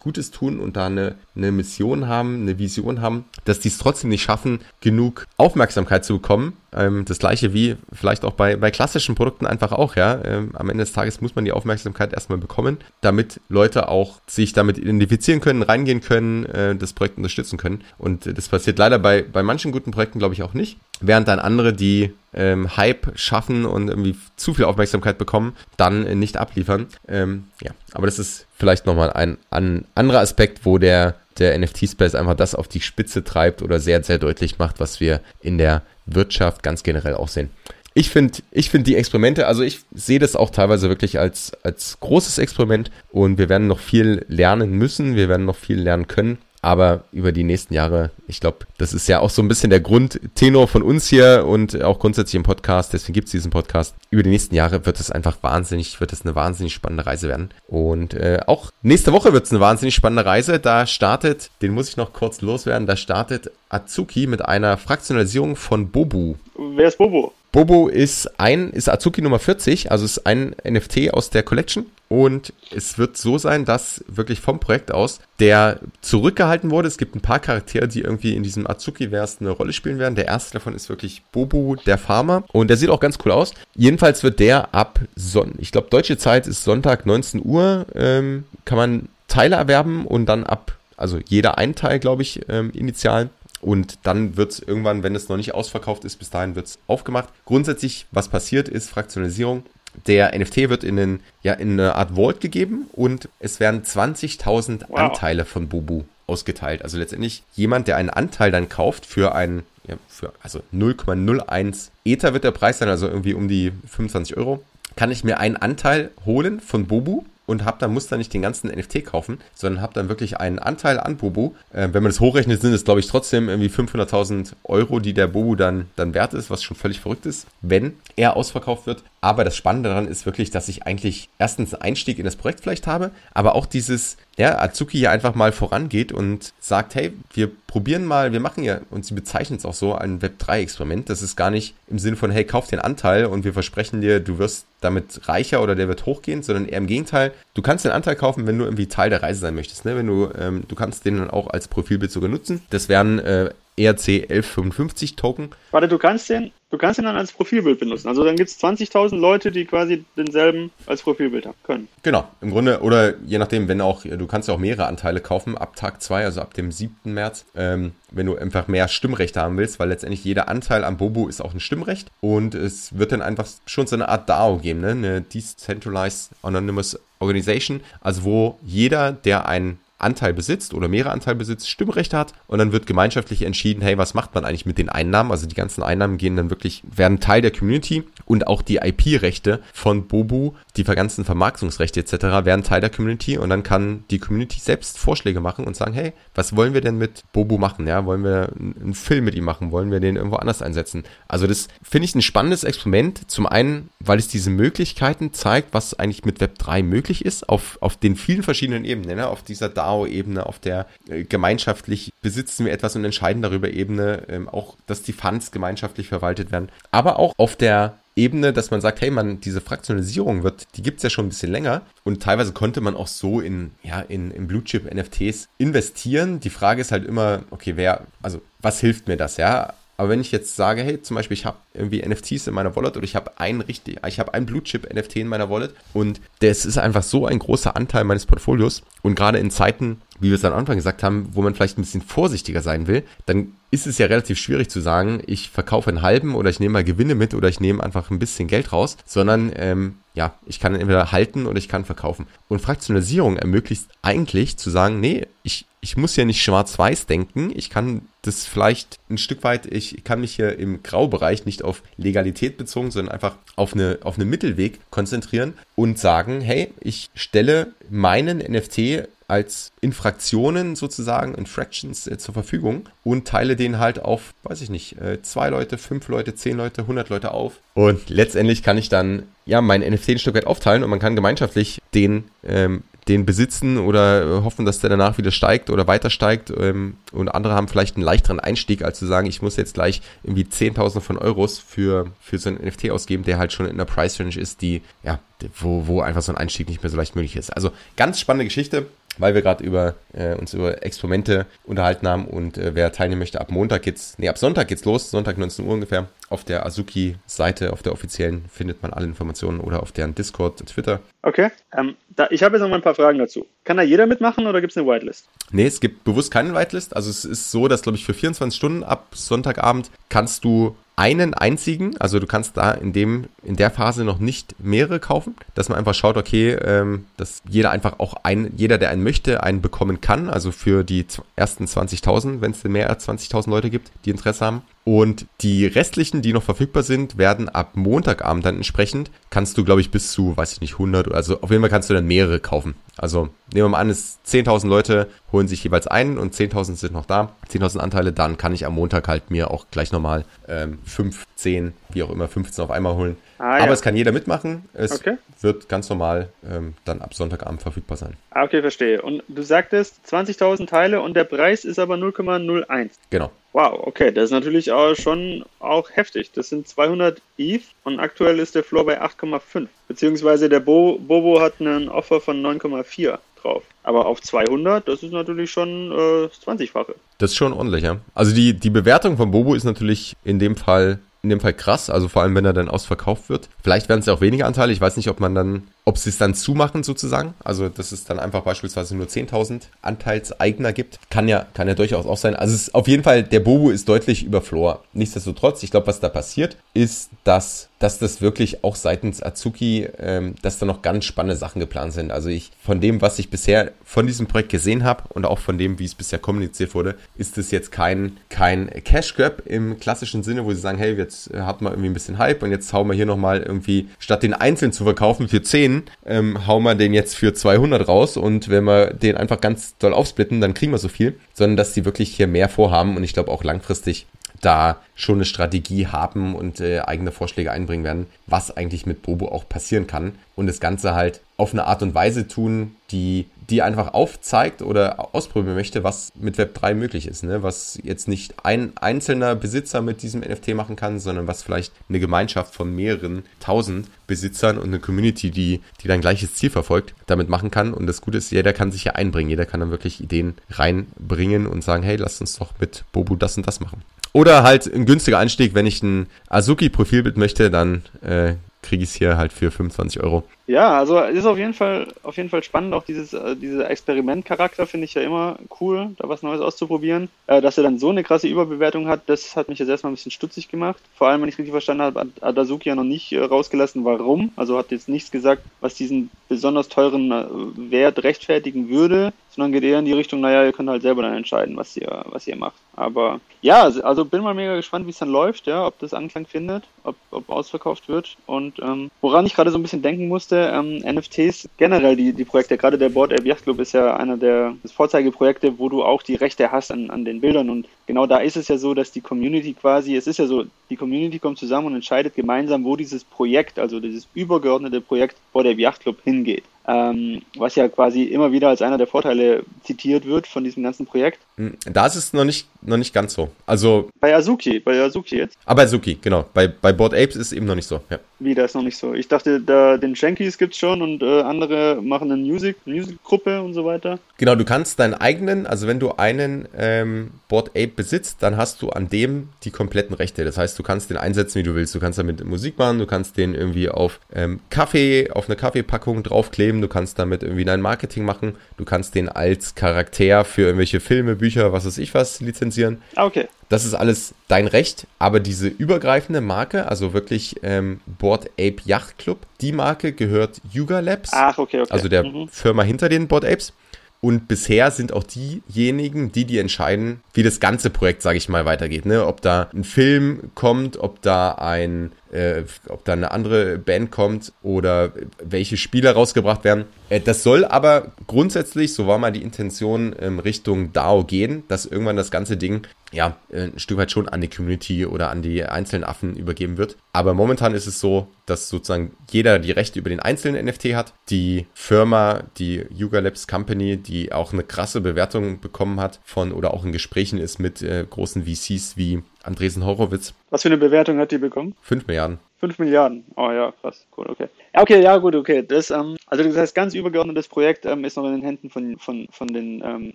Gutes 0.00 0.30
tun 0.30 0.58
und 0.58 0.76
da 0.76 0.86
eine, 0.86 1.16
eine 1.36 1.52
Mission 1.52 2.08
haben, 2.08 2.42
eine 2.42 2.58
Vision 2.58 3.02
haben, 3.02 3.26
dass 3.44 3.60
die 3.60 3.68
es 3.68 3.76
trotzdem 3.76 4.08
nicht 4.08 4.22
schaffen, 4.22 4.60
genug 4.80 5.26
Aufmerksamkeit 5.36 6.04
zu 6.04 6.14
bekommen. 6.14 6.56
Ähm, 6.72 7.04
das 7.04 7.18
gleiche 7.18 7.52
wie 7.52 7.76
vielleicht 7.92 8.24
auch 8.24 8.32
bei, 8.32 8.56
bei 8.56 8.70
klassischen 8.70 9.14
Produkten 9.14 9.46
einfach 9.46 9.72
auch, 9.72 9.96
ja. 9.96 10.20
Ähm, 10.24 10.50
am 10.54 10.68
Ende 10.70 10.84
des 10.84 10.92
Tages 10.92 11.20
muss 11.20 11.34
man 11.34 11.44
die 11.44 11.52
Aufmerksamkeit 11.52 12.12
erstmal 12.12 12.38
bekommen, 12.38 12.78
damit 13.00 13.40
Leute 13.48 13.88
auch 13.88 14.20
sich 14.26 14.52
damit 14.52 14.78
identifizieren 14.78 15.40
können, 15.40 15.62
reingehen 15.62 16.00
können, 16.00 16.46
äh, 16.46 16.76
das 16.76 16.92
Projekt 16.92 17.16
unterstützen 17.16 17.56
können. 17.56 17.82
Und 17.98 18.26
äh, 18.26 18.34
das 18.34 18.48
passiert 18.48 18.78
leider 18.78 18.98
bei, 18.98 19.22
bei 19.22 19.42
manchen 19.42 19.72
guten 19.72 19.90
Projekten, 19.90 20.18
glaube 20.18 20.34
ich, 20.34 20.42
auch 20.42 20.54
nicht. 20.54 20.78
Während 21.00 21.28
dann 21.28 21.38
andere, 21.38 21.72
die 21.72 22.12
ähm, 22.34 22.76
Hype 22.76 23.18
schaffen 23.18 23.64
und 23.64 23.88
irgendwie 23.88 24.16
zu 24.36 24.54
viel 24.54 24.64
Aufmerksamkeit 24.64 25.18
bekommen, 25.18 25.56
dann 25.76 26.06
äh, 26.06 26.14
nicht 26.14 26.36
abliefern. 26.36 26.86
Ähm, 27.08 27.44
ja, 27.62 27.72
aber 27.92 28.06
das 28.06 28.18
ist 28.18 28.46
vielleicht 28.56 28.86
nochmal 28.86 29.12
ein, 29.12 29.38
ein 29.50 29.84
anderer 29.94 30.20
Aspekt, 30.20 30.64
wo 30.64 30.78
der 30.78 31.16
der 31.40 31.58
NFT-Space 31.58 32.14
einfach 32.14 32.34
das 32.34 32.54
auf 32.54 32.68
die 32.68 32.80
Spitze 32.80 33.24
treibt 33.24 33.62
oder 33.62 33.80
sehr, 33.80 34.02
sehr 34.02 34.18
deutlich 34.18 34.58
macht, 34.58 34.80
was 34.80 35.00
wir 35.00 35.20
in 35.40 35.58
der 35.58 35.82
Wirtschaft 36.06 36.62
ganz 36.62 36.82
generell 36.82 37.14
auch 37.14 37.28
sehen. 37.28 37.50
Ich 37.94 38.10
finde 38.10 38.38
ich 38.52 38.70
finde 38.70 38.84
die 38.84 38.96
Experimente, 38.96 39.46
also 39.46 39.62
ich 39.62 39.80
sehe 39.92 40.18
das 40.18 40.36
auch 40.36 40.50
teilweise 40.50 40.88
wirklich 40.88 41.18
als, 41.18 41.52
als 41.62 41.98
großes 41.98 42.38
Experiment 42.38 42.90
und 43.10 43.38
wir 43.38 43.48
werden 43.48 43.66
noch 43.66 43.80
viel 43.80 44.24
lernen 44.28 44.72
müssen, 44.72 45.16
wir 45.16 45.28
werden 45.28 45.46
noch 45.46 45.56
viel 45.56 45.80
lernen 45.80 46.06
können. 46.06 46.38
Aber 46.60 47.04
über 47.12 47.32
die 47.32 47.44
nächsten 47.44 47.74
Jahre, 47.74 48.10
ich 48.26 48.40
glaube, 48.40 48.66
das 48.78 48.92
ist 48.92 49.08
ja 49.08 49.20
auch 49.20 49.30
so 49.30 49.42
ein 49.42 49.48
bisschen 49.48 49.70
der 49.70 49.80
Grundtenor 49.80 50.66
von 50.66 50.82
uns 50.82 51.08
hier 51.08 51.44
und 51.46 51.80
auch 51.82 51.98
grundsätzlich 51.98 52.34
im 52.34 52.42
Podcast, 52.42 52.92
deswegen 52.92 53.14
gibt 53.14 53.26
es 53.26 53.32
diesen 53.32 53.50
Podcast. 53.50 53.94
Über 54.10 54.22
die 54.22 54.30
nächsten 54.30 54.54
Jahre 54.54 54.84
wird 54.84 54.98
es 54.98 55.10
einfach 55.10 55.36
wahnsinnig, 55.42 56.00
wird 56.00 56.12
es 56.12 56.22
eine 56.22 56.34
wahnsinnig 56.34 56.74
spannende 56.74 57.06
Reise 57.06 57.28
werden. 57.28 57.50
Und 57.68 58.14
äh, 58.14 58.40
auch 58.46 58.70
nächste 58.82 59.12
Woche 59.12 59.32
wird 59.32 59.44
es 59.44 59.52
eine 59.52 59.60
wahnsinnig 59.60 59.94
spannende 59.94 60.26
Reise. 60.26 60.58
Da 60.58 60.86
startet, 60.86 61.50
den 61.62 61.72
muss 61.72 61.88
ich 61.88 61.96
noch 61.96 62.12
kurz 62.12 62.40
loswerden, 62.40 62.86
da 62.86 62.96
startet 62.96 63.52
Azuki 63.68 64.26
mit 64.26 64.44
einer 64.44 64.76
Fraktionalisierung 64.76 65.54
von 65.54 65.90
Bobu. 65.90 66.34
Wer 66.56 66.88
ist 66.88 66.98
Bobo? 66.98 67.32
Bobo 67.58 67.88
ist 67.88 68.38
ein, 68.38 68.70
ist 68.70 68.88
Azuki 68.88 69.20
Nummer 69.20 69.40
40, 69.40 69.90
also 69.90 70.04
ist 70.04 70.28
ein 70.28 70.54
NFT 70.62 71.12
aus 71.12 71.30
der 71.30 71.42
Collection. 71.42 71.86
Und 72.08 72.52
es 72.70 72.98
wird 72.98 73.16
so 73.16 73.36
sein, 73.36 73.64
dass 73.64 74.04
wirklich 74.06 74.38
vom 74.40 74.60
Projekt 74.60 74.92
aus 74.92 75.18
der 75.40 75.80
zurückgehalten 76.00 76.70
wurde. 76.70 76.86
Es 76.86 76.98
gibt 76.98 77.16
ein 77.16 77.20
paar 77.20 77.40
Charaktere, 77.40 77.88
die 77.88 78.02
irgendwie 78.02 78.36
in 78.36 78.44
diesem 78.44 78.64
Azuki-Verse 78.70 79.38
eine 79.40 79.50
Rolle 79.50 79.72
spielen 79.72 79.98
werden. 79.98 80.14
Der 80.14 80.26
erste 80.26 80.52
davon 80.52 80.72
ist 80.72 80.88
wirklich 80.88 81.22
Bobo, 81.32 81.74
der 81.74 81.98
Farmer. 81.98 82.44
Und 82.52 82.68
der 82.68 82.76
sieht 82.76 82.90
auch 82.90 83.00
ganz 83.00 83.18
cool 83.24 83.32
aus. 83.32 83.52
Jedenfalls 83.74 84.22
wird 84.22 84.38
der 84.38 84.72
ab 84.72 85.00
Son 85.16 85.54
ich 85.58 85.72
glaube, 85.72 85.88
deutsche 85.90 86.16
Zeit 86.16 86.46
ist 86.46 86.62
Sonntag 86.62 87.06
19 87.06 87.44
Uhr, 87.44 87.86
ähm, 87.96 88.44
kann 88.66 88.78
man 88.78 89.08
Teile 89.26 89.56
erwerben 89.56 90.06
und 90.06 90.26
dann 90.26 90.44
ab, 90.44 90.78
also 90.96 91.18
jeder 91.26 91.58
ein 91.58 91.74
Teil, 91.74 91.98
glaube 91.98 92.22
ich, 92.22 92.40
ähm, 92.48 92.70
initial. 92.70 93.30
Und 93.60 93.98
dann 94.04 94.36
wird 94.36 94.52
es 94.52 94.60
irgendwann, 94.60 95.02
wenn 95.02 95.14
es 95.14 95.28
noch 95.28 95.36
nicht 95.36 95.54
ausverkauft 95.54 96.04
ist, 96.04 96.16
bis 96.16 96.30
dahin 96.30 96.54
wird 96.54 96.66
es 96.66 96.78
aufgemacht. 96.86 97.28
Grundsätzlich, 97.44 98.06
was 98.10 98.28
passiert 98.28 98.68
ist, 98.68 98.90
Fraktionalisierung. 98.90 99.64
Der 100.06 100.38
NFT 100.38 100.68
wird 100.68 100.84
in, 100.84 100.96
den, 100.96 101.20
ja, 101.42 101.54
in 101.54 101.72
eine 101.72 101.96
Art 101.96 102.12
Vault 102.14 102.40
gegeben 102.40 102.86
und 102.92 103.28
es 103.40 103.58
werden 103.58 103.82
20.000 103.82 104.84
wow. 104.88 104.98
Anteile 104.98 105.44
von 105.44 105.68
Bubu 105.68 106.04
ausgeteilt. 106.28 106.82
Also 106.82 106.98
letztendlich 106.98 107.42
jemand, 107.54 107.88
der 107.88 107.96
einen 107.96 108.10
Anteil 108.10 108.50
dann 108.50 108.68
kauft 108.68 109.06
für 109.06 109.34
einen, 109.34 109.64
ja, 109.88 109.96
für, 110.06 110.32
also 110.42 110.62
0,01 110.72 111.88
Ether 112.04 112.32
wird 112.32 112.44
der 112.44 112.52
Preis 112.52 112.78
sein, 112.78 112.88
also 112.88 113.08
irgendwie 113.08 113.34
um 113.34 113.48
die 113.48 113.72
25 113.88 114.36
Euro, 114.36 114.62
kann 114.94 115.10
ich 115.10 115.24
mir 115.24 115.40
einen 115.40 115.56
Anteil 115.56 116.10
holen 116.24 116.60
von 116.60 116.86
Bobu 116.86 117.24
und 117.48 117.64
hab 117.64 117.78
dann, 117.78 117.94
muss 117.94 118.08
dann 118.08 118.18
nicht 118.18 118.34
den 118.34 118.42
ganzen 118.42 118.68
NFT 118.68 119.06
kaufen, 119.06 119.38
sondern 119.54 119.82
hab 119.82 119.94
dann 119.94 120.10
wirklich 120.10 120.36
einen 120.36 120.58
Anteil 120.58 121.00
an 121.00 121.16
Bobu. 121.16 121.54
Äh, 121.72 121.88
wenn 121.92 122.02
man 122.02 122.12
das 122.12 122.20
hochrechnet, 122.20 122.60
sind 122.60 122.74
es, 122.74 122.84
glaube 122.84 123.00
ich, 123.00 123.06
trotzdem 123.06 123.48
irgendwie 123.48 123.70
500.000 123.70 124.52
Euro, 124.64 125.00
die 125.00 125.14
der 125.14 125.28
Bobu 125.28 125.56
dann, 125.56 125.86
dann 125.96 126.12
wert 126.12 126.34
ist, 126.34 126.50
was 126.50 126.62
schon 126.62 126.76
völlig 126.76 127.00
verrückt 127.00 127.24
ist, 127.24 127.46
wenn 127.62 127.94
er 128.16 128.36
ausverkauft 128.36 128.86
wird. 128.86 129.02
Aber 129.22 129.44
das 129.44 129.56
Spannende 129.56 129.88
daran 129.88 130.06
ist 130.06 130.26
wirklich, 130.26 130.50
dass 130.50 130.68
ich 130.68 130.82
eigentlich 130.82 131.30
erstens 131.38 131.72
einen 131.72 131.82
Einstieg 131.82 132.18
in 132.18 132.26
das 132.26 132.36
Projekt 132.36 132.60
vielleicht 132.60 132.86
habe, 132.86 133.12
aber 133.32 133.54
auch 133.54 133.64
dieses, 133.64 134.18
ja, 134.36 134.60
Azuki 134.60 134.98
hier 134.98 135.10
einfach 135.10 135.34
mal 135.34 135.50
vorangeht 135.50 136.12
und 136.12 136.52
sagt, 136.60 136.94
hey, 136.94 137.14
wir 137.32 137.50
probieren 137.66 138.04
mal, 138.04 138.32
wir 138.32 138.40
machen 138.40 138.62
ja, 138.62 138.80
und 138.90 139.06
sie 139.06 139.14
bezeichnet 139.14 139.60
es 139.60 139.64
auch 139.64 139.74
so, 139.74 139.94
ein 139.94 140.20
Web3-Experiment. 140.20 141.08
Das 141.08 141.22
ist 141.22 141.34
gar 141.34 141.50
nicht 141.50 141.74
im 141.88 141.98
Sinne 141.98 142.16
von, 142.16 142.30
hey, 142.30 142.44
kauf 142.44 142.68
den 142.68 142.78
Anteil 142.78 143.24
und 143.24 143.44
wir 143.44 143.54
versprechen 143.54 144.02
dir, 144.02 144.20
du 144.20 144.38
wirst 144.38 144.66
damit 144.80 145.28
reicher 145.28 145.62
oder 145.62 145.74
der 145.74 145.88
wird 145.88 146.06
hochgehen, 146.06 146.42
sondern 146.42 146.66
eher 146.66 146.78
im 146.78 146.86
Gegenteil, 146.86 147.32
du 147.54 147.62
kannst 147.62 147.84
den 147.84 147.92
Anteil 147.92 148.16
kaufen, 148.16 148.46
wenn 148.46 148.58
du 148.58 148.64
irgendwie 148.64 148.86
Teil 148.86 149.10
der 149.10 149.22
Reise 149.22 149.40
sein 149.40 149.54
möchtest. 149.54 149.84
Ne? 149.84 149.96
Wenn 149.96 150.06
du, 150.06 150.30
ähm, 150.38 150.64
du 150.68 150.74
kannst 150.74 151.04
den 151.04 151.18
dann 151.18 151.30
auch 151.30 151.48
als 151.48 151.68
Profilbild 151.68 152.12
sogar 152.12 152.30
nutzen. 152.30 152.62
Das 152.70 152.88
wären 152.88 153.18
äh, 153.18 153.50
ERC 153.78 154.24
1155 154.28 155.16
Token. 155.16 155.50
Warte, 155.70 155.88
du 155.88 155.98
kannst 155.98 156.28
den, 156.28 156.52
du 156.70 156.78
kannst 156.78 156.98
den 156.98 157.04
dann 157.04 157.16
als 157.16 157.32
Profilbild 157.32 157.78
benutzen. 157.78 158.08
Also 158.08 158.24
dann 158.24 158.36
gibt 158.36 158.50
es 158.50 158.58
20.000 158.60 159.16
Leute, 159.16 159.50
die 159.50 159.64
quasi 159.64 160.04
denselben 160.16 160.70
als 160.86 161.02
Profilbild 161.02 161.46
haben 161.46 161.56
können. 161.62 161.88
Genau, 162.02 162.28
im 162.40 162.50
Grunde, 162.50 162.80
oder 162.80 163.14
je 163.24 163.38
nachdem, 163.38 163.68
wenn 163.68 163.80
auch, 163.80 164.02
du 164.02 164.26
kannst 164.26 164.48
ja 164.48 164.54
auch 164.54 164.58
mehrere 164.58 164.86
Anteile 164.86 165.20
kaufen 165.20 165.56
ab 165.56 165.76
Tag 165.76 166.02
2, 166.02 166.24
also 166.24 166.40
ab 166.40 166.54
dem 166.54 166.72
7. 166.72 166.94
März, 167.04 167.44
ähm, 167.54 167.92
wenn 168.10 168.26
du 168.26 168.36
einfach 168.36 168.68
mehr 168.68 168.88
Stimmrechte 168.88 169.40
haben 169.40 169.56
willst, 169.56 169.78
weil 169.78 169.88
letztendlich 169.88 170.24
jeder 170.24 170.48
Anteil 170.48 170.84
am 170.84 170.96
Bobo 170.96 171.28
ist 171.28 171.40
auch 171.40 171.54
ein 171.54 171.60
Stimmrecht 171.60 172.10
und 172.20 172.54
es 172.54 172.98
wird 172.98 173.12
dann 173.12 173.22
einfach 173.22 173.46
schon 173.66 173.86
so 173.86 173.96
eine 173.96 174.08
Art 174.08 174.28
DAO 174.28 174.58
geben, 174.58 174.80
ne? 174.80 174.90
eine 174.90 175.20
Decentralized 175.20 176.30
Anonymous 176.42 176.98
Organization, 177.20 177.80
also 178.00 178.24
wo 178.24 178.58
jeder, 178.64 179.12
der 179.12 179.46
ein 179.46 179.78
Anteil 179.98 180.32
besitzt 180.32 180.74
oder 180.74 180.88
mehrere 180.88 181.10
Anteile 181.10 181.36
besitzt, 181.36 181.68
Stimmrecht 181.68 182.14
hat 182.14 182.32
und 182.46 182.58
dann 182.58 182.72
wird 182.72 182.86
gemeinschaftlich 182.86 183.42
entschieden, 183.42 183.82
hey, 183.82 183.98
was 183.98 184.14
macht 184.14 184.34
man 184.34 184.44
eigentlich 184.44 184.66
mit 184.66 184.78
den 184.78 184.88
Einnahmen? 184.88 185.30
Also 185.30 185.46
die 185.46 185.56
ganzen 185.56 185.82
Einnahmen 185.82 186.18
gehen 186.18 186.36
dann 186.36 186.50
wirklich, 186.50 186.82
werden 186.84 187.20
Teil 187.20 187.42
der 187.42 187.50
Community 187.50 188.04
und 188.24 188.46
auch 188.46 188.62
die 188.62 188.76
IP-Rechte 188.76 189.60
von 189.72 190.06
Bobu, 190.06 190.52
die 190.78 190.84
ganzen 190.84 191.24
Vermarktungsrechte 191.24 192.00
etc. 192.00 192.12
werden 192.44 192.62
Teil 192.62 192.80
der 192.80 192.90
Community 192.90 193.36
und 193.36 193.50
dann 193.50 193.62
kann 193.62 194.04
die 194.10 194.18
Community 194.18 194.60
selbst 194.60 194.98
Vorschläge 194.98 195.40
machen 195.40 195.64
und 195.64 195.76
sagen, 195.76 195.92
hey, 195.92 196.12
was 196.34 196.56
wollen 196.56 196.74
wir 196.74 196.80
denn 196.80 196.96
mit 196.96 197.24
Bobu 197.32 197.58
machen? 197.58 197.86
Ja, 197.86 198.06
wollen 198.06 198.24
wir 198.24 198.50
einen 198.58 198.94
Film 198.94 199.24
mit 199.24 199.34
ihm 199.34 199.44
machen? 199.44 199.70
Wollen 199.72 199.90
wir 199.90 200.00
den 200.00 200.16
irgendwo 200.16 200.36
anders 200.36 200.62
einsetzen? 200.62 201.04
Also 201.26 201.46
das 201.46 201.68
finde 201.82 202.06
ich 202.06 202.14
ein 202.14 202.22
spannendes 202.22 202.64
Experiment. 202.64 203.30
Zum 203.30 203.46
einen, 203.46 203.90
weil 204.00 204.18
es 204.18 204.28
diese 204.28 204.50
Möglichkeiten 204.50 205.32
zeigt, 205.32 205.74
was 205.74 205.98
eigentlich 205.98 206.24
mit 206.24 206.40
Web 206.40 206.58
3 206.58 206.82
möglich 206.82 207.24
ist, 207.24 207.48
auf, 207.48 207.78
auf 207.80 207.96
den 207.96 208.16
vielen 208.16 208.42
verschiedenen 208.42 208.84
Ebenen, 208.84 209.16
ne? 209.16 209.28
auf 209.28 209.42
dieser 209.42 209.68
DAO-Ebene, 209.68 210.46
auf 210.46 210.58
der 210.58 210.86
äh, 211.08 211.24
gemeinschaftlich 211.24 212.12
besitzen 212.22 212.64
wir 212.64 212.72
etwas 212.72 212.96
und 212.96 213.04
entscheiden 213.04 213.42
darüber 213.42 213.70
Ebene, 213.70 214.22
ähm, 214.28 214.48
auch, 214.48 214.76
dass 214.86 215.02
die 215.02 215.12
Funds 215.12 215.50
gemeinschaftlich 215.50 216.08
verwaltet 216.08 216.52
werden, 216.52 216.70
aber 216.90 217.18
auch 217.18 217.34
auf 217.36 217.56
der 217.56 217.98
Ebene, 218.18 218.52
dass 218.52 218.70
man 218.70 218.80
sagt, 218.80 219.00
hey 219.00 219.10
man, 219.10 219.40
diese 219.40 219.60
Fraktionalisierung 219.60 220.42
wird, 220.42 220.66
die 220.74 220.82
gibt 220.82 220.98
es 220.98 221.04
ja 221.04 221.10
schon 221.10 221.26
ein 221.26 221.30
bisschen 221.30 221.52
länger 221.52 221.82
und 222.04 222.22
teilweise 222.22 222.52
konnte 222.52 222.80
man 222.80 222.96
auch 222.96 223.06
so 223.06 223.40
in, 223.40 223.70
ja, 223.82 224.00
in, 224.00 224.32
in 224.32 224.48
Blue 224.48 224.64
Chip 224.64 224.92
NFTs 224.92 225.48
investieren. 225.56 226.40
Die 226.40 226.50
Frage 226.50 226.80
ist 226.80 226.90
halt 226.90 227.06
immer, 227.06 227.42
okay, 227.50 227.74
wer, 227.76 228.06
also 228.20 228.42
was 228.60 228.80
hilft 228.80 229.06
mir 229.06 229.16
das, 229.16 229.36
ja? 229.36 229.72
Aber 229.96 230.10
wenn 230.10 230.20
ich 230.20 230.30
jetzt 230.30 230.54
sage, 230.54 230.82
hey, 230.82 231.02
zum 231.02 231.16
Beispiel, 231.16 231.36
ich 231.36 231.44
habe 231.44 231.58
irgendwie 231.74 232.06
NFTs 232.06 232.46
in 232.46 232.54
meiner 232.54 232.76
Wallet 232.76 232.96
oder 232.96 233.04
ich 233.04 233.16
habe 233.16 233.40
einen 233.40 233.60
richtig, 233.60 233.98
ich 234.06 234.20
habe 234.20 234.32
einen 234.32 234.46
Blue 234.46 234.62
Chip 234.62 234.92
NFT 234.94 235.16
in 235.16 235.28
meiner 235.28 235.50
Wallet 235.50 235.74
und 235.92 236.20
das 236.38 236.66
ist 236.66 236.78
einfach 236.78 237.02
so 237.02 237.26
ein 237.26 237.40
großer 237.40 237.74
Anteil 237.74 238.04
meines 238.04 238.24
Portfolios 238.24 238.82
und 239.02 239.16
gerade 239.16 239.38
in 239.38 239.50
Zeiten, 239.50 240.00
wie 240.20 240.28
wir 240.28 240.36
es 240.36 240.44
am 240.44 240.52
Anfang 240.52 240.76
gesagt 240.76 241.02
haben, 241.02 241.28
wo 241.32 241.42
man 241.42 241.54
vielleicht 241.54 241.78
ein 241.78 241.82
bisschen 241.82 242.02
vorsichtiger 242.02 242.62
sein 242.62 242.86
will, 242.86 243.04
dann 243.26 243.52
ist 243.70 243.86
es 243.86 243.98
ja 243.98 244.06
relativ 244.06 244.38
schwierig 244.38 244.70
zu 244.70 244.80
sagen, 244.80 245.22
ich 245.26 245.50
verkaufe 245.50 245.90
einen 245.90 246.02
halben 246.02 246.34
oder 246.34 246.48
ich 246.48 246.60
nehme 246.60 246.74
mal 246.74 246.84
Gewinne 246.84 247.14
mit 247.14 247.34
oder 247.34 247.48
ich 247.48 247.60
nehme 247.60 247.82
einfach 247.82 248.10
ein 248.10 248.18
bisschen 248.18 248.48
Geld 248.48 248.72
raus, 248.72 248.96
sondern 249.04 249.52
ähm, 249.56 249.96
ja, 250.14 250.34
ich 250.46 250.58
kann 250.58 250.74
entweder 250.74 251.12
halten 251.12 251.46
oder 251.46 251.58
ich 251.58 251.68
kann 251.68 251.84
verkaufen. 251.84 252.26
Und 252.48 252.60
Fraktionalisierung 252.60 253.36
ermöglicht 253.36 253.86
eigentlich 254.00 254.56
zu 254.56 254.70
sagen, 254.70 255.00
nee, 255.00 255.26
ich, 255.42 255.66
ich 255.80 255.96
muss 255.96 256.16
ja 256.16 256.24
nicht 256.24 256.42
schwarz-weiß 256.42 257.06
denken, 257.06 257.52
ich 257.54 257.68
kann 257.68 258.02
das 258.22 258.46
vielleicht 258.46 258.98
ein 259.10 259.18
Stück 259.18 259.44
weit, 259.44 259.66
ich 259.66 260.02
kann 260.02 260.22
mich 260.22 260.34
hier 260.34 260.58
im 260.58 260.82
Graubereich 260.82 261.44
nicht 261.44 261.62
auf 261.62 261.82
Legalität 261.96 262.56
bezogen, 262.56 262.90
sondern 262.90 263.12
einfach 263.14 263.36
auf 263.54 263.74
eine, 263.74 263.98
auf 264.02 264.18
einen 264.18 264.30
Mittelweg 264.30 264.80
konzentrieren 264.90 265.54
und 265.76 265.98
sagen, 265.98 266.40
hey, 266.40 266.72
ich 266.80 267.10
stelle 267.14 267.74
meinen 267.90 268.38
NFT 268.38 269.08
als 269.28 269.72
Infraktionen 269.82 270.74
sozusagen, 270.74 271.34
Infractions 271.34 272.06
äh, 272.06 272.18
zur 272.18 272.34
Verfügung 272.34 272.88
und 273.04 273.28
teile 273.28 273.56
den 273.56 273.78
halt 273.78 274.00
auf, 274.00 274.32
weiß 274.42 274.62
ich 274.62 274.70
nicht, 274.70 275.00
äh, 275.00 275.22
zwei 275.22 275.50
Leute, 275.50 275.78
fünf 275.78 276.08
Leute, 276.08 276.34
zehn 276.34 276.56
Leute, 276.56 276.86
hundert 276.86 277.10
Leute 277.10 277.32
auf. 277.32 277.60
Und 277.74 278.08
letztendlich 278.08 278.62
kann 278.62 278.78
ich 278.78 278.88
dann 278.88 279.24
ja 279.44 279.60
mein 279.60 279.82
NFT 279.82 280.08
ein 280.10 280.18
Stück 280.18 280.34
weit 280.34 280.46
aufteilen 280.46 280.82
und 280.82 280.90
man 280.90 280.98
kann 280.98 281.14
gemeinschaftlich 281.14 281.80
den 281.94 282.24
ähm, 282.42 282.82
den 283.08 283.24
besitzen 283.24 283.78
oder 283.78 284.22
äh, 284.22 284.42
hoffen, 284.42 284.66
dass 284.66 284.80
der 284.80 284.90
danach 284.90 285.18
wieder 285.18 285.30
steigt 285.30 285.70
oder 285.70 285.86
weiter 285.86 286.10
steigt. 286.10 286.50
Ähm, 286.50 286.96
und 287.12 287.28
andere 287.28 287.54
haben 287.54 287.68
vielleicht 287.68 287.96
einen 287.96 288.04
leichteren 288.04 288.38
Einstieg, 288.38 288.82
als 288.82 288.98
zu 288.98 289.06
sagen, 289.06 289.26
ich 289.26 289.42
muss 289.42 289.56
jetzt 289.56 289.74
gleich 289.74 290.02
irgendwie 290.22 290.44
10.000 290.44 291.00
von 291.00 291.16
Euros 291.16 291.58
für, 291.58 292.12
für 292.20 292.38
so 292.38 292.50
einen 292.50 292.64
NFT 292.64 292.90
ausgeben, 292.90 293.24
der 293.24 293.38
halt 293.38 293.52
schon 293.52 293.66
in 293.66 293.72
einer 293.72 293.86
Price 293.86 294.20
Range 294.20 294.36
ist, 294.36 294.60
die, 294.60 294.82
ja, 295.02 295.20
wo, 295.58 295.86
wo 295.86 296.00
einfach 296.00 296.22
so 296.22 296.32
ein 296.32 296.38
Einstieg 296.38 296.68
nicht 296.68 296.82
mehr 296.82 296.90
so 296.90 296.96
leicht 296.96 297.16
möglich 297.16 297.36
ist. 297.36 297.50
Also 297.50 297.70
ganz 297.96 298.20
spannende 298.20 298.44
Geschichte 298.44 298.86
weil 299.18 299.34
wir 299.34 299.42
gerade 299.42 299.64
über 299.64 299.94
äh, 300.12 300.34
uns 300.34 300.54
über 300.54 300.82
Experimente 300.84 301.46
unterhalten 301.64 302.08
haben 302.08 302.26
und 302.26 302.58
äh, 302.58 302.74
wer 302.74 302.92
teilnehmen 302.92 303.20
möchte, 303.20 303.40
ab 303.40 303.50
Montag 303.50 303.82
geht's, 303.82 304.14
nee, 304.18 304.28
ab 304.28 304.38
Sonntag 304.38 304.68
geht's 304.68 304.84
los, 304.84 305.10
Sonntag 305.10 305.38
19 305.38 305.66
Uhr 305.66 305.74
ungefähr. 305.74 306.08
Auf 306.30 306.44
der 306.44 306.66
Azuki-Seite, 306.66 307.72
auf 307.72 307.82
der 307.82 307.92
offiziellen, 307.92 308.44
findet 308.52 308.82
man 308.82 308.92
alle 308.92 309.06
Informationen 309.06 309.60
oder 309.60 309.82
auf 309.82 309.92
deren 309.92 310.14
Discord, 310.14 310.58
Twitter. 310.66 311.00
Okay, 311.22 311.50
ähm, 311.76 311.96
da, 312.08 312.28
ich 312.30 312.42
habe 312.42 312.56
jetzt 312.56 312.62
noch 312.62 312.68
mal 312.68 312.76
ein 312.76 312.82
paar 312.82 312.94
Fragen 312.94 313.18
dazu. 313.18 313.46
Kann 313.64 313.76
da 313.76 313.82
jeder 313.82 314.06
mitmachen 314.06 314.46
oder 314.46 314.60
gibt 314.60 314.72
es 314.72 314.76
eine 314.76 314.86
Whitelist? 314.86 315.28
Nee, 315.50 315.66
es 315.66 315.80
gibt 315.80 316.04
bewusst 316.04 316.30
keine 316.30 316.54
Whitelist. 316.54 316.94
Also 316.94 317.10
es 317.10 317.24
ist 317.24 317.50
so, 317.50 317.68
dass, 317.68 317.82
glaube 317.82 317.96
ich, 317.96 318.04
für 318.04 318.14
24 318.14 318.56
Stunden 318.56 318.84
ab 318.84 319.08
Sonntagabend 319.12 319.90
kannst 320.08 320.44
du 320.44 320.76
einen 320.98 321.32
einzigen, 321.32 321.96
also 321.98 322.18
du 322.18 322.26
kannst 322.26 322.56
da 322.56 322.72
in 322.72 322.92
dem 322.92 323.28
in 323.44 323.54
der 323.54 323.70
Phase 323.70 324.02
noch 324.02 324.18
nicht 324.18 324.56
mehrere 324.58 324.98
kaufen, 324.98 325.36
dass 325.54 325.68
man 325.68 325.78
einfach 325.78 325.94
schaut, 325.94 326.16
okay, 326.16 326.54
ähm, 326.54 327.06
dass 327.16 327.40
jeder 327.48 327.70
einfach 327.70 328.00
auch 328.00 328.14
ein, 328.24 328.52
jeder, 328.56 328.78
der 328.78 328.90
einen 328.90 329.04
möchte, 329.04 329.44
einen 329.44 329.62
bekommen 329.62 330.00
kann, 330.00 330.28
also 330.28 330.50
für 330.50 330.82
die 330.82 331.06
ersten 331.36 331.66
20.000, 331.66 332.40
wenn 332.40 332.50
es 332.50 332.64
mehr 332.64 332.90
als 332.90 333.08
20.000 333.08 333.48
Leute 333.48 333.70
gibt, 333.70 333.92
die 334.04 334.10
Interesse 334.10 334.44
haben. 334.44 334.62
Und 334.90 335.26
die 335.42 335.66
restlichen, 335.66 336.22
die 336.22 336.32
noch 336.32 336.42
verfügbar 336.42 336.82
sind, 336.82 337.18
werden 337.18 337.50
ab 337.50 337.72
Montagabend 337.74 338.46
dann 338.46 338.56
entsprechend, 338.56 339.10
kannst 339.28 339.58
du, 339.58 339.64
glaube 339.64 339.82
ich, 339.82 339.90
bis 339.90 340.12
zu, 340.12 340.34
weiß 340.34 340.54
ich 340.54 340.62
nicht, 340.62 340.72
100, 340.72 341.12
also 341.12 341.42
auf 341.42 341.50
jeden 341.50 341.60
Fall 341.60 341.68
kannst 341.68 341.90
du 341.90 341.94
dann 341.94 342.06
mehrere 342.06 342.40
kaufen. 342.40 342.74
Also 342.96 343.28
nehmen 343.52 343.66
wir 343.66 343.68
mal 343.68 343.80
an, 343.80 343.90
es 343.90 344.18
10.000 344.26 344.66
Leute 344.66 345.08
holen 345.30 345.46
sich 345.46 345.62
jeweils 345.62 345.88
einen 345.88 346.16
und 346.16 346.34
10.000 346.34 346.76
sind 346.76 346.94
noch 346.94 347.04
da, 347.04 347.34
10.000 347.50 347.80
Anteile, 347.80 348.14
dann 348.14 348.38
kann 348.38 348.54
ich 348.54 348.64
am 348.64 348.76
Montag 348.76 349.08
halt 349.08 349.30
mir 349.30 349.50
auch 349.50 349.66
gleich 349.70 349.92
nochmal 349.92 350.24
ähm, 350.48 350.78
5, 350.86 351.26
10, 351.34 351.74
wie 351.90 352.02
auch 352.02 352.10
immer, 352.10 352.26
15 352.26 352.64
auf 352.64 352.70
einmal 352.70 352.94
holen. 352.94 353.18
Ah, 353.38 353.58
ja. 353.58 353.64
Aber 353.64 353.72
es 353.72 353.82
kann 353.82 353.96
jeder 353.96 354.12
mitmachen. 354.12 354.68
Es 354.74 354.92
okay. 354.92 355.16
wird 355.40 355.68
ganz 355.68 355.88
normal 355.88 356.28
ähm, 356.48 356.74
dann 356.84 357.00
ab 357.00 357.14
Sonntagabend 357.14 357.62
verfügbar 357.62 357.96
sein. 357.96 358.14
Ah, 358.30 358.44
okay, 358.44 358.60
verstehe. 358.60 359.00
Und 359.00 359.22
du 359.28 359.42
sagtest 359.42 360.00
20.000 360.08 360.66
Teile 360.66 361.00
und 361.00 361.14
der 361.14 361.24
Preis 361.24 361.64
ist 361.64 361.78
aber 361.78 361.94
0,01. 361.94 362.90
Genau. 363.10 363.30
Wow, 363.52 363.80
okay, 363.86 364.12
das 364.12 364.24
ist 364.24 364.30
natürlich 364.30 364.72
auch 364.72 364.94
schon 364.94 365.44
auch 365.58 365.90
heftig. 365.92 366.32
Das 366.32 366.48
sind 366.48 366.68
200 366.68 367.22
ETH 367.38 367.64
und 367.84 367.98
aktuell 367.98 368.38
ist 368.38 368.54
der 368.54 368.62
Floor 368.64 368.86
bei 368.86 369.00
8,5. 369.00 369.68
Beziehungsweise 369.88 370.48
der 370.48 370.60
Bo 370.60 370.98
Bobo 370.98 371.40
hat 371.40 371.54
einen 371.60 371.88
Offer 371.88 372.20
von 372.20 372.42
9,4 372.44 373.18
drauf. 373.40 373.62
Aber 373.82 374.06
auf 374.06 374.20
200, 374.20 374.86
das 374.86 375.02
ist 375.02 375.12
natürlich 375.12 375.50
schon 375.50 375.90
äh, 375.92 376.28
20-fache. 376.44 376.94
Das 377.18 377.30
ist 377.30 377.36
schon 377.36 377.52
ordentlich, 377.52 377.84
ja. 377.84 377.98
Also 378.14 378.34
die, 378.34 378.52
die 378.52 378.70
Bewertung 378.70 379.16
von 379.16 379.30
Bobo 379.30 379.54
ist 379.54 379.64
natürlich 379.64 380.14
in 380.24 380.38
dem 380.38 380.56
Fall 380.56 380.98
in 381.28 381.38
dem 381.38 381.40
Fall 381.40 381.54
krass, 381.54 381.90
also 381.90 382.08
vor 382.08 382.22
allem 382.22 382.34
wenn 382.34 382.44
er 382.44 382.52
dann 382.52 382.68
ausverkauft 382.68 383.28
wird. 383.28 383.48
Vielleicht 383.62 383.88
werden 383.88 384.00
es 384.00 384.06
ja 384.06 384.14
auch 384.14 384.20
weniger 384.20 384.46
Anteile. 384.46 384.72
Ich 384.72 384.80
weiß 384.80 384.96
nicht, 384.96 385.08
ob 385.08 385.20
man 385.20 385.34
dann, 385.34 385.68
ob 385.88 385.96
sie 385.96 386.10
es 386.10 386.18
dann 386.18 386.34
zumachen 386.34 386.82
sozusagen. 386.82 387.32
Also 387.42 387.70
dass 387.70 387.92
es 387.92 388.04
dann 388.04 388.20
einfach 388.20 388.42
beispielsweise 388.42 388.94
nur 388.94 389.06
10.000 389.06 389.62
Anteilseigner 389.80 390.74
gibt, 390.74 391.00
kann 391.08 391.28
ja, 391.28 391.46
kann 391.54 391.66
ja 391.66 391.72
durchaus 391.72 392.04
auch 392.04 392.18
sein. 392.18 392.36
Also 392.36 392.54
es 392.54 392.68
ist 392.68 392.74
auf 392.74 392.86
jeden 392.88 393.02
Fall 393.02 393.22
der 393.22 393.40
Bobo 393.40 393.70
ist 393.70 393.88
deutlich 393.88 394.22
über 394.22 394.42
Floor. 394.42 394.84
Nichtsdestotrotz, 394.92 395.62
ich 395.62 395.70
glaube, 395.70 395.86
was 395.86 395.98
da 396.00 396.10
passiert, 396.10 396.58
ist, 396.74 397.08
dass 397.24 397.70
dass 397.78 397.98
das 397.98 398.20
wirklich 398.20 398.64
auch 398.64 398.76
seitens 398.76 399.22
Azuki, 399.22 399.86
ähm, 399.98 400.34
dass 400.42 400.58
da 400.58 400.66
noch 400.66 400.82
ganz 400.82 401.04
spannende 401.04 401.36
Sachen 401.36 401.60
geplant 401.60 401.92
sind. 401.92 402.10
Also 402.10 402.28
ich, 402.28 402.50
von 402.60 402.80
dem, 402.80 403.00
was 403.00 403.18
ich 403.18 403.30
bisher 403.30 403.72
von 403.84 404.06
diesem 404.06 404.26
Projekt 404.26 404.50
gesehen 404.50 404.84
habe 404.84 405.04
und 405.10 405.24
auch 405.24 405.38
von 405.38 405.58
dem, 405.58 405.78
wie 405.78 405.84
es 405.84 405.94
bisher 405.94 406.18
kommuniziert 406.18 406.74
wurde, 406.74 406.96
ist 407.16 407.38
es 407.38 407.50
jetzt 407.50 407.70
kein, 407.70 408.16
kein 408.30 408.68
Cash 408.84 409.14
Grab 409.14 409.42
im 409.46 409.78
klassischen 409.78 410.22
Sinne, 410.22 410.44
wo 410.44 410.52
sie 410.52 410.60
sagen, 410.60 410.78
hey, 410.78 410.94
jetzt 410.94 411.32
hat 411.34 411.62
man 411.62 411.72
irgendwie 411.72 411.90
ein 411.90 411.94
bisschen 411.94 412.18
Hype 412.18 412.42
und 412.42 412.50
jetzt 412.50 412.72
hauen 412.72 412.88
wir 412.88 412.94
hier 412.94 413.06
nochmal 413.06 413.42
irgendwie, 413.42 413.88
statt 413.98 414.22
den 414.22 414.34
einzeln 414.34 414.72
zu 414.72 414.84
verkaufen 414.84 415.28
für 415.28 415.42
10, 415.42 415.77
ähm, 416.06 416.46
hauen 416.46 416.62
wir 416.62 416.74
den 416.74 416.94
jetzt 416.94 417.14
für 417.14 417.34
200 417.34 417.86
raus 417.88 418.16
und 418.16 418.48
wenn 418.48 418.64
wir 418.64 418.94
den 418.94 419.16
einfach 419.16 419.40
ganz 419.40 419.76
doll 419.78 419.92
aufsplitten, 419.92 420.40
dann 420.40 420.54
kriegen 420.54 420.72
wir 420.72 420.78
so 420.78 420.88
viel, 420.88 421.18
sondern 421.34 421.56
dass 421.56 421.74
sie 421.74 421.84
wirklich 421.84 422.14
hier 422.14 422.26
mehr 422.26 422.48
vorhaben 422.48 422.96
und 422.96 423.04
ich 423.04 423.12
glaube 423.12 423.30
auch 423.30 423.44
langfristig 423.44 424.06
da 424.40 424.80
schon 424.94 425.16
eine 425.16 425.24
Strategie 425.24 425.88
haben 425.88 426.34
und 426.34 426.60
äh, 426.60 426.80
eigene 426.80 427.12
Vorschläge 427.12 427.50
einbringen 427.50 427.84
werden, 427.84 428.06
was 428.26 428.56
eigentlich 428.56 428.86
mit 428.86 429.02
Bobo 429.02 429.28
auch 429.28 429.48
passieren 429.48 429.86
kann. 429.86 430.12
Und 430.36 430.46
das 430.46 430.60
Ganze 430.60 430.94
halt 430.94 431.20
auf 431.38 431.52
eine 431.52 431.66
Art 431.66 431.82
und 431.82 431.94
Weise 431.94 432.26
tun, 432.26 432.74
die, 432.90 433.26
die 433.48 433.62
einfach 433.62 433.94
aufzeigt 433.94 434.60
oder 434.60 435.14
ausprobieren 435.14 435.54
möchte, 435.54 435.84
was 435.84 436.10
mit 436.16 436.36
Web3 436.36 436.74
möglich 436.74 437.06
ist, 437.06 437.22
ne? 437.22 437.44
was 437.44 437.78
jetzt 437.84 438.08
nicht 438.08 438.34
ein 438.44 438.72
einzelner 438.76 439.36
Besitzer 439.36 439.80
mit 439.80 440.02
diesem 440.02 440.20
NFT 440.20 440.48
machen 440.48 440.74
kann, 440.74 440.98
sondern 440.98 441.28
was 441.28 441.44
vielleicht 441.44 441.72
eine 441.88 442.00
Gemeinschaft 442.00 442.54
von 442.54 442.74
mehreren 442.74 443.22
tausend 443.38 443.88
Besitzern 444.08 444.58
und 444.58 444.66
eine 444.66 444.80
Community, 444.80 445.30
die, 445.30 445.60
die 445.80 445.88
dann 445.88 446.00
gleiches 446.00 446.34
Ziel 446.34 446.50
verfolgt, 446.50 446.94
damit 447.06 447.28
machen 447.28 447.52
kann. 447.52 447.72
Und 447.72 447.86
das 447.86 448.00
Gute 448.00 448.18
ist, 448.18 448.32
jeder 448.32 448.52
kann 448.52 448.72
sich 448.72 448.82
ja 448.82 448.92
einbringen, 448.94 449.30
jeder 449.30 449.46
kann 449.46 449.60
dann 449.60 449.70
wirklich 449.70 450.02
Ideen 450.02 450.34
reinbringen 450.50 451.46
und 451.46 451.62
sagen, 451.62 451.84
hey, 451.84 451.96
lass 451.96 452.20
uns 452.20 452.36
doch 452.36 452.52
mit 452.58 452.84
Bobo 452.90 453.14
das 453.14 453.36
und 453.36 453.46
das 453.46 453.60
machen. 453.60 453.82
Oder 454.12 454.42
halt 454.42 454.66
ein 454.66 454.86
günstiger 454.86 455.20
Einstieg, 455.20 455.54
wenn 455.54 455.66
ich 455.66 455.84
ein 455.84 456.08
Azuki-Profilbild 456.30 457.16
möchte, 457.16 457.48
dann 457.48 457.82
äh, 458.02 458.34
kriege 458.62 458.82
ich 458.82 458.90
es 458.90 458.96
hier 458.96 459.16
halt 459.16 459.32
für 459.32 459.52
25 459.52 460.02
Euro. 460.02 460.24
Ja, 460.48 460.78
also 460.78 460.98
ist 460.98 461.26
auf 461.26 461.36
jeden 461.36 461.52
Fall 461.52 461.88
auf 462.02 462.16
jeden 462.16 462.30
Fall 462.30 462.42
spannend. 462.42 462.72
Auch 462.72 462.82
dieses 462.82 463.12
äh, 463.12 463.36
dieser 463.36 463.68
Experimentcharakter 463.68 464.66
finde 464.66 464.86
ich 464.86 464.94
ja 464.94 465.02
immer 465.02 465.38
cool, 465.60 465.90
da 465.98 466.08
was 466.08 466.22
Neues 466.22 466.40
auszuprobieren. 466.40 467.10
Äh, 467.26 467.42
dass 467.42 467.58
er 467.58 467.64
dann 467.64 467.78
so 467.78 467.90
eine 467.90 468.02
krasse 468.02 468.28
Überbewertung 468.28 468.88
hat, 468.88 469.02
das 469.08 469.36
hat 469.36 469.50
mich 469.50 469.58
jetzt 469.58 469.68
erstmal 469.68 469.92
ein 469.92 469.96
bisschen 469.96 470.10
stutzig 470.10 470.48
gemacht. 470.48 470.80
Vor 470.94 471.08
allem, 471.08 471.20
wenn 471.20 471.28
ich 471.28 471.36
richtig 471.36 471.52
verstanden 471.52 471.82
habe, 471.82 472.00
hat 472.00 472.08
Adazuki 472.22 472.70
ja 472.70 472.74
noch 472.74 472.84
nicht 472.84 473.12
äh, 473.12 473.18
rausgelassen, 473.20 473.84
warum. 473.84 474.32
Also 474.36 474.56
hat 474.56 474.70
jetzt 474.70 474.88
nichts 474.88 475.10
gesagt, 475.10 475.42
was 475.60 475.74
diesen 475.74 476.08
besonders 476.30 476.70
teuren 476.70 477.12
äh, 477.12 477.70
Wert 477.70 478.02
rechtfertigen 478.02 478.70
würde, 478.70 479.12
sondern 479.28 479.52
geht 479.52 479.64
eher 479.64 479.80
in 479.80 479.84
die 479.84 479.92
Richtung, 479.92 480.20
naja, 480.22 480.44
ihr 480.44 480.52
könnt 480.52 480.70
halt 480.70 480.80
selber 480.80 481.02
dann 481.02 481.14
entscheiden, 481.14 481.58
was 481.58 481.76
ihr 481.76 482.06
was 482.06 482.26
ihr 482.26 482.36
macht. 482.36 482.56
Aber 482.74 483.20
ja, 483.42 483.64
also 483.64 484.04
bin 484.04 484.22
mal 484.22 484.34
mega 484.34 484.56
gespannt, 484.56 484.86
wie 484.86 484.90
es 484.90 484.98
dann 484.98 485.10
läuft, 485.10 485.46
ja, 485.46 485.66
ob 485.66 485.78
das 485.78 485.92
Anklang 485.92 486.26
findet, 486.26 486.64
ob, 486.84 486.96
ob 487.10 487.28
ausverkauft 487.28 487.88
wird. 487.88 488.16
Und 488.26 488.58
ähm, 488.60 488.90
woran 489.00 489.26
ich 489.26 489.34
gerade 489.34 489.50
so 489.50 489.58
ein 489.58 489.62
bisschen 489.62 489.82
denken 489.82 490.08
musste, 490.08 490.37
ähm, 490.38 490.78
NFTs, 490.78 491.48
generell 491.56 491.96
die, 491.96 492.12
die 492.12 492.24
Projekte, 492.24 492.56
gerade 492.56 492.78
der 492.78 492.88
Board 492.88 493.12
App 493.12 493.24
Yacht 493.24 493.42
Club 493.44 493.60
ist 493.60 493.72
ja 493.72 493.96
einer 493.96 494.16
der 494.16 494.56
Vorzeigeprojekte, 494.74 495.58
wo 495.58 495.68
du 495.68 495.82
auch 495.82 496.02
die 496.02 496.14
Rechte 496.14 496.52
hast 496.52 496.70
an, 496.70 496.90
an 496.90 497.04
den 497.04 497.20
Bildern. 497.20 497.50
Und 497.50 497.66
genau 497.86 498.06
da 498.06 498.18
ist 498.18 498.36
es 498.36 498.48
ja 498.48 498.58
so, 498.58 498.74
dass 498.74 498.92
die 498.92 499.00
Community 499.00 499.54
quasi, 499.54 499.96
es 499.96 500.06
ist 500.06 500.18
ja 500.18 500.26
so, 500.26 500.44
die 500.70 500.76
Community 500.76 501.18
kommt 501.18 501.38
zusammen 501.38 501.68
und 501.68 501.74
entscheidet 501.74 502.14
gemeinsam, 502.14 502.64
wo 502.64 502.76
dieses 502.76 503.04
Projekt, 503.04 503.58
also 503.58 503.80
dieses 503.80 504.08
übergeordnete 504.14 504.80
Projekt 504.80 505.16
Board 505.32 505.46
App 505.46 505.58
Yacht 505.58 505.80
Club 505.80 505.98
hingeht 506.04 506.44
ähm, 506.68 507.22
was 507.36 507.56
ja 507.56 507.66
quasi 507.68 508.04
immer 508.04 508.30
wieder 508.30 508.50
als 508.50 508.60
einer 508.60 508.76
der 508.76 508.86
Vorteile 508.86 509.42
zitiert 509.64 510.06
wird 510.06 510.26
von 510.26 510.44
diesem 510.44 510.62
ganzen 510.62 510.86
Projekt. 510.86 511.18
Hm, 511.36 511.56
da 511.64 511.86
ist 511.86 511.96
es 511.96 512.12
noch 512.12 512.24
nicht, 512.24 512.46
noch 512.62 512.76
nicht 512.76 512.92
ganz 512.92 513.14
so. 513.14 513.30
Also. 513.46 513.88
Bei 514.00 514.14
Azuki, 514.14 514.60
bei 514.60 514.80
Azuki 514.80 515.16
jetzt. 515.16 515.38
Ah, 515.46 515.54
bei 515.54 515.62
Azuki, 515.62 515.98
genau. 516.00 516.26
Bei, 516.34 516.46
bei 516.46 516.72
Board 516.72 516.92
Apes 516.92 517.16
ist 517.16 517.28
es 517.28 517.32
eben 517.32 517.46
noch 517.46 517.54
nicht 517.54 517.66
so, 517.66 517.80
ja. 517.88 517.98
Wie, 518.18 518.34
da 518.34 518.44
ist 518.44 518.54
noch 518.54 518.62
nicht 518.62 518.76
so. 518.76 518.94
Ich 518.94 519.08
dachte, 519.08 519.40
da, 519.40 519.78
den 519.78 519.96
Shankies 519.96 520.38
gibt's 520.38 520.58
schon 520.58 520.82
und 520.82 521.02
äh, 521.02 521.20
andere 521.22 521.80
machen 521.80 522.10
eine 522.10 522.20
Music, 522.20 522.56
Music-Gruppe 522.66 523.40
und 523.40 523.54
so 523.54 523.64
weiter. 523.64 523.98
Genau, 524.18 524.34
du 524.34 524.44
kannst 524.44 524.80
deinen 524.80 524.94
eigenen, 524.94 525.46
also 525.46 525.68
wenn 525.68 525.78
du 525.78 525.92
einen 525.92 526.48
ähm, 526.56 527.12
Board 527.28 527.50
Ape 527.50 527.68
besitzt, 527.68 528.18
dann 528.20 528.36
hast 528.36 528.60
du 528.60 528.70
an 528.70 528.88
dem 528.88 529.28
die 529.44 529.52
kompletten 529.52 529.94
Rechte. 529.94 530.24
Das 530.24 530.36
heißt, 530.36 530.58
du 530.58 530.64
kannst 530.64 530.90
den 530.90 530.96
einsetzen, 530.96 531.38
wie 531.38 531.42
du 531.44 531.54
willst. 531.54 531.74
Du 531.74 531.80
kannst 531.80 531.98
damit 531.98 532.24
Musik 532.24 532.58
machen, 532.58 532.80
du 532.80 532.86
kannst 532.86 533.16
den 533.16 533.34
irgendwie 533.34 533.68
auf 533.68 534.00
ähm, 534.12 534.40
Kaffee, 534.50 535.10
auf 535.12 535.28
eine 535.28 535.36
Kaffeepackung 535.36 536.02
draufkleben, 536.02 536.57
du 536.60 536.68
kannst 536.68 536.98
damit 536.98 537.22
irgendwie 537.22 537.44
dein 537.44 537.60
Marketing 537.60 538.04
machen, 538.04 538.36
du 538.56 538.64
kannst 538.64 538.94
den 538.94 539.08
als 539.08 539.54
Charakter 539.54 540.24
für 540.24 540.42
irgendwelche 540.42 540.80
Filme, 540.80 541.16
Bücher, 541.16 541.52
was 541.52 541.66
weiß 541.66 541.78
ich 541.78 541.94
was 541.94 542.20
lizenzieren. 542.20 542.82
Ah, 542.96 543.06
okay. 543.06 543.28
Das 543.48 543.64
ist 543.64 543.74
alles 543.74 544.14
dein 544.28 544.46
Recht, 544.46 544.86
aber 544.98 545.20
diese 545.20 545.48
übergreifende 545.48 546.20
Marke, 546.20 546.68
also 546.68 546.92
wirklich 546.92 547.36
ähm, 547.42 547.80
Board 547.86 548.26
Ape 548.38 548.56
Yacht 548.64 548.98
Club, 548.98 549.20
die 549.40 549.52
Marke 549.52 549.92
gehört 549.92 550.40
Yuga 550.52 550.80
Labs. 550.80 551.10
Ach, 551.12 551.38
okay, 551.38 551.60
okay. 551.62 551.72
Also 551.72 551.88
der 551.88 552.04
mhm. 552.04 552.28
Firma 552.28 552.62
hinter 552.62 552.88
den 552.88 553.08
Board 553.08 553.24
Apes. 553.24 553.52
Und 554.00 554.28
bisher 554.28 554.70
sind 554.70 554.92
auch 554.92 555.02
diejenigen, 555.02 556.12
die 556.12 556.24
die 556.24 556.38
entscheiden, 556.38 557.00
wie 557.14 557.24
das 557.24 557.40
ganze 557.40 557.68
Projekt, 557.68 558.02
sage 558.02 558.16
ich 558.16 558.28
mal, 558.28 558.44
weitergeht. 558.44 558.86
Ne? 558.86 559.04
Ob 559.04 559.22
da 559.22 559.48
ein 559.52 559.64
Film 559.64 560.30
kommt, 560.36 560.76
ob 560.78 561.02
da 561.02 561.32
ein 561.32 561.90
äh, 562.12 562.42
ob 562.68 562.84
da 562.84 562.92
eine 562.92 563.10
andere 563.10 563.58
Band 563.58 563.90
kommt 563.90 564.32
oder 564.42 564.92
welche 565.22 565.56
Spieler 565.56 565.92
rausgebracht 565.92 566.44
werden. 566.44 566.64
Äh, 566.88 567.00
das 567.00 567.22
soll 567.22 567.44
aber 567.44 567.92
grundsätzlich, 568.06 568.74
so 568.74 568.86
war 568.86 568.98
mal 568.98 569.12
die 569.12 569.22
Intention, 569.22 569.94
ähm, 570.00 570.18
Richtung 570.18 570.72
DAO 570.72 571.04
gehen, 571.04 571.44
dass 571.48 571.66
irgendwann 571.66 571.96
das 571.96 572.10
ganze 572.10 572.36
Ding 572.36 572.66
ja 572.90 573.16
ein 573.30 573.58
Stück 573.58 573.76
weit 573.76 573.90
schon 573.90 574.08
an 574.08 574.22
die 574.22 574.28
Community 574.28 574.86
oder 574.86 575.10
an 575.10 575.20
die 575.20 575.44
einzelnen 575.44 575.84
Affen 575.84 576.16
übergeben 576.16 576.56
wird. 576.56 576.76
Aber 576.92 577.12
momentan 577.12 577.54
ist 577.54 577.66
es 577.66 577.80
so, 577.80 578.08
dass 578.24 578.48
sozusagen 578.48 578.92
jeder 579.10 579.38
die 579.38 579.50
Rechte 579.50 579.78
über 579.78 579.90
den 579.90 580.00
einzelnen 580.00 580.46
NFT 580.46 580.74
hat. 580.74 580.94
Die 581.10 581.46
Firma, 581.52 582.24
die 582.38 582.64
Yuga 582.70 583.00
Labs 583.00 583.26
Company, 583.26 583.76
die 583.76 584.12
auch 584.12 584.32
eine 584.32 584.42
krasse 584.42 584.80
Bewertung 584.80 585.40
bekommen 585.40 585.80
hat 585.80 586.00
von 586.04 586.32
oder 586.32 586.54
auch 586.54 586.64
in 586.64 586.72
Gesprächen 586.72 587.18
ist 587.18 587.38
mit 587.38 587.60
äh, 587.60 587.84
großen 587.88 588.24
VCs 588.24 588.76
wie 588.76 589.02
Andresen 589.28 589.64
Horowitz. 589.64 590.14
Was 590.30 590.42
für 590.42 590.48
eine 590.48 590.56
Bewertung 590.56 590.98
hat 590.98 591.12
die 591.12 591.18
bekommen? 591.18 591.54
5 591.62 591.86
Milliarden. 591.86 592.18
5 592.40 592.58
Milliarden. 592.58 593.04
Oh 593.16 593.30
ja, 593.30 593.52
krass. 593.60 593.84
Cool, 593.96 594.06
okay. 594.08 594.28
Ja, 594.54 594.62
okay, 594.62 594.82
ja, 594.82 594.96
gut, 594.96 595.14
okay. 595.14 595.44
Das, 595.46 595.70
ähm, 595.70 595.96
also 596.06 596.24
das 596.24 596.36
heißt, 596.36 596.54
ganz 596.54 596.74
übergeordnetes 596.74 597.28
Projekt 597.28 597.66
ähm, 597.66 597.84
ist 597.84 597.96
noch 597.96 598.06
in 598.06 598.12
den 598.12 598.22
Händen 598.22 598.48
von, 598.48 598.78
von, 598.78 599.08
von 599.10 599.28
den 599.28 599.62
ähm, 599.64 599.92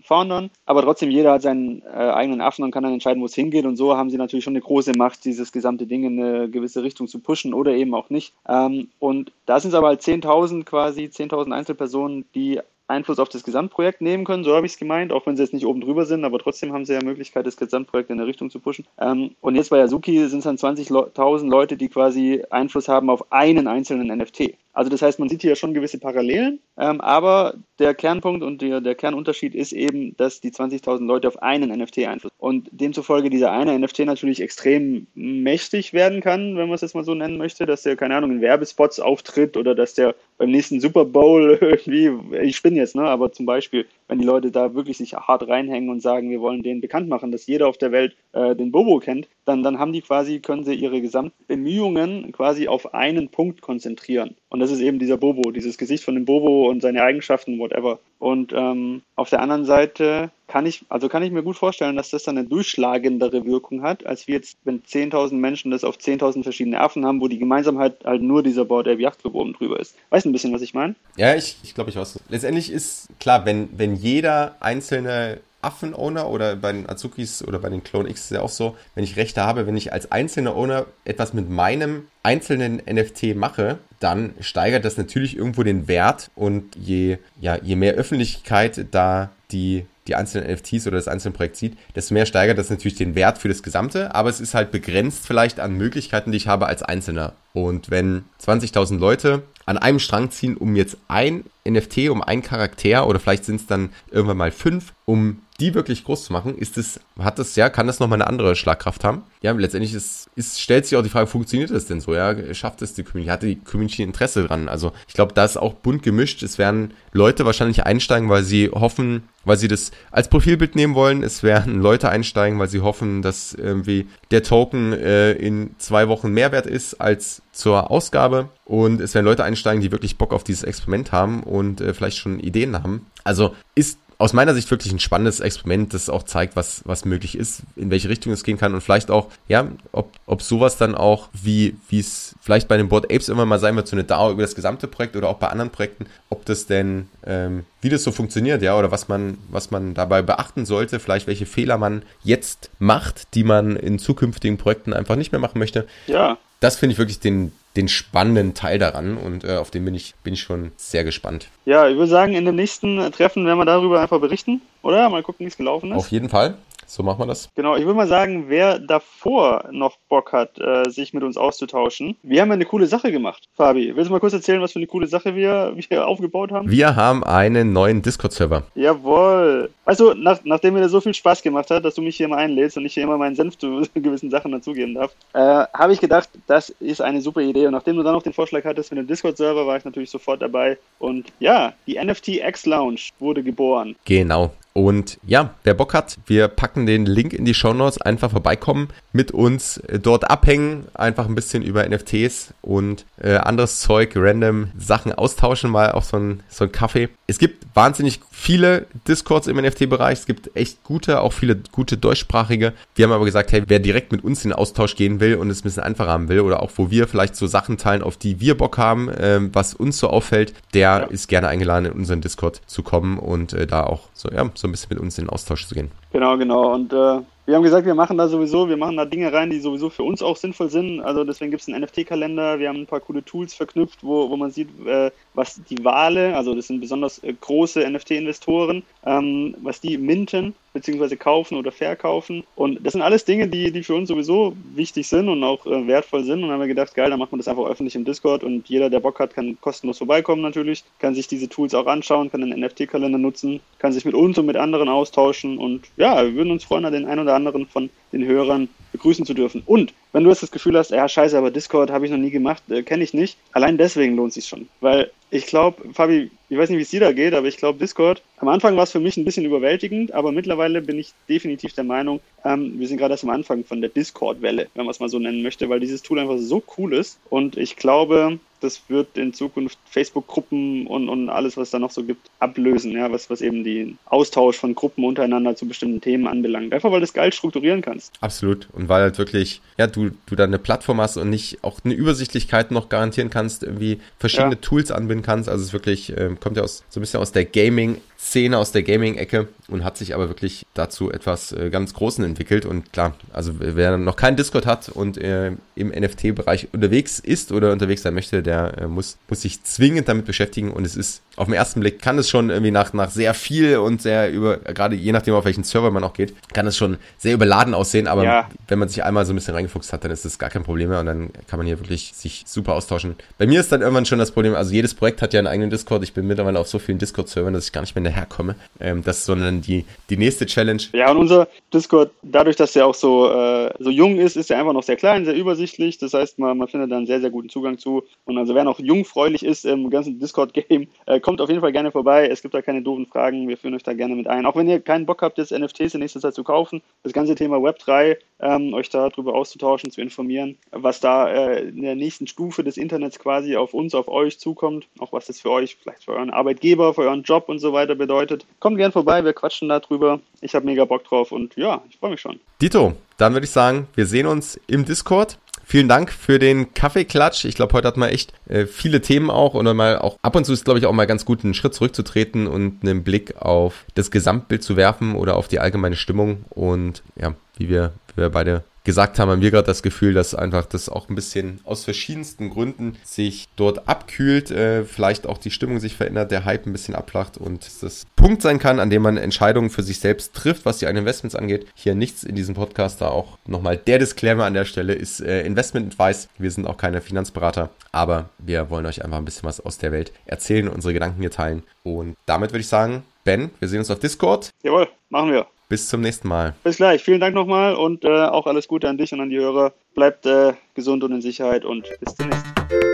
Foundern, 0.04 0.52
aber 0.66 0.82
trotzdem, 0.84 1.10
jeder 1.10 1.34
hat 1.34 1.42
seinen 1.42 1.82
äh, 1.84 1.96
eigenen 1.96 2.42
Affen 2.42 2.64
und 2.64 2.72
kann 2.72 2.84
dann 2.84 2.94
entscheiden, 2.94 3.22
wo 3.22 3.26
es 3.26 3.36
hingeht. 3.36 3.66
Und 3.66 3.78
so 3.78 3.98
haben 3.98 4.10
sie 4.10 4.18
natürlich 4.18 4.44
schon 4.44 4.54
eine 4.54 4.62
große 4.62 4.92
Macht, 4.98 5.26
dieses 5.26 5.52
gesamte 5.52 5.88
Ding 5.88 6.04
in 6.04 6.22
eine 6.22 6.50
gewisse 6.50 6.84
Richtung 6.84 7.08
zu 7.08 7.20
pushen 7.20 7.54
oder 7.54 7.72
eben 7.72 7.96
auch 7.96 8.10
nicht. 8.10 8.34
Ähm, 8.48 8.90
und 9.00 9.32
da 9.46 9.60
sind 9.60 9.70
es 9.70 9.76
aber 9.76 9.88
halt 9.88 10.02
10.000 10.02 10.64
quasi, 10.64 11.06
10.000 11.06 11.52
Einzelpersonen, 11.54 12.26
die 12.36 12.60
Einfluss 12.88 13.20
auf 13.20 13.30
das 13.30 13.44
Gesamtprojekt 13.44 14.02
nehmen 14.02 14.26
können, 14.26 14.44
so 14.44 14.56
habe 14.56 14.66
ich 14.66 14.74
es 14.74 14.78
gemeint, 14.78 15.12
auch 15.12 15.26
wenn 15.26 15.36
sie 15.36 15.44
jetzt 15.44 15.54
nicht 15.54 15.66
oben 15.66 15.82
drüber 15.82 16.06
sind, 16.06 16.26
aber 16.26 16.40
trotzdem 16.40 16.74
haben 16.74 16.86
sie 16.86 16.94
ja 16.94 17.04
Möglichkeit, 17.04 17.46
das 17.46 17.58
Gesamtprojekt 17.58 18.10
in 18.10 18.20
eine 18.20 18.28
Richtung 18.28 18.50
zu 18.50 18.60
pushen. 18.60 18.86
Ähm, 19.00 19.36
und 19.42 19.56
jetzt 19.56 19.70
bei 19.70 19.82
Azuki 19.82 20.28
sind 20.28 20.40
es 20.40 20.44
dann 20.44 20.58
20.000 20.58 21.50
Leute, 21.50 21.78
die 21.78 21.90
quasi 21.90 22.44
Einfluss 22.50 22.88
haben 22.88 23.10
auf 23.10 23.32
einen 23.32 23.68
einzelnen 23.68 24.16
NFT. 24.18 24.56
Also 24.74 24.90
das 24.90 25.04
heißt, 25.04 25.20
man 25.20 25.30
sieht 25.30 25.44
hier 25.44 25.56
schon 25.56 25.76
gewisse 25.76 26.00
Parallelen, 26.00 26.60
ähm, 26.78 27.00
aber 27.00 27.54
der 27.78 27.94
Kernpunkt 27.94 28.44
und 28.44 28.62
der, 28.62 28.82
der 28.82 28.96
Kernunterschied 28.96 29.54
ist 29.54 29.72
eben, 29.72 30.18
dass 30.18 30.42
die 30.42 30.52
20.000 30.52 31.06
Leute 31.06 31.28
auf 31.28 31.42
einen 31.42 31.70
NFT 31.70 32.00
Einfluss 32.00 32.32
und 32.40 32.70
demzufolge 32.72 33.30
dieser 33.30 33.52
eine 33.52 33.78
NFT 33.78 34.00
natürlich 34.00 34.42
extrem 34.42 35.06
mächtig 35.14 35.94
werden 35.94 36.22
kann, 36.22 36.58
wenn 36.58 36.68
man 36.68 36.76
es 36.76 36.82
jetzt 36.82 36.96
mal 36.96 37.04
so 37.04 37.14
nennen 37.14 37.38
möchte, 37.38 37.68
dass 37.68 37.84
der, 37.84 37.96
keine 37.96 38.16
Ahnung, 38.16 38.32
in 38.32 38.42
Werbespots 38.42 39.00
auftritt 39.00 39.58
oder 39.58 39.76
dass 39.76 39.94
der 39.94 40.16
beim 40.40 40.50
nächsten 40.50 40.82
Super 40.82 41.06
Bowl 41.06 41.58
irgendwie, 41.62 42.12
ich 42.38 42.56
spinne 42.56 42.78
jetzt, 42.78 42.96
ne, 42.96 43.04
aber 43.04 43.32
zum 43.32 43.46
Beispiel, 43.46 43.86
wenn 44.08 44.20
die 44.20 44.26
Leute 44.26 44.50
da 44.50 44.74
wirklich 44.74 44.98
sich 44.98 45.14
hart 45.14 45.48
reinhängen 45.48 45.90
und 45.90 46.02
sagen, 46.02 46.32
wir 46.32 46.42
wollen 46.42 46.64
den 46.64 46.82
bekannt 46.82 47.08
machen, 47.08 47.32
dass 47.32 47.46
jeder 47.46 47.68
auf 47.68 47.78
der 47.78 47.92
Welt 47.92 48.16
äh, 48.34 48.56
den 48.56 48.72
Bobo 48.72 49.00
kennt, 49.00 49.28
dann, 49.46 49.62
dann 49.62 49.78
haben 49.78 49.94
die 49.94 50.02
quasi, 50.02 50.40
können 50.40 50.64
sie 50.64 50.74
ihre 50.74 51.02
Gesamtbemühungen 51.02 52.32
quasi 52.32 52.68
auf 52.68 52.94
einen 52.94 53.30
Punkt 53.30 53.62
konzentrieren. 53.62 54.36
Und 54.50 54.63
das 54.64 54.72
ist 54.72 54.80
eben 54.80 55.00
dieser 55.00 55.18
Bobo, 55.18 55.52
dieses 55.52 55.78
Gesicht 55.78 56.04
von 56.04 56.16
dem 56.16 56.26
Bobo 56.26 56.70
und 56.70 56.82
seine 56.82 57.04
Eigenschaften, 57.04 57.60
whatever. 57.60 58.00
Und 58.18 58.54
ähm, 58.54 59.02
auf 59.16 59.30
der 59.30 59.42
anderen 59.42 59.66
Seite 59.66 60.32
kann 60.48 60.66
ich, 60.66 60.86
also 60.90 61.10
kann 61.10 61.24
ich 61.24 61.32
mir 61.32 61.44
gut 61.44 61.58
vorstellen, 61.58 61.96
dass 61.96 62.12
das 62.12 62.24
dann 62.24 62.38
eine 62.38 62.48
durchschlagendere 62.48 63.46
Wirkung 63.46 63.82
hat, 63.82 64.06
als 64.06 64.28
wie 64.28 64.32
jetzt, 64.34 64.58
wenn 64.64 64.82
10.000 64.82 65.34
Menschen 65.34 65.72
das 65.72 65.84
auf 65.84 65.98
10.000 65.98 66.44
verschiedene 66.44 66.80
Affen 66.80 67.06
haben, 67.06 67.22
wo 67.22 67.28
die 67.28 67.40
Gemeinsamkeit 67.40 68.06
halt 68.06 68.22
nur 68.22 68.42
dieser 68.42 68.66
Board 68.66 68.88
Ape 68.88 69.02
Yacht 69.02 69.20
Club 69.20 69.36
oben 69.36 69.54
drüber 69.54 69.80
ist. 69.80 69.96
Weißt 70.10 70.26
du 70.26 70.30
ein 70.30 70.34
bisschen, 70.34 70.54
was 70.54 70.62
ich 70.62 70.74
meine? 70.74 70.96
Ja, 71.18 71.36
ich, 71.36 71.58
ich 71.64 71.76
glaube, 71.76 71.90
ich 71.90 71.96
weiß. 71.96 72.20
Letztendlich 72.30 72.72
ist 72.72 73.10
klar, 73.20 73.46
wenn, 73.46 73.70
wenn 73.78 73.96
jeder 73.96 74.56
einzelne 74.60 75.40
Affen-Owner 75.64 76.30
oder 76.30 76.56
bei 76.56 76.72
den 76.72 76.90
Azukis 76.90 77.44
oder 77.44 77.60
bei 77.60 77.70
den 77.70 77.84
Clone 77.84 78.10
X 78.10 78.26
ist 78.26 78.32
ja 78.32 78.42
auch 78.42 78.50
so, 78.50 78.76
wenn 78.96 79.04
ich 79.04 79.16
Rechte 79.16 79.44
habe, 79.44 79.68
wenn 79.68 79.78
ich 79.78 79.94
als 79.94 80.12
einzelner 80.12 80.56
Owner 80.56 80.86
etwas 81.06 81.34
mit 81.34 81.50
meinem 81.50 82.08
einzelnen 82.24 82.82
NFT 82.90 83.36
mache, 83.36 83.80
dann 84.00 84.34
steigert 84.40 84.86
das 84.86 84.98
natürlich 84.98 85.38
irgendwo 85.38 85.64
den 85.64 85.88
Wert 85.88 86.30
und 86.36 86.76
je, 86.76 87.18
ja, 87.40 87.58
je 87.62 87.76
mehr 87.76 87.94
Öffentlichkeit 87.94 88.88
da 88.92 89.30
die 89.52 89.86
die 90.08 90.16
einzelnen 90.16 90.52
NFTs 90.52 90.88
oder 90.88 90.98
das 90.98 91.08
einzelne 91.08 91.34
Projekt 91.34 91.56
sieht, 91.56 91.78
desto 91.96 92.14
mehr 92.14 92.26
steigert 92.26 92.58
das 92.58 92.70
natürlich 92.70 92.98
den 92.98 93.16
Wert 93.16 93.38
für 93.38 93.48
das 93.48 93.64
Gesamte, 93.64 94.14
aber 94.14 94.30
es 94.30 94.42
ist 94.42 94.54
halt 94.54 94.72
begrenzt 94.72 95.26
vielleicht 95.26 95.60
an 95.60 95.78
Möglichkeiten, 95.78 96.32
die 96.32 96.38
ich 96.38 96.48
habe 96.48 96.68
als 96.68 96.84
Einzelner. 96.84 97.34
Und 97.54 97.90
wenn 97.90 98.26
20.000 98.44 98.98
Leute 98.98 99.44
an 99.66 99.78
einem 99.78 100.00
Strang 100.00 100.32
ziehen, 100.32 100.58
um 100.58 100.76
jetzt 100.76 100.98
ein 101.08 101.46
NFT, 101.66 102.10
um 102.10 102.22
einen 102.22 102.42
Charakter 102.42 103.08
oder 103.08 103.20
vielleicht 103.20 103.46
sind 103.46 103.62
es 103.62 103.68
dann 103.68 103.92
irgendwann 104.12 104.38
mal 104.38 104.52
fünf, 104.52 104.94
um 105.06 105.42
die 105.60 105.76
wirklich 105.76 106.04
groß 106.04 106.26
zu 106.26 106.34
machen, 106.34 106.58
ist 106.58 106.78
es, 106.78 107.00
hat 107.20 107.38
das, 107.38 107.56
ja, 107.56 107.70
kann 107.70 107.86
das 107.86 108.00
nochmal 108.00 108.18
eine 108.18 108.28
andere 108.28 108.56
Schlagkraft 108.56 109.04
haben? 109.04 109.24
Ja, 109.42 109.52
letztendlich 109.52 109.94
ist, 109.94 110.30
ist, 110.36 110.60
stellt 110.60 110.86
sich 110.86 110.98
auch 110.98 111.04
die 111.04 111.10
Frage, 111.10 111.28
funktioniert 111.28 111.70
das 111.70 111.86
denn 111.86 112.02
so? 112.02 112.16
Ja, 112.16 112.54
schafft 112.54 112.82
es 112.82 112.96
die 112.96 113.04
Community? 113.04 113.30
Hat 113.30 113.44
die 113.44 113.56
Community 113.58 114.02
Interesse 114.02 114.48
dran? 114.48 114.68
Also, 114.68 114.94
ich 115.08 115.14
glaube, 115.14 115.34
da 115.34 115.46
ist 115.46 115.58
auch 115.58 115.74
bunt 115.76 116.02
gemischt. 116.02 116.42
Es 116.42 116.58
werden 116.58 116.94
Leute 117.12 117.46
wahrscheinlich 117.46 117.86
einsteigen, 117.86 118.30
weil 118.30 118.44
sie 118.44 118.70
hoffen, 118.70 119.24
weil 119.46 119.58
sie 119.58 119.68
das 119.68 119.92
als 120.12 120.28
Profilbild 120.28 120.76
nehmen 120.76 120.96
wollen. 120.96 121.22
Es 121.22 121.44
werden 121.44 121.82
Leute 121.82 122.10
einsteigen, 122.10 122.58
weil 122.58 122.70
sie 122.70 122.82
hoffen, 122.82 123.22
dass 123.22 123.54
irgendwie 123.54 124.08
der 124.32 124.42
Token 124.42 124.94
äh, 124.94 125.34
in 125.34 125.76
zwei 125.78 126.08
Wochen 126.08 126.32
mehr 126.32 126.52
wert 126.52 126.66
ist 126.66 127.00
als 127.00 127.44
zur 127.52 127.92
Ausgabe. 127.92 128.50
Und 128.66 129.02
es 129.02 129.14
werden 129.14 129.26
Leute 129.26 129.44
einsteigen, 129.44 129.82
die 129.82 129.92
wirklich 129.92 130.18
Bock 130.18 130.34
auf 130.34 130.44
dieses 130.44 130.64
Experiment 130.64 131.12
haben 131.12 131.44
und 131.44 131.80
äh, 131.82 131.94
vielleicht 131.94 132.18
schon 132.18 132.40
Ideen 132.40 132.82
haben. 132.82 133.06
Also 133.24 133.56
ist 133.76 134.00
aus 134.24 134.32
meiner 134.32 134.54
Sicht 134.54 134.72
wirklich 134.72 134.94
ein 134.94 135.00
spannendes 135.00 135.42
Experiment, 135.42 135.94
das 135.94 136.10
auch 136.10 136.24
zeigt, 136.24 136.56
was, 136.56 136.82
was 136.86 137.04
möglich 137.04 137.38
ist, 137.38 137.64
in 137.76 137.92
welche 137.92 138.08
Richtung 138.08 138.32
es 138.32 138.46
gehen 138.46 138.58
kann 138.58 138.74
und 138.74 138.80
vielleicht 138.80 139.12
auch, 139.12 139.28
ja, 139.50 139.68
ob, 139.92 140.14
ob 140.28 140.42
sowas 140.42 140.78
dann 140.78 140.96
auch, 140.96 141.28
wie 141.34 141.76
wie 141.90 142.00
es 142.00 142.34
vielleicht 142.40 142.70
bei 142.70 142.78
den 142.78 142.88
Board 142.88 143.12
Apes 143.12 143.28
immer 143.28 143.46
mal 143.46 143.60
sein 143.60 143.76
wird, 143.76 143.86
so 143.86 143.98
eine 143.98 144.06
Dauer 144.06 144.32
über 144.32 144.42
das 144.42 144.56
gesamte 144.56 144.88
Projekt 144.88 145.18
oder 145.18 145.28
auch 145.28 145.40
bei 145.40 145.50
anderen 145.50 145.72
Projekten, 145.72 146.06
ob 146.30 146.46
das 146.46 146.68
denn, 146.68 147.10
ähm, 147.26 147.66
wie 147.82 147.90
das 147.90 148.06
so 148.06 148.14
funktioniert, 148.14 148.62
ja, 148.62 148.80
oder 148.80 148.92
was 148.92 149.10
man, 149.10 149.38
was 149.50 149.72
man 149.72 149.94
dabei 149.94 150.22
beachten 150.22 150.66
sollte, 150.66 151.02
vielleicht 151.02 151.28
welche 151.28 151.46
Fehler 151.46 151.78
man 151.78 152.04
jetzt 152.24 152.70
macht, 152.80 153.34
die 153.34 153.44
man 153.44 153.76
in 153.76 154.00
zukünftigen 154.00 154.58
Projekten 154.58 154.94
einfach 154.94 155.18
nicht 155.18 155.34
mehr 155.34 155.42
machen 155.42 155.60
möchte. 155.60 155.86
Ja. 156.08 156.38
Das 156.62 156.78
finde 156.78 156.94
ich 156.94 156.98
wirklich 156.98 157.20
den, 157.20 157.52
den 157.76 157.88
spannenden 157.88 158.54
Teil 158.54 158.78
daran 158.78 159.18
und 159.18 159.44
äh, 159.44 159.58
auf 159.58 159.72
den 159.72 159.86
bin 159.86 159.96
ich, 159.96 160.14
bin 160.24 160.34
ich 160.34 160.42
schon 160.42 160.72
sehr 160.78 161.04
gespannt. 161.04 161.48
Ja, 161.66 161.88
ich 161.88 161.96
würde 161.96 162.08
sagen, 162.08 162.34
in 162.34 162.46
dem 162.46 162.56
nächsten 162.56 163.12
Treffen 163.12 163.46
werden 163.46 163.58
wir 163.58 163.66
darüber 163.66 164.02
einfach 164.02 164.20
berichten, 164.20 164.62
oder? 164.84 165.10
Mal 165.10 165.24
gucken, 165.24 165.46
wie 165.46 165.50
es 165.50 165.58
gelaufen 165.58 165.92
ist. 165.92 165.98
Auf 165.98 166.12
jeden 166.12 166.30
Fall. 166.30 166.56
So 166.94 167.02
machen 167.02 167.22
wir 167.22 167.26
das. 167.26 167.50
Genau, 167.56 167.76
ich 167.76 167.86
würde 167.86 167.96
mal 167.96 168.08
sagen, 168.08 168.46
wer 168.50 168.78
davor 168.78 169.68
noch 169.72 169.98
Bock 170.10 170.32
hat, 170.32 170.60
äh, 170.60 170.88
sich 170.92 171.12
mit 171.12 171.24
uns 171.24 171.38
auszutauschen. 171.38 172.16
Wir 172.22 172.40
haben 172.40 172.52
eine 172.52 172.66
coole 172.66 172.86
Sache 172.86 173.12
gemacht. 173.12 173.50
Fabi, 173.56 173.96
willst 173.96 174.10
du 174.10 174.14
mal 174.14 174.20
kurz 174.20 174.34
erzählen, 174.34 174.62
was 174.62 174.74
für 174.74 174.78
eine 174.78 174.86
coole 174.86 175.08
Sache 175.08 175.34
wir, 175.34 175.74
wir 175.90 176.08
aufgebaut 176.08 176.52
haben? 176.52 176.70
Wir 176.70 176.96
haben 176.96 177.24
einen 177.24 177.74
neuen 177.74 178.04
Discord-Server. 178.04 178.62
Jawohl. 178.76 179.72
Also, 179.86 180.14
nach, 180.14 180.42
nachdem 180.44 180.76
mir 180.76 180.82
das 180.82 180.92
so 180.92 181.02
viel 181.02 181.16
Spaß 181.16 181.42
gemacht 181.42 181.72
hat, 181.72 181.84
dass 181.84 181.96
du 181.96 182.04
mich 182.04 182.16
hier 182.16 182.28
mal 182.28 182.38
einlädst 182.38 182.78
und 182.78 182.86
ich 182.86 182.94
hier 182.94 183.02
immer 183.02 183.18
meinen 183.18 183.36
Senf 183.36 183.58
zu 183.58 183.82
gewissen 183.96 184.30
Sachen 184.30 184.52
dazugeben 184.52 184.94
darf, 184.94 185.16
äh, 185.34 185.40
habe 185.74 185.94
ich 185.94 186.00
gedacht, 186.00 186.30
das 186.46 186.70
ist 186.80 187.02
eine 187.02 187.22
super 187.22 187.42
Idee. 187.42 187.66
Und 187.66 187.72
nachdem 187.72 187.96
du 187.96 188.04
dann 188.04 188.14
noch 188.14 188.22
den 188.22 188.34
Vorschlag 188.34 188.66
hattest 188.66 188.92
mit 188.92 189.00
dem 189.00 189.08
Discord-Server, 189.08 189.66
war 189.66 189.78
ich 189.78 189.86
natürlich 189.86 190.12
sofort 190.12 190.44
dabei. 190.44 190.78
Und 191.00 191.34
ja, 191.40 191.74
die 191.88 191.98
NFT 192.00 192.28
X 192.48 192.68
Lounge 192.68 193.00
wurde 193.18 193.42
geboren. 193.42 193.96
Genau. 194.06 194.52
Und 194.74 195.20
ja, 195.26 195.54
wer 195.64 195.76
Bock 195.76 195.94
hat, 195.94 196.18
wir 196.26 196.48
packen 196.48 196.88
den 196.88 197.06
Link 197.06 197.32
in 197.34 197.46
die 197.46 197.54
Show 197.54 197.74
Notes. 197.74 198.02
Einfach 198.02 198.32
vorbeikommen, 198.32 198.90
mit 199.12 199.32
uns 199.32 199.78
äh, 199.78 200.00
dort 200.00 200.30
abhängen, 200.30 200.86
einfach 200.96 201.28
ein 201.28 201.36
bisschen 201.36 201.62
über 201.62 201.88
NFTs 201.88 202.54
und 202.64 203.06
äh, 203.22 203.36
anderes 203.36 203.82
Zeug, 203.82 204.14
random 204.16 204.70
Sachen 204.78 205.14
austauschen, 205.14 205.70
mal 205.70 205.92
auch 205.92 206.04
so 206.04 206.18
ein, 206.18 206.44
so 206.50 206.64
ein 206.64 206.72
Kaffee. 206.72 207.10
Es 207.28 207.38
gibt 207.38 207.68
wahnsinnig 207.76 208.20
viele 208.32 208.88
Discords 209.08 209.48
im 209.48 209.58
NFT-Bereich. 209.58 210.20
Es 210.20 210.26
gibt 210.26 210.56
echt 210.56 210.84
gute, 210.84 211.22
auch 211.22 211.34
viele 211.34 211.56
gute 211.72 211.98
deutschsprachige. 211.98 212.74
Wir 212.96 213.06
haben 213.06 213.12
aber 213.14 213.26
gesagt, 213.26 213.52
hey, 213.52 213.64
wer 213.68 213.80
direkt 213.80 214.12
mit 214.12 214.24
uns 214.24 214.44
in 214.44 214.50
den 214.50 214.58
Austausch 214.58 214.96
gehen 214.96 215.20
will 215.20 215.36
und 215.36 215.52
es 215.52 215.62
ein 215.62 215.64
bisschen 215.64 215.84
einfacher 215.84 216.10
haben 216.10 216.30
will 216.30 216.40
oder 216.40 216.64
auch 216.64 216.72
wo 216.76 216.90
wir 216.90 217.08
vielleicht 217.08 217.36
so 217.36 217.46
Sachen 217.46 217.78
teilen, 217.78 218.02
auf 218.02 218.18
die 218.18 218.40
wir 218.40 218.58
Bock 218.58 218.80
haben, 218.80 219.10
äh, 219.10 219.40
was 219.54 219.76
uns 219.76 220.00
so 220.00 220.10
auffällt, 220.10 220.54
der 220.74 220.82
ja. 220.82 220.98
ist 221.04 221.28
gerne 221.28 221.48
eingeladen, 221.48 221.86
in 221.86 221.92
unseren 221.92 222.22
Discord 222.22 222.62
zu 222.66 222.82
kommen 222.82 223.20
und 223.20 223.54
äh, 223.54 223.68
da 223.68 223.84
auch 223.84 224.10
so, 224.14 224.30
ja, 224.30 224.50
so 224.56 224.63
ein 224.68 224.72
bisschen 224.72 224.90
mit 224.90 225.00
uns 225.00 225.18
in 225.18 225.26
den 225.26 225.30
Austausch 225.30 225.68
zu 225.68 225.76
gehen. 225.76 225.92
Genau, 226.12 226.38
genau. 226.38 226.74
Und 226.74 226.94
äh, 226.94 227.20
wir 227.46 227.56
haben 227.56 227.64
gesagt, 227.64 227.86
wir 227.86 227.96
machen 227.96 228.18
da 228.18 228.28
sowieso, 228.28 228.70
wir 228.70 228.78
machen 228.78 228.96
da 228.96 229.06
Dinge 229.06 229.34
rein, 229.34 229.50
die 229.50 229.60
sowieso 229.60 229.90
für 229.90 230.04
uns 230.04 230.22
auch 230.22 230.38
sinnvoll 230.38 230.70
sind. 230.70 231.02
Also 231.02 231.24
deswegen 231.24 231.52
gibt 231.52 231.62
es 231.62 231.68
einen 231.68 231.84
NFT-Kalender, 231.84 232.60
wir 232.60 232.70
haben 232.70 232.82
ein 232.82 232.88
paar 232.88 233.02
coole 233.02 233.24
Tools 233.24 233.54
verknüpft, 233.54 234.04
wo, 234.04 234.30
wo 234.30 234.38
man 234.38 234.52
sieht, 234.52 234.70
äh, 234.86 235.12
was 235.34 235.62
die 235.70 235.84
Wale, 235.84 236.36
also 236.36 236.56
das 236.56 236.68
sind 236.68 236.80
besonders 236.80 237.22
äh, 237.24 237.34
große 237.34 237.88
NFT-Investoren, 237.90 238.84
ähm, 239.06 239.56
was 239.62 239.82
die 239.82 239.98
minten 239.98 240.56
beziehungsweise 240.74 241.18
kaufen 241.18 241.58
oder 241.58 241.72
verkaufen. 241.72 242.44
Und 242.56 242.86
das 242.86 242.94
sind 242.94 243.02
alles 243.02 243.26
Dinge, 243.26 243.48
die, 243.48 243.72
die 243.72 243.84
für 243.84 243.96
uns 243.96 244.10
sowieso 244.10 244.56
wichtig 244.76 245.08
sind 245.08 245.30
und 245.30 245.44
auch 245.44 245.66
äh, 245.66 245.88
wertvoll 245.88 246.24
sind. 246.24 246.38
Und 246.38 246.42
dann 246.44 246.52
haben 246.52 246.62
wir 246.62 246.68
gedacht, 246.68 246.96
geil, 246.96 247.10
dann 247.10 247.20
machen 247.20 247.34
wir 247.34 247.38
das 247.38 247.48
einfach 247.48 247.66
öffentlich 247.66 247.96
im 247.96 248.06
Discord 248.06 248.44
und 248.44 248.68
jeder, 248.68 248.90
der 248.90 249.00
Bock 249.00 249.20
hat, 249.20 249.34
kann 249.34 249.58
kostenlos 249.62 250.00
vorbeikommen 250.00 250.42
natürlich, 250.42 250.84
kann 251.00 251.16
sich 251.16 251.28
diese 251.28 251.48
Tools 251.48 251.74
auch 251.74 251.86
anschauen, 251.86 252.32
kann 252.32 252.42
den 252.42 252.60
NFT-Kalender 252.60 253.20
nutzen, 253.20 253.62
kann 253.80 253.94
sich 253.94 254.06
mit 254.06 254.16
uns 254.16 254.38
und 254.38 254.46
mit 254.46 254.58
anderen 254.58 254.90
austauschen 254.90 255.58
und 255.58 255.84
ja, 255.98 256.24
wir 256.24 256.34
würden 256.36 256.52
uns 256.52 256.64
freuen, 256.64 256.92
den 256.92 257.06
einen 257.06 257.22
oder 257.22 257.36
anderen 257.36 257.68
von 257.68 257.90
den 258.12 258.26
Hörern 258.26 258.68
begrüßen 258.92 259.26
zu 259.26 259.34
dürfen. 259.34 259.64
Und 259.66 259.94
wenn 260.12 260.24
du 260.24 260.30
jetzt 260.30 260.44
das 260.44 260.52
Gefühl 260.52 260.78
hast, 260.78 260.92
ja 260.92 261.08
scheiße, 261.08 261.38
aber 261.38 261.52
Discord 261.52 261.92
habe 261.92 262.06
ich 262.06 262.12
noch 262.12 262.18
nie 262.18 262.30
gemacht, 262.30 262.64
äh, 262.70 262.84
kenne 262.84 263.04
ich 263.04 263.14
nicht, 263.14 263.38
allein 263.52 263.78
deswegen 263.78 264.16
lohnt 264.16 264.30
es 264.30 264.36
sich 264.36 264.48
schon. 264.48 264.68
Weil 264.82 265.12
ich 265.32 265.48
glaube, 265.48 265.94
Fabi, 265.94 266.30
ich 266.54 266.60
weiß 266.60 266.70
nicht, 266.70 266.78
wie 266.78 266.84
es 266.84 266.92
dir 266.92 267.00
da 267.00 267.12
geht, 267.12 267.34
aber 267.34 267.48
ich 267.48 267.58
glaube, 267.58 267.80
Discord, 267.80 268.22
am 268.38 268.48
Anfang 268.48 268.76
war 268.76 268.84
es 268.84 268.92
für 268.92 269.00
mich 269.00 269.18
ein 269.18 269.26
bisschen 269.26 269.44
überwältigend, 269.44 270.14
aber 270.14 270.32
mittlerweile 270.32 270.82
bin 270.82 271.00
ich 271.00 271.12
definitiv 271.28 271.74
der 271.74 271.84
Meinung, 271.84 272.20
ähm, 272.46 272.80
wir 272.80 272.88
sind 272.88 272.98
gerade 272.98 273.16
erst 273.16 273.24
am 273.24 273.32
Anfang 273.32 273.64
von 273.64 273.82
der 273.82 273.90
Discord-Welle, 273.90 274.68
wenn 274.76 274.86
man 274.86 274.92
es 274.92 275.00
mal 275.00 275.10
so 275.10 275.18
nennen 275.18 275.42
möchte, 275.42 275.68
weil 275.70 275.80
dieses 275.80 276.04
Tool 276.04 276.20
einfach 276.20 276.38
so 276.38 276.62
cool 276.78 276.94
ist. 276.94 277.20
Und 277.32 277.58
ich 277.58 277.76
glaube, 277.76 278.40
das 278.64 278.82
wird 278.88 279.18
in 279.18 279.34
Zukunft 279.34 279.78
Facebook-Gruppen 279.90 280.88
und, 280.88 281.10
und 281.10 281.30
alles, 281.30 281.58
was 281.58 281.70
da 281.72 281.80
noch 281.80 281.92
so 281.92 282.04
gibt, 282.04 282.30
ablösen, 282.40 282.92
ja, 282.94 283.12
was, 283.12 283.30
was 283.30 283.42
eben 283.42 283.64
den 283.64 283.98
Austausch 284.06 284.58
von 284.58 284.76
Gruppen 284.76 285.04
untereinander 285.04 285.56
zu 285.56 285.68
bestimmten 285.68 286.02
Themen 286.02 286.28
anbelangt. 286.28 286.74
Einfach 286.74 286.92
weil 286.92 287.00
du 287.00 287.06
es 287.06 287.14
geil 287.14 287.34
strukturieren 287.34 287.82
kannst. 287.82 288.14
Absolut. 288.22 288.68
Und 288.74 288.90
weil 288.90 289.02
halt 289.02 289.18
wirklich, 289.18 289.62
ja, 289.78 289.88
du, 289.88 290.12
du 290.26 290.36
da 290.36 290.46
eine 290.46 290.60
Plattform 290.60 291.02
hast 291.02 291.18
und 291.18 291.30
nicht 291.30 291.64
auch 291.64 291.80
eine 291.84 291.94
Übersichtlichkeit 291.94 292.72
noch 292.72 292.90
garantieren 292.90 293.30
kannst, 293.30 293.64
irgendwie 293.64 294.00
verschiedene 294.18 294.56
ja. 294.56 294.62
Tools 294.62 294.92
anbinden 294.92 295.26
kannst. 295.26 295.50
Also 295.50 295.64
es 295.64 295.74
wirklich, 295.74 296.16
äh, 296.16 296.36
kommt 296.40 296.58
ja 296.58 296.64
aus 296.64 296.84
so 296.90 297.00
ein 297.00 297.02
bisschen 297.02 297.20
aus 297.20 297.32
der 297.32 297.46
Gaming- 297.46 297.98
Szene 298.24 298.58
aus 298.58 298.72
der 298.72 298.84
Gaming-Ecke 298.84 299.50
und 299.68 299.84
hat 299.84 299.98
sich 299.98 300.16
aber 300.16 300.30
wirklich 300.30 300.66
dazu 300.74 301.12
etwas 301.12 301.52
äh, 301.52 301.70
ganz 301.70 301.94
Großen 301.94 302.24
entwickelt. 302.24 302.66
Und 302.66 302.94
klar, 302.94 303.16
also 303.34 303.54
wer 303.60 303.98
noch 303.98 304.16
keinen 304.16 304.38
Discord 304.38 304.66
hat 304.66 304.88
und 304.88 305.18
äh, 305.18 305.52
im 305.76 305.90
NFT-Bereich 305.90 306.70
unterwegs 306.72 307.20
ist 307.20 307.52
oder 307.52 307.74
unterwegs 307.74 308.04
sein 308.04 308.14
möchte, 308.14 308.42
der 308.42 308.78
äh, 308.78 308.88
muss, 308.88 309.18
muss 309.28 309.42
sich 309.42 309.64
zwingend 309.64 310.08
damit 310.08 310.26
beschäftigen. 310.26 310.72
Und 310.72 310.86
es 310.86 310.96
ist 310.96 311.22
auf 311.36 311.48
den 311.48 311.56
ersten 311.56 311.82
Blick 311.82 312.02
kann 312.02 312.18
es 312.18 312.30
schon 312.30 312.50
irgendwie 312.50 312.72
nach, 312.72 312.94
nach 312.94 313.10
sehr 313.10 313.34
viel 313.34 313.78
und 313.78 314.02
sehr 314.02 314.32
über, 314.32 314.58
gerade 314.58 314.96
je 314.96 315.12
nachdem, 315.12 315.34
auf 315.34 315.46
welchen 315.46 315.64
Server 315.64 315.92
man 315.92 316.04
auch 316.04 316.14
geht, 316.14 316.34
kann 316.54 316.66
es 316.68 316.78
schon 316.78 316.98
sehr 317.18 317.34
überladen 317.34 317.74
aussehen. 317.74 318.08
Aber 318.08 318.24
ja. 318.24 318.50
wenn 318.70 318.80
man 318.80 318.88
sich 318.88 319.04
einmal 319.04 319.26
so 319.26 319.34
ein 319.34 319.36
bisschen 319.36 319.56
reingefuchst 319.56 319.92
hat, 319.92 320.04
dann 320.04 320.12
ist 320.12 320.24
das 320.24 320.40
gar 320.40 320.50
kein 320.50 320.64
Problem 320.64 320.90
mehr 320.90 321.00
und 321.02 321.08
dann 321.08 321.32
kann 321.48 321.58
man 321.58 321.66
hier 321.66 321.80
wirklich 321.80 322.14
sich 322.14 322.44
super 322.46 322.74
austauschen. 322.74 323.16
Bei 323.38 323.48
mir 323.48 323.60
ist 323.60 323.72
dann 323.72 323.82
irgendwann 323.82 324.06
schon 324.06 324.20
das 324.20 324.32
Problem, 324.32 324.56
also 324.56 324.72
jedes 324.72 324.94
Projekt 324.94 325.22
hat 325.22 325.34
ja 325.34 325.40
einen 325.40 325.48
eigenen 325.48 325.70
Discord. 325.70 326.04
Ich 326.04 326.14
bin 326.14 326.26
mittlerweile 326.26 326.60
auf 326.60 326.68
so 326.68 326.80
vielen 326.80 327.00
Discord-Servern, 327.00 327.54
dass 327.54 327.66
ich 327.66 327.72
gar 327.72 327.82
nicht 327.82 327.96
mehr 327.96 328.13
herkomme. 328.14 328.56
Ähm, 328.80 329.04
das 329.04 329.26
sondern 329.26 329.62
die, 329.62 329.86
die 330.10 330.18
nächste 330.18 330.46
Challenge. 330.46 330.82
Ja, 330.94 331.12
und 331.12 331.18
unser 331.18 331.48
Discord, 331.74 332.12
dadurch, 332.22 332.56
dass 332.56 332.76
er 332.76 332.86
auch 332.86 332.94
so, 332.94 333.30
äh, 333.30 333.72
so 333.80 333.90
jung 333.90 334.18
ist, 334.18 334.36
ist 334.36 334.52
er 334.52 334.60
einfach 334.60 334.74
noch 334.74 334.84
sehr 334.84 334.96
klein, 334.96 335.26
sehr 335.26 335.36
übersichtlich. 335.36 335.98
Das 335.98 336.14
heißt, 336.14 336.40
man, 336.40 336.58
man 336.58 336.68
findet 336.68 336.92
da 336.92 336.98
einen 336.98 337.06
sehr, 337.06 337.22
sehr 337.22 337.30
guten 337.30 337.50
Zugang 337.50 337.78
zu. 337.78 338.04
Und 338.26 338.38
also 338.38 338.56
wer 338.56 338.64
noch 338.64 338.80
jungfräulich 338.80 339.44
ist 339.44 339.66
im 339.66 339.90
ganzen 339.90 340.20
Discord-Game, 340.20 340.88
äh, 341.06 341.20
kommt 341.20 341.42
auf 341.42 341.50
jeden 341.50 341.62
Fall 341.62 341.72
gerne 341.72 341.92
vorbei. 341.92 342.28
Es 342.28 342.42
gibt 342.42 342.54
da 342.54 342.62
keine 342.62 342.82
doofen 342.82 343.06
Fragen. 343.08 343.48
Wir 343.48 343.58
führen 343.58 343.74
euch 343.74 343.84
da 343.84 343.94
gerne 343.94 344.16
mit 344.16 344.28
ein. 344.28 344.46
Auch 344.46 344.56
wenn 344.56 344.70
ihr 344.70 344.80
keinen 344.80 345.06
Bock 345.06 345.22
habt, 345.22 345.38
jetzt 345.38 345.52
NFTs 345.52 345.94
in 345.94 346.00
nächster 346.00 346.20
Zeit 346.20 346.36
zu 346.36 346.44
kaufen, 346.44 346.82
das 347.04 347.14
ganze 347.14 347.36
Thema 347.36 347.58
Web3, 347.58 348.18
ähm, 348.40 348.74
euch 348.74 348.90
darüber 348.90 349.34
auszutauschen, 349.34 349.92
zu 349.92 350.02
informieren, 350.02 350.58
was 350.72 351.00
da 351.00 351.30
äh, 351.30 351.70
in 351.70 351.82
der 351.82 351.96
nächsten 351.96 352.28
Stufe 352.28 352.64
des 352.64 352.78
Internets 352.78 353.20
quasi 353.20 353.56
auf 353.56 353.74
uns, 353.74 353.96
auf 353.96 354.08
euch 354.08 354.40
zukommt. 354.40 354.88
Auch 355.00 355.14
was 355.14 355.28
das 355.28 355.40
für 355.40 355.50
euch, 355.50 355.78
vielleicht 355.82 356.04
für 356.04 356.14
euren 356.14 356.30
Arbeitgeber, 356.30 356.94
für 356.94 357.02
euren 357.02 357.24
Job 357.24 357.48
und 357.48 357.60
so 357.60 357.74
weiter 357.74 357.96
bedeutet. 358.04 358.46
Kommt 358.60 358.78
gern 358.78 358.92
vorbei, 358.92 359.24
wir 359.24 359.34
quatschen 359.34 359.70
da 359.70 359.80
drüber. 359.80 360.20
Ich 360.42 360.56
habe 360.56 360.66
mega 360.66 360.86
Bock 360.86 361.04
drauf 361.06 361.32
und 361.32 361.56
ja, 361.56 361.82
ich 361.90 361.98
freue 361.98 362.12
mich 362.12 362.22
schon. 362.22 362.40
Dito, 362.62 362.94
dann 363.18 363.34
würde 363.34 363.46
ich 363.46 363.52
sagen, 363.52 363.88
wir 363.96 364.06
sehen 364.06 364.28
uns 364.28 364.60
im 364.68 364.86
Discord. 364.86 365.38
Vielen 365.66 365.88
Dank 365.88 366.12
für 366.12 366.40
den 366.40 366.74
Kaffeeklatsch. 366.74 367.46
Ich 367.46 367.56
glaube, 367.56 367.74
heute 367.74 367.88
hat 367.88 367.96
man 367.96 368.10
echt 368.10 368.34
äh, 368.50 368.66
viele 368.66 369.00
Themen 369.00 369.30
auch 369.30 369.54
und 369.54 369.74
mal 369.76 369.98
auch 369.98 370.18
ab 370.22 370.36
und 370.36 370.46
zu 370.46 370.52
ist, 370.52 370.66
glaube 370.66 370.80
ich, 370.80 370.86
auch 370.86 370.92
mal 370.92 371.08
ganz 371.08 371.24
gut, 371.24 371.44
einen 371.44 371.54
Schritt 371.54 371.74
zurückzutreten 371.74 372.48
und 372.48 372.84
einen 372.84 373.04
Blick 373.04 373.42
auf 373.42 373.86
das 373.96 374.12
Gesamtbild 374.12 374.62
zu 374.62 374.76
werfen 374.76 375.16
oder 375.16 375.38
auf 375.38 375.48
die 375.48 375.60
allgemeine 375.60 375.96
Stimmung 375.96 376.44
und 376.50 377.02
ja, 377.16 377.36
wie 377.58 377.70
wir, 377.70 377.94
wie 378.14 378.22
wir 378.22 378.30
beide 378.30 378.64
gesagt 378.84 379.18
haben, 379.20 379.30
haben 379.30 379.42
wir 379.42 379.52
gerade 379.52 379.66
das 379.66 379.84
Gefühl, 379.84 380.14
dass 380.14 380.36
einfach 380.36 380.66
das 380.66 380.90
auch 380.90 381.10
ein 381.10 381.16
bisschen 381.16 381.60
aus 381.64 381.86
verschiedensten 381.86 382.50
Gründen 382.50 382.98
sich 383.04 383.48
dort 383.56 383.88
abkühlt, 383.88 384.52
äh, 384.52 384.84
vielleicht 384.84 385.26
auch 385.26 385.38
die 385.38 385.52
Stimmung 385.52 385.80
sich 385.80 385.96
verändert, 385.96 386.32
der 386.32 386.46
Hype 386.46 386.66
ein 386.66 386.74
bisschen 386.74 386.96
abflacht 386.96 387.38
und 387.38 387.66
das 387.82 388.06
Punkt 388.16 388.42
sein 388.42 388.60
kann, 388.60 388.80
an 388.80 388.90
dem 388.90 389.02
man 389.02 389.18
Entscheidungen 389.18 389.70
für 389.70 389.84
sich 389.84 390.00
selbst 390.00 390.34
trifft, 390.34 390.66
was 390.66 390.80
die 390.80 390.88
eigenen 390.88 391.04
Investments 391.04 391.36
angeht. 391.36 391.68
Hier 391.76 391.96
nichts 391.96 392.24
in 392.24 392.36
diesem 392.36 392.56
Podcast, 392.56 393.02
da 393.02 393.08
auch 393.08 393.38
nochmal 393.46 393.78
der 393.78 394.00
Disclaimer 394.00 394.46
an 394.46 394.54
der 394.54 394.66
Stelle 394.66 394.94
ist 394.94 395.22
äh, 395.22 395.46
Investment 395.46 395.94
Advice. 395.94 396.28
Wir 396.38 396.52
sind 396.52 396.68
auch 396.68 396.78
keine 396.78 397.02
Finanzberater, 397.02 397.70
aber 397.92 398.30
wir 398.38 398.70
wollen 398.70 398.86
euch 398.86 399.04
einfach 399.04 399.18
ein 399.18 399.26
bisschen 399.26 399.44
was 399.44 399.62
aus 399.62 399.78
der 399.78 399.92
Welt 399.92 400.12
erzählen, 400.26 400.68
unsere 400.68 400.94
Gedanken 400.94 401.22
hier 401.22 401.32
teilen 401.32 401.64
und 401.84 402.16
damit 402.26 402.52
würde 402.52 402.62
ich 402.62 402.68
sagen, 402.68 403.04
Ben, 403.24 403.52
wir 403.60 403.70
sehen 403.70 403.80
uns 403.80 403.92
auf 403.92 404.00
Discord. 404.00 404.50
Jawohl, 404.64 404.90
machen 405.10 405.32
wir. 405.32 405.48
Bis 405.74 405.88
zum 405.88 406.02
nächsten 406.02 406.28
Mal. 406.28 406.54
Bis 406.64 406.78
gleich. 406.78 407.02
Vielen 407.02 407.20
Dank 407.20 407.34
nochmal 407.34 407.74
und 407.74 408.06
äh, 408.06 408.08
auch 408.08 408.46
alles 408.46 408.68
Gute 408.68 408.88
an 408.88 409.00
dich 409.00 409.12
und 409.12 409.22
an 409.22 409.32
die 409.32 409.40
Hörer. 409.40 409.74
Bleibt 409.96 410.24
äh, 410.28 410.54
gesund 410.76 411.04
und 411.04 411.12
in 411.14 411.22
Sicherheit 411.22 411.66
und 411.66 411.90
bis 412.00 412.14
zum 412.14 412.30
nächsten 412.30 412.54
Mal. 412.54 412.93